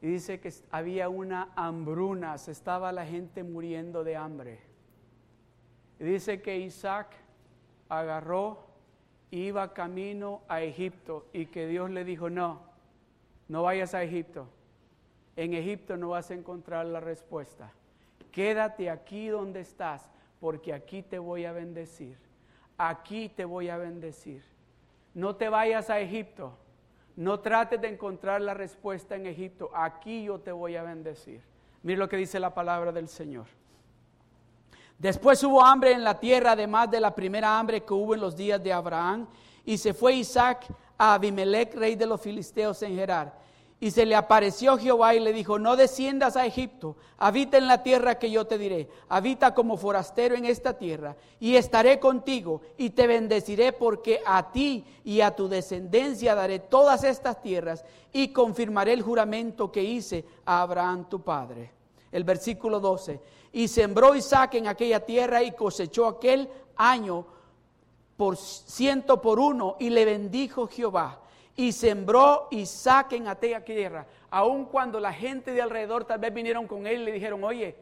y 0.00 0.06
dice 0.06 0.38
que 0.38 0.54
había 0.70 1.08
una 1.08 1.50
hambruna, 1.56 2.38
se 2.38 2.52
estaba 2.52 2.92
la 2.92 3.04
gente 3.04 3.42
muriendo 3.42 4.04
de 4.04 4.14
hambre. 4.14 4.60
Y 5.98 6.04
dice 6.04 6.40
que 6.40 6.56
Isaac 6.58 7.16
agarró, 7.88 8.64
iba 9.32 9.74
camino 9.74 10.42
a 10.46 10.62
Egipto 10.62 11.26
y 11.32 11.46
que 11.46 11.66
Dios 11.66 11.90
le 11.90 12.04
dijo, 12.04 12.30
no, 12.30 12.60
no 13.48 13.64
vayas 13.64 13.92
a 13.94 14.04
Egipto. 14.04 14.46
En 15.34 15.52
Egipto 15.52 15.96
no 15.96 16.10
vas 16.10 16.30
a 16.30 16.34
encontrar 16.34 16.86
la 16.86 17.00
respuesta. 17.00 17.72
quédate 18.30 18.88
aquí 18.88 19.26
donde 19.26 19.60
estás, 19.60 20.08
porque 20.42 20.74
aquí 20.74 21.02
te 21.04 21.20
voy 21.20 21.44
a 21.44 21.52
bendecir. 21.52 22.18
Aquí 22.76 23.28
te 23.28 23.44
voy 23.44 23.68
a 23.68 23.76
bendecir. 23.76 24.42
No 25.14 25.36
te 25.36 25.48
vayas 25.48 25.88
a 25.88 26.00
Egipto. 26.00 26.58
No 27.14 27.38
trates 27.38 27.80
de 27.80 27.86
encontrar 27.86 28.40
la 28.40 28.52
respuesta 28.52 29.14
en 29.14 29.26
Egipto. 29.26 29.70
Aquí 29.72 30.24
yo 30.24 30.40
te 30.40 30.50
voy 30.50 30.74
a 30.74 30.82
bendecir. 30.82 31.40
Mira 31.84 32.00
lo 32.00 32.08
que 32.08 32.16
dice 32.16 32.40
la 32.40 32.52
palabra 32.52 32.90
del 32.90 33.06
Señor. 33.06 33.46
Después 34.98 35.44
hubo 35.44 35.64
hambre 35.64 35.92
en 35.92 36.02
la 36.02 36.18
tierra, 36.18 36.52
además 36.52 36.90
de 36.90 36.98
la 36.98 37.14
primera 37.14 37.56
hambre 37.56 37.84
que 37.84 37.94
hubo 37.94 38.12
en 38.12 38.20
los 38.20 38.34
días 38.34 38.60
de 38.60 38.72
Abraham. 38.72 39.28
Y 39.64 39.78
se 39.78 39.94
fue 39.94 40.14
Isaac 40.14 40.66
a 40.98 41.14
Abimelech, 41.14 41.72
rey 41.76 41.94
de 41.94 42.06
los 42.06 42.20
filisteos 42.20 42.82
en 42.82 42.96
Gerar. 42.96 43.32
Y 43.82 43.90
se 43.90 44.06
le 44.06 44.14
apareció 44.14 44.78
Jehová 44.78 45.16
y 45.16 45.18
le 45.18 45.32
dijo, 45.32 45.58
no 45.58 45.74
desciendas 45.74 46.36
a 46.36 46.46
Egipto, 46.46 46.94
habita 47.18 47.58
en 47.58 47.66
la 47.66 47.82
tierra 47.82 48.16
que 48.16 48.30
yo 48.30 48.46
te 48.46 48.56
diré, 48.56 48.88
habita 49.08 49.54
como 49.54 49.76
forastero 49.76 50.36
en 50.36 50.44
esta 50.44 50.78
tierra, 50.78 51.16
y 51.40 51.56
estaré 51.56 51.98
contigo, 51.98 52.60
y 52.78 52.90
te 52.90 53.08
bendeciré 53.08 53.72
porque 53.72 54.20
a 54.24 54.52
ti 54.52 54.84
y 55.02 55.20
a 55.20 55.34
tu 55.34 55.48
descendencia 55.48 56.36
daré 56.36 56.60
todas 56.60 57.02
estas 57.02 57.42
tierras, 57.42 57.84
y 58.12 58.28
confirmaré 58.28 58.92
el 58.92 59.02
juramento 59.02 59.72
que 59.72 59.82
hice 59.82 60.24
a 60.44 60.62
Abraham 60.62 61.08
tu 61.08 61.20
padre. 61.20 61.72
El 62.12 62.22
versículo 62.22 62.78
12, 62.78 63.20
y 63.52 63.66
sembró 63.66 64.14
Isaac 64.14 64.54
en 64.54 64.68
aquella 64.68 65.00
tierra 65.00 65.42
y 65.42 65.50
cosechó 65.50 66.06
aquel 66.06 66.48
año 66.76 67.26
por 68.16 68.36
ciento 68.36 69.20
por 69.20 69.40
uno, 69.40 69.74
y 69.80 69.90
le 69.90 70.04
bendijo 70.04 70.68
Jehová 70.68 71.21
y 71.56 71.72
sembró 71.72 72.48
Isaac 72.50 73.12
en 73.12 73.28
aquella 73.28 73.64
tierra, 73.64 74.06
aun 74.30 74.64
cuando 74.64 75.00
la 75.00 75.12
gente 75.12 75.52
de 75.52 75.62
alrededor 75.62 76.04
tal 76.04 76.18
vez 76.18 76.32
vinieron 76.32 76.66
con 76.66 76.86
él 76.86 77.02
y 77.02 77.04
le 77.04 77.12
dijeron, 77.12 77.44
oye, 77.44 77.76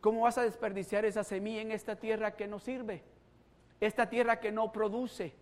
¿cómo 0.00 0.22
vas 0.22 0.38
a 0.38 0.42
desperdiciar 0.42 1.04
esa 1.04 1.22
semilla 1.22 1.60
en 1.60 1.72
esta 1.72 1.96
tierra 1.96 2.34
que 2.34 2.48
no 2.48 2.58
sirve? 2.58 3.02
Esta 3.80 4.08
tierra 4.08 4.40
que 4.40 4.50
no 4.50 4.72
produce. 4.72 5.34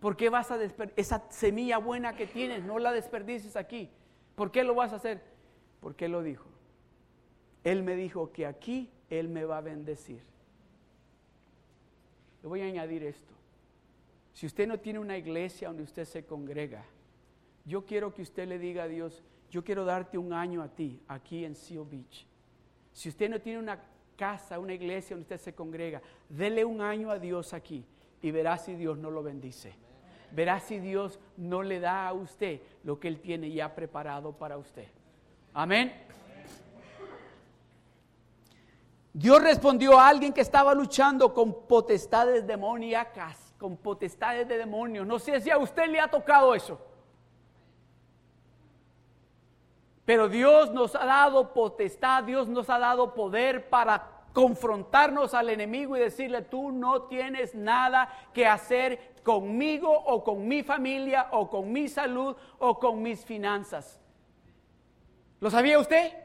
¿Por 0.00 0.16
qué 0.16 0.28
vas 0.28 0.50
a 0.50 0.58
desperdiciar 0.58 1.00
esa 1.00 1.30
semilla 1.30 1.78
buena 1.78 2.14
que 2.14 2.26
tienes? 2.26 2.62
No 2.64 2.78
la 2.78 2.92
desperdicies 2.92 3.56
aquí. 3.56 3.90
¿Por 4.34 4.50
qué 4.50 4.64
lo 4.64 4.74
vas 4.74 4.92
a 4.92 4.96
hacer? 4.96 5.22
Porque 5.80 6.06
él 6.06 6.12
lo 6.12 6.22
dijo. 6.22 6.46
Él 7.64 7.82
me 7.82 7.94
dijo 7.94 8.32
que 8.32 8.46
aquí 8.46 8.90
Él 9.08 9.28
me 9.28 9.44
va 9.44 9.58
a 9.58 9.60
bendecir. 9.60 10.22
Le 12.42 12.48
voy 12.48 12.60
a 12.62 12.64
añadir 12.64 13.04
esto. 13.04 13.32
Si 14.32 14.46
usted 14.46 14.66
no 14.66 14.78
tiene 14.78 14.98
una 14.98 15.16
iglesia 15.16 15.68
donde 15.68 15.82
usted 15.82 16.04
se 16.04 16.24
congrega, 16.24 16.84
yo 17.64 17.84
quiero 17.84 18.14
que 18.14 18.22
usted 18.22 18.48
le 18.48 18.58
diga 18.58 18.84
a 18.84 18.88
Dios, 18.88 19.22
yo 19.50 19.62
quiero 19.62 19.84
darte 19.84 20.16
un 20.18 20.32
año 20.32 20.62
a 20.62 20.68
ti 20.68 21.00
aquí 21.08 21.44
en 21.44 21.54
Seal 21.54 21.84
Beach. 21.84 22.26
Si 22.92 23.08
usted 23.08 23.28
no 23.28 23.40
tiene 23.40 23.58
una 23.58 23.78
casa, 24.16 24.58
una 24.58 24.72
iglesia 24.72 25.14
donde 25.14 25.34
usted 25.34 25.44
se 25.44 25.54
congrega, 25.54 26.00
dele 26.28 26.64
un 26.64 26.80
año 26.80 27.10
a 27.10 27.18
Dios 27.18 27.52
aquí 27.52 27.84
y 28.20 28.30
verá 28.30 28.56
si 28.56 28.74
Dios 28.74 28.98
no 28.98 29.10
lo 29.10 29.22
bendice. 29.22 29.74
Verá 30.30 30.60
si 30.60 30.78
Dios 30.78 31.20
no 31.36 31.62
le 31.62 31.78
da 31.78 32.08
a 32.08 32.14
usted 32.14 32.60
lo 32.84 32.98
que 32.98 33.08
Él 33.08 33.20
tiene 33.20 33.52
ya 33.52 33.74
preparado 33.74 34.32
para 34.32 34.56
usted. 34.56 34.86
Amén. 35.52 35.92
Dios 39.12 39.42
respondió 39.42 39.98
a 39.98 40.08
alguien 40.08 40.32
que 40.32 40.40
estaba 40.40 40.74
luchando 40.74 41.34
con 41.34 41.66
potestades 41.66 42.46
demoníacas 42.46 43.41
con 43.62 43.76
potestades 43.76 44.48
de 44.48 44.58
demonios. 44.58 45.06
No 45.06 45.20
sé 45.20 45.40
si 45.40 45.48
a 45.48 45.56
usted 45.56 45.86
le 45.86 46.00
ha 46.00 46.08
tocado 46.08 46.52
eso. 46.52 46.80
Pero 50.04 50.28
Dios 50.28 50.72
nos 50.72 50.96
ha 50.96 51.06
dado 51.06 51.52
potestad, 51.52 52.24
Dios 52.24 52.48
nos 52.48 52.68
ha 52.68 52.80
dado 52.80 53.14
poder 53.14 53.68
para 53.68 54.24
confrontarnos 54.32 55.32
al 55.32 55.48
enemigo 55.48 55.96
y 55.96 56.00
decirle, 56.00 56.42
tú 56.42 56.72
no 56.72 57.02
tienes 57.02 57.54
nada 57.54 58.12
que 58.34 58.48
hacer 58.48 59.14
conmigo 59.22 59.92
o 59.92 60.24
con 60.24 60.48
mi 60.48 60.64
familia 60.64 61.28
o 61.30 61.48
con 61.48 61.70
mi 61.70 61.86
salud 61.86 62.34
o 62.58 62.80
con 62.80 63.00
mis 63.00 63.24
finanzas. 63.24 64.00
¿Lo 65.38 65.50
sabía 65.50 65.78
usted? 65.78 66.21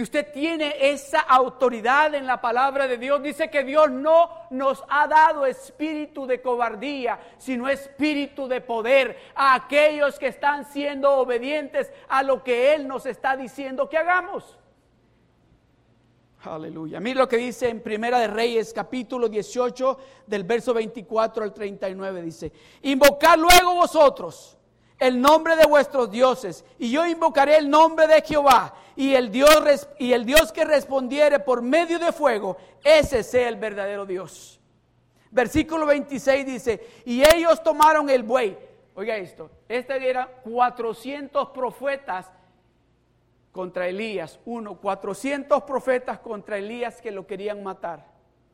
Que 0.00 0.04
usted 0.04 0.32
tiene 0.32 0.76
esa 0.80 1.20
autoridad 1.20 2.14
en 2.14 2.24
la 2.26 2.40
palabra 2.40 2.88
de 2.88 2.96
Dios. 2.96 3.22
Dice 3.22 3.50
que 3.50 3.64
Dios 3.64 3.90
no 3.90 4.30
nos 4.48 4.82
ha 4.88 5.06
dado 5.06 5.44
espíritu 5.44 6.26
de 6.26 6.40
cobardía, 6.40 7.20
sino 7.36 7.68
espíritu 7.68 8.48
de 8.48 8.62
poder 8.62 9.18
a 9.34 9.54
aquellos 9.54 10.18
que 10.18 10.28
están 10.28 10.64
siendo 10.64 11.12
obedientes 11.16 11.92
a 12.08 12.22
lo 12.22 12.42
que 12.42 12.72
Él 12.72 12.88
nos 12.88 13.04
está 13.04 13.36
diciendo 13.36 13.90
que 13.90 13.98
hagamos. 13.98 14.56
Aleluya. 16.44 16.98
Mira 16.98 17.20
lo 17.20 17.28
que 17.28 17.36
dice 17.36 17.68
en 17.68 17.82
Primera 17.82 18.18
de 18.20 18.28
Reyes, 18.28 18.72
capítulo 18.72 19.28
18, 19.28 19.98
del 20.26 20.44
verso 20.44 20.72
24 20.72 21.44
al 21.44 21.52
39. 21.52 22.22
Dice, 22.22 22.50
invocad 22.80 23.36
luego 23.36 23.74
vosotros 23.74 24.56
el 25.00 25.20
nombre 25.20 25.56
de 25.56 25.66
vuestros 25.66 26.10
dioses, 26.10 26.64
y 26.78 26.90
yo 26.90 27.06
invocaré 27.06 27.56
el 27.56 27.68
nombre 27.68 28.06
de 28.06 28.20
Jehová, 28.20 28.74
y 28.94 29.14
el 29.14 29.32
Dios, 29.32 29.88
y 29.98 30.12
el 30.12 30.26
Dios 30.26 30.52
que 30.52 30.64
respondiere 30.64 31.40
por 31.40 31.62
medio 31.62 31.98
de 31.98 32.12
fuego, 32.12 32.58
ese 32.84 33.22
sea 33.22 33.48
el 33.48 33.56
verdadero 33.56 34.04
Dios. 34.06 34.60
Versículo 35.30 35.86
26 35.86 36.46
dice, 36.46 36.86
y 37.04 37.22
ellos 37.22 37.62
tomaron 37.62 38.10
el 38.10 38.22
buey. 38.22 38.56
Oiga 38.94 39.16
esto, 39.16 39.50
este 39.68 40.08
eran 40.08 40.28
400 40.44 41.48
profetas 41.50 42.30
contra 43.52 43.88
Elías. 43.88 44.38
Uno, 44.44 44.76
400 44.76 45.62
profetas 45.62 46.18
contra 46.18 46.58
Elías 46.58 47.00
que 47.00 47.10
lo 47.10 47.26
querían 47.26 47.62
matar. 47.62 48.06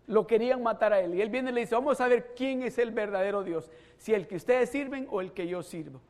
Lo 0.07 0.27
querían 0.27 0.63
matar 0.63 0.93
a 0.93 1.01
él. 1.01 1.15
Y 1.15 1.23
él 1.23 1.31
viene 1.31 1.51
y 1.51 1.55
le 1.55 1.61
dice, 1.63 1.75
vamos 1.75 2.01
a 2.01 2.07
ver 2.07 2.35
quién 2.37 2.63
es 2.63 2.79
el 2.79 2.93
verdadero 2.93 3.43
Dios. 3.43 3.71
Si 3.97 4.15
el 4.15 4.29
que 4.29 4.37
ustedes 4.37 4.71
sirven 4.71 5.09
o 5.11 5.21
el 5.21 5.33
que 5.33 5.49
yo 5.49 5.63
sirvo. 5.63 6.01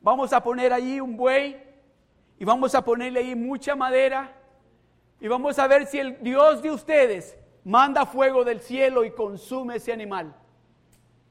Vamos 0.00 0.32
a 0.32 0.42
poner 0.42 0.72
allí 0.72 1.00
un 1.00 1.16
buey 1.16 1.62
y 2.38 2.44
vamos 2.44 2.74
a 2.74 2.82
ponerle 2.82 3.20
ahí 3.20 3.34
mucha 3.34 3.76
madera 3.76 4.32
y 5.20 5.28
vamos 5.28 5.58
a 5.58 5.66
ver 5.66 5.86
si 5.86 5.98
el 5.98 6.22
Dios 6.22 6.62
de 6.62 6.70
ustedes 6.70 7.36
manda 7.64 8.06
fuego 8.06 8.42
del 8.42 8.60
cielo 8.60 9.04
y 9.04 9.10
consume 9.10 9.76
ese 9.76 9.92
animal. 9.92 10.34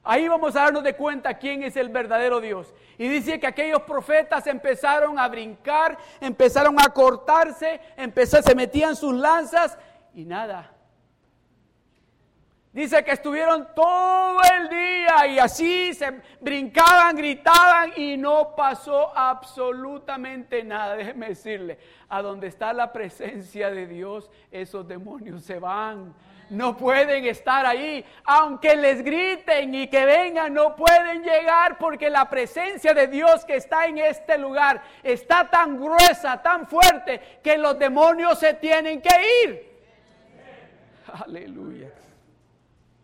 Ahí 0.02 0.28
vamos 0.28 0.56
a 0.56 0.62
darnos 0.62 0.82
de 0.82 0.94
cuenta 0.94 1.36
quién 1.36 1.62
es 1.62 1.76
el 1.76 1.88
verdadero 1.88 2.40
Dios. 2.40 2.72
Y 2.96 3.08
dice 3.08 3.38
que 3.38 3.46
aquellos 3.46 3.82
profetas 3.82 4.46
empezaron 4.46 5.18
a 5.18 5.28
brincar, 5.28 5.98
empezaron 6.20 6.80
a 6.80 6.88
cortarse, 6.88 7.80
empezaron, 7.96 8.44
se 8.44 8.54
metían 8.54 8.96
sus 8.96 9.14
lanzas 9.14 9.76
y 10.14 10.24
nada, 10.24 10.72
Dice 12.72 13.02
que 13.02 13.10
estuvieron 13.10 13.66
todo 13.74 14.38
el 14.56 14.68
día 14.68 15.26
y 15.26 15.38
así 15.40 15.92
se 15.92 16.20
brincaban, 16.40 17.16
gritaban 17.16 17.92
y 17.96 18.16
no 18.16 18.54
pasó 18.54 19.12
absolutamente 19.16 20.62
nada. 20.62 20.94
Déjeme 20.96 21.30
decirle, 21.30 21.78
a 22.08 22.22
donde 22.22 22.46
está 22.46 22.72
la 22.72 22.92
presencia 22.92 23.70
de 23.70 23.88
Dios, 23.88 24.30
esos 24.52 24.86
demonios 24.86 25.42
se 25.42 25.58
van. 25.58 26.14
No 26.48 26.76
pueden 26.76 27.24
estar 27.26 27.66
ahí, 27.66 28.04
aunque 28.24 28.76
les 28.76 29.02
griten 29.04 29.72
y 29.74 29.86
que 29.88 30.04
vengan, 30.04 30.52
no 30.52 30.74
pueden 30.74 31.22
llegar 31.22 31.78
porque 31.78 32.10
la 32.10 32.28
presencia 32.28 32.92
de 32.92 33.06
Dios 33.06 33.44
que 33.44 33.54
está 33.56 33.86
en 33.86 33.98
este 33.98 34.36
lugar 34.36 34.82
está 35.02 35.48
tan 35.48 35.76
gruesa, 35.76 36.40
tan 36.42 36.66
fuerte, 36.66 37.38
que 37.42 37.56
los 37.56 37.78
demonios 37.78 38.38
se 38.38 38.54
tienen 38.54 39.00
que 39.00 39.44
ir. 39.44 39.70
Aleluya. 41.24 41.88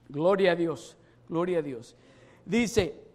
Gloria 0.09 0.53
a 0.53 0.55
Dios, 0.57 0.97
gloria 1.29 1.59
a 1.59 1.63
Dios. 1.63 1.95
Dice, 2.45 3.07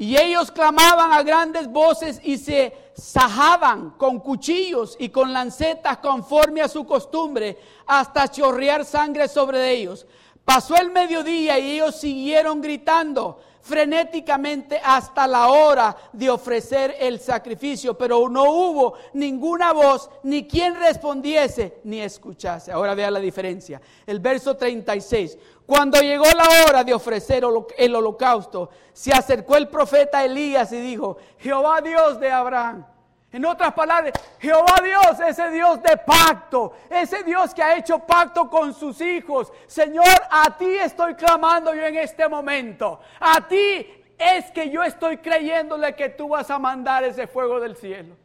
y 0.00 0.16
ellos 0.16 0.52
clamaban 0.52 1.12
a 1.12 1.22
grandes 1.24 1.66
voces 1.68 2.20
y 2.22 2.38
se 2.38 2.72
sajaban 2.94 3.90
con 3.90 4.20
cuchillos 4.20 4.96
y 4.98 5.08
con 5.08 5.32
lancetas 5.32 5.98
conforme 5.98 6.62
a 6.62 6.68
su 6.68 6.86
costumbre 6.86 7.58
hasta 7.86 8.28
chorrear 8.28 8.84
sangre 8.84 9.26
sobre 9.26 9.72
ellos. 9.72 10.06
Pasó 10.44 10.76
el 10.76 10.90
mediodía 10.90 11.58
y 11.58 11.72
ellos 11.72 11.96
siguieron 11.96 12.60
gritando 12.60 13.40
frenéticamente 13.68 14.80
hasta 14.82 15.26
la 15.26 15.48
hora 15.48 15.94
de 16.12 16.30
ofrecer 16.30 16.96
el 16.98 17.20
sacrificio, 17.20 17.96
pero 17.96 18.28
no 18.30 18.44
hubo 18.44 18.94
ninguna 19.12 19.72
voz, 19.72 20.10
ni 20.22 20.48
quien 20.48 20.74
respondiese, 20.74 21.80
ni 21.84 22.00
escuchase. 22.00 22.72
Ahora 22.72 22.94
vea 22.94 23.10
la 23.10 23.20
diferencia. 23.20 23.80
El 24.06 24.20
verso 24.20 24.56
36. 24.56 25.36
Cuando 25.66 26.00
llegó 26.00 26.24
la 26.24 26.64
hora 26.64 26.82
de 26.82 26.94
ofrecer 26.94 27.44
el 27.76 27.94
holocausto, 27.94 28.70
se 28.94 29.12
acercó 29.12 29.56
el 29.56 29.68
profeta 29.68 30.24
Elías 30.24 30.72
y 30.72 30.80
dijo, 30.80 31.18
Jehová 31.38 31.82
Dios 31.82 32.18
de 32.18 32.30
Abraham. 32.32 32.86
En 33.30 33.44
otras 33.44 33.74
palabras, 33.74 34.14
Jehová 34.38 34.76
Dios, 34.82 35.20
ese 35.20 35.50
Dios 35.50 35.82
de 35.82 35.98
pacto, 35.98 36.72
ese 36.88 37.22
Dios 37.24 37.52
que 37.52 37.62
ha 37.62 37.76
hecho 37.76 37.98
pacto 37.98 38.48
con 38.48 38.72
sus 38.72 39.00
hijos. 39.02 39.52
Señor, 39.66 40.06
a 40.30 40.56
ti 40.56 40.64
estoy 40.64 41.14
clamando 41.14 41.74
yo 41.74 41.84
en 41.84 41.96
este 41.96 42.26
momento. 42.26 43.00
A 43.20 43.46
ti 43.46 43.86
es 44.16 44.50
que 44.50 44.70
yo 44.70 44.82
estoy 44.82 45.18
creyéndole 45.18 45.94
que 45.94 46.08
tú 46.08 46.28
vas 46.28 46.50
a 46.50 46.58
mandar 46.58 47.04
ese 47.04 47.26
fuego 47.26 47.60
del 47.60 47.76
cielo. 47.76 48.16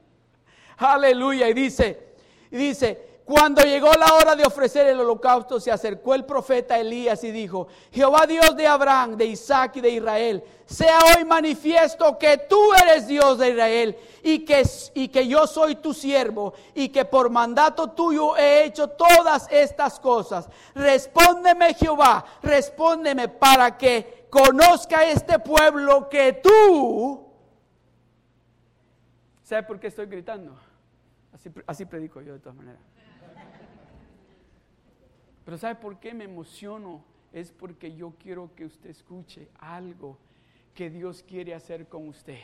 Aleluya. 0.78 1.46
Y 1.48 1.52
dice, 1.52 2.14
y 2.50 2.56
dice, 2.56 3.09
Cuando 3.30 3.62
llegó 3.62 3.92
la 3.92 4.14
hora 4.14 4.34
de 4.34 4.44
ofrecer 4.44 4.88
el 4.88 4.98
holocausto, 4.98 5.60
se 5.60 5.70
acercó 5.70 6.16
el 6.16 6.24
profeta 6.24 6.76
Elías 6.76 7.22
y 7.22 7.30
dijo, 7.30 7.68
Jehová 7.92 8.26
Dios 8.26 8.56
de 8.56 8.66
Abraham, 8.66 9.16
de 9.16 9.26
Isaac 9.26 9.76
y 9.76 9.80
de 9.80 9.90
Israel, 9.90 10.42
sea 10.66 10.98
hoy 10.98 11.24
manifiesto 11.24 12.18
que 12.18 12.38
tú 12.48 12.58
eres 12.82 13.06
Dios 13.06 13.38
de 13.38 13.50
Israel 13.50 13.96
y 14.24 14.44
que, 14.44 14.68
y 14.94 15.06
que 15.06 15.28
yo 15.28 15.46
soy 15.46 15.76
tu 15.76 15.94
siervo 15.94 16.54
y 16.74 16.88
que 16.88 17.04
por 17.04 17.30
mandato 17.30 17.92
tuyo 17.92 18.36
he 18.36 18.64
hecho 18.64 18.88
todas 18.88 19.46
estas 19.52 20.00
cosas. 20.00 20.48
Respóndeme 20.74 21.74
Jehová, 21.74 22.24
respóndeme 22.42 23.28
para 23.28 23.78
que 23.78 24.26
conozca 24.28 25.04
este 25.04 25.38
pueblo 25.38 26.08
que 26.08 26.32
tú... 26.32 27.28
¿Sabe 29.44 29.62
por 29.62 29.78
qué 29.78 29.86
estoy 29.86 30.06
gritando? 30.06 30.58
Así, 31.32 31.48
así 31.68 31.84
predico 31.84 32.20
yo 32.22 32.32
de 32.32 32.40
todas 32.40 32.56
maneras. 32.56 32.80
Pero 35.50 35.58
¿sabe 35.58 35.74
por 35.74 35.98
qué 35.98 36.14
me 36.14 36.22
emociono? 36.22 37.02
Es 37.32 37.50
porque 37.50 37.92
yo 37.92 38.12
quiero 38.22 38.54
que 38.54 38.64
usted 38.64 38.90
escuche 38.90 39.48
algo 39.58 40.16
que 40.72 40.90
Dios 40.90 41.24
quiere 41.24 41.54
hacer 41.54 41.88
con 41.88 42.06
usted. 42.06 42.38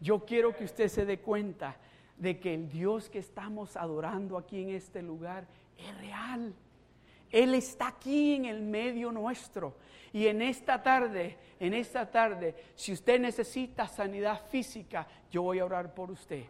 Yo 0.00 0.24
quiero 0.24 0.52
que 0.56 0.64
usted 0.64 0.88
se 0.88 1.06
dé 1.06 1.20
cuenta 1.20 1.76
de 2.16 2.40
que 2.40 2.52
el 2.52 2.68
Dios 2.68 3.08
que 3.08 3.20
estamos 3.20 3.76
adorando 3.76 4.36
aquí 4.36 4.62
en 4.62 4.70
este 4.70 5.00
lugar 5.00 5.46
es 5.78 5.96
real. 5.98 6.52
Él 7.30 7.54
está 7.54 7.86
aquí 7.86 8.34
en 8.34 8.46
el 8.46 8.62
medio 8.62 9.12
nuestro. 9.12 9.76
Y 10.12 10.26
en 10.26 10.42
esta 10.42 10.82
tarde, 10.82 11.36
en 11.60 11.72
esta 11.72 12.10
tarde, 12.10 12.56
si 12.74 12.92
usted 12.92 13.20
necesita 13.20 13.86
sanidad 13.86 14.44
física, 14.48 15.06
yo 15.30 15.42
voy 15.42 15.60
a 15.60 15.64
orar 15.64 15.94
por 15.94 16.10
usted. 16.10 16.46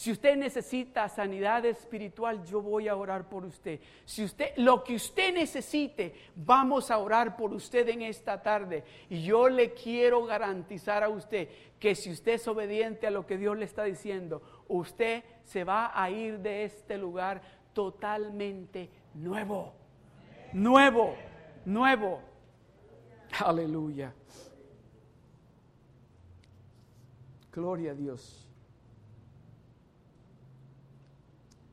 Si 0.00 0.10
usted 0.10 0.34
necesita 0.34 1.06
sanidad 1.10 1.62
espiritual, 1.66 2.42
yo 2.46 2.62
voy 2.62 2.88
a 2.88 2.96
orar 2.96 3.28
por 3.28 3.44
usted. 3.44 3.80
Si 4.06 4.24
usted, 4.24 4.56
lo 4.56 4.82
que 4.82 4.94
usted 4.94 5.34
necesite, 5.34 6.14
vamos 6.34 6.90
a 6.90 6.96
orar 6.96 7.36
por 7.36 7.52
usted 7.52 7.86
en 7.86 8.00
esta 8.00 8.40
tarde. 8.40 8.82
Y 9.10 9.22
yo 9.22 9.50
le 9.50 9.74
quiero 9.74 10.24
garantizar 10.24 11.04
a 11.04 11.10
usted 11.10 11.50
que 11.78 11.94
si 11.94 12.10
usted 12.10 12.32
es 12.32 12.48
obediente 12.48 13.08
a 13.08 13.10
lo 13.10 13.26
que 13.26 13.36
Dios 13.36 13.58
le 13.58 13.66
está 13.66 13.84
diciendo, 13.84 14.40
usted 14.68 15.22
se 15.44 15.64
va 15.64 15.92
a 15.92 16.10
ir 16.10 16.38
de 16.38 16.64
este 16.64 16.96
lugar 16.96 17.42
totalmente 17.74 18.88
nuevo. 19.12 19.74
Nuevo, 20.54 21.14
nuevo. 21.66 22.22
Aleluya. 23.38 24.14
Gloria 27.52 27.90
a 27.90 27.94
Dios. 27.94 28.49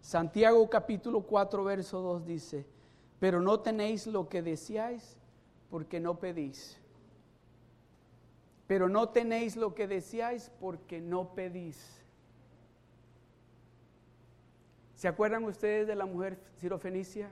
Santiago 0.07 0.69
capítulo 0.69 1.19
4, 1.19 1.65
verso 1.65 2.01
2 2.01 2.25
dice, 2.25 2.65
pero 3.19 3.41
no 3.41 3.59
tenéis 3.59 4.07
lo 4.07 4.29
que 4.29 4.41
deseáis 4.41 5.17
porque 5.69 5.99
no 5.99 6.17
pedís. 6.17 6.79
Pero 8.67 8.87
no 8.87 9.09
tenéis 9.09 9.57
lo 9.57 9.75
que 9.75 9.85
deseáis 9.85 10.49
porque 10.61 11.01
no 11.01 11.35
pedís. 11.35 12.01
¿Se 14.95 15.09
acuerdan 15.09 15.43
ustedes 15.43 15.85
de 15.87 15.95
la 15.95 16.05
mujer 16.05 16.39
sirofenicia? 16.55 17.29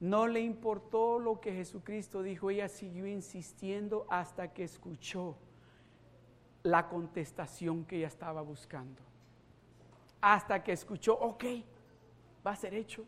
No 0.00 0.26
le 0.26 0.40
importó 0.40 1.18
lo 1.18 1.38
que 1.38 1.52
Jesucristo 1.52 2.22
dijo, 2.22 2.48
ella 2.48 2.70
siguió 2.70 3.06
insistiendo 3.06 4.06
hasta 4.08 4.54
que 4.54 4.64
escuchó 4.64 5.36
la 6.62 6.88
contestación 6.88 7.84
que 7.84 7.98
ella 7.98 8.08
estaba 8.08 8.40
buscando 8.40 9.02
hasta 10.32 10.62
que 10.64 10.72
escuchó, 10.72 11.12
ok, 11.14 11.44
va 12.46 12.52
a 12.52 12.56
ser 12.56 12.72
hecho. 12.72 13.04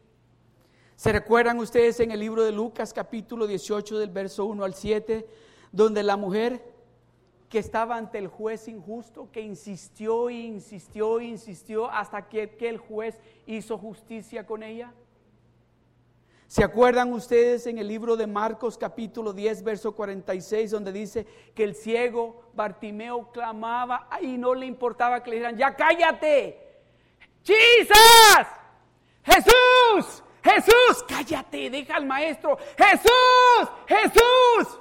¿Se 0.96 1.10
recuerdan 1.12 1.58
ustedes 1.58 1.98
en 2.00 2.10
el 2.10 2.20
libro 2.20 2.44
de 2.44 2.52
Lucas 2.52 2.92
capítulo 2.92 3.46
18 3.46 3.98
del 3.98 4.10
verso 4.10 4.44
1 4.44 4.62
al 4.62 4.74
7, 4.74 5.26
donde 5.72 6.02
la 6.02 6.18
mujer 6.18 6.74
que 7.48 7.58
estaba 7.58 7.96
ante 7.96 8.18
el 8.18 8.28
juez 8.28 8.68
injusto, 8.68 9.30
que 9.32 9.40
insistió 9.40 10.28
e 10.28 10.34
insistió 10.34 11.18
e 11.18 11.24
insistió 11.24 11.90
hasta 11.90 12.28
que, 12.28 12.50
que 12.50 12.68
el 12.68 12.76
juez 12.76 13.18
hizo 13.46 13.78
justicia 13.78 14.46
con 14.46 14.62
ella? 14.62 14.92
¿Se 16.48 16.62
acuerdan 16.62 17.14
ustedes 17.14 17.66
en 17.66 17.78
el 17.78 17.88
libro 17.88 18.16
de 18.16 18.26
Marcos 18.26 18.76
capítulo 18.76 19.32
10, 19.32 19.64
verso 19.64 19.96
46, 19.96 20.70
donde 20.70 20.92
dice 20.92 21.26
que 21.54 21.64
el 21.64 21.74
ciego 21.74 22.42
Bartimeo 22.54 23.32
clamaba 23.32 24.06
y 24.20 24.36
no 24.36 24.54
le 24.54 24.66
importaba 24.66 25.22
que 25.22 25.30
le 25.30 25.36
dijeran, 25.36 25.56
ya 25.56 25.74
cállate, 25.74 26.65
Jesus, 27.46 28.46
Jesús, 29.24 30.22
Jesús, 30.42 31.04
cállate, 31.08 31.70
deja 31.70 31.96
al 31.96 32.06
maestro, 32.06 32.58
Jesús, 32.76 33.70
Jesús. 33.86 34.80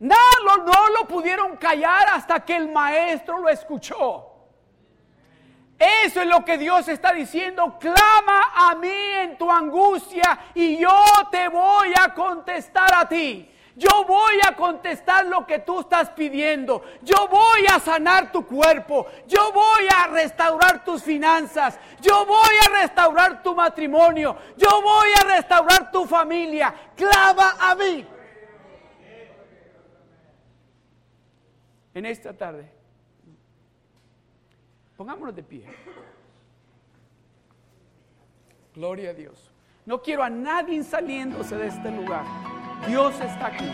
No, 0.00 0.16
no 0.64 0.88
lo 0.98 1.06
pudieron 1.06 1.56
callar 1.56 2.08
hasta 2.08 2.40
que 2.44 2.56
el 2.56 2.68
maestro 2.68 3.38
lo 3.38 3.48
escuchó. 3.48 4.26
Eso 5.78 6.20
es 6.20 6.26
lo 6.26 6.44
que 6.44 6.58
Dios 6.58 6.88
está 6.88 7.12
diciendo. 7.12 7.78
Clama 7.78 8.52
a 8.54 8.74
mí 8.74 8.88
en 8.90 9.38
tu 9.38 9.50
angustia 9.50 10.38
y 10.54 10.78
yo 10.78 10.94
te 11.30 11.48
voy 11.48 11.92
a 11.98 12.12
contestar 12.12 12.94
a 12.94 13.08
ti. 13.08 13.50
Yo 13.80 14.04
voy 14.04 14.38
a 14.46 14.54
contestar 14.54 15.24
lo 15.24 15.46
que 15.46 15.60
tú 15.60 15.80
estás 15.80 16.10
pidiendo. 16.10 16.84
Yo 17.00 17.28
voy 17.28 17.64
a 17.66 17.80
sanar 17.80 18.30
tu 18.30 18.44
cuerpo. 18.46 19.06
Yo 19.26 19.52
voy 19.52 19.88
a 19.88 20.06
restaurar 20.08 20.84
tus 20.84 21.02
finanzas. 21.02 21.80
Yo 21.98 22.26
voy 22.26 22.54
a 22.66 22.82
restaurar 22.82 23.42
tu 23.42 23.54
matrimonio. 23.54 24.36
Yo 24.58 24.82
voy 24.82 25.08
a 25.18 25.24
restaurar 25.24 25.90
tu 25.90 26.04
familia. 26.04 26.74
Clava 26.94 27.56
a 27.58 27.74
mí. 27.74 28.06
En 31.94 32.04
esta 32.04 32.36
tarde, 32.36 32.70
pongámonos 34.94 35.34
de 35.34 35.42
pie. 35.42 35.64
Gloria 38.74 39.10
a 39.10 39.14
Dios. 39.14 39.49
No 39.86 40.02
quiero 40.02 40.22
a 40.22 40.30
nadie 40.30 40.84
saliéndose 40.84 41.56
de 41.56 41.68
este 41.68 41.90
lugar. 41.90 42.24
Dios 42.86 43.14
está 43.20 43.46
aquí. 43.46 43.64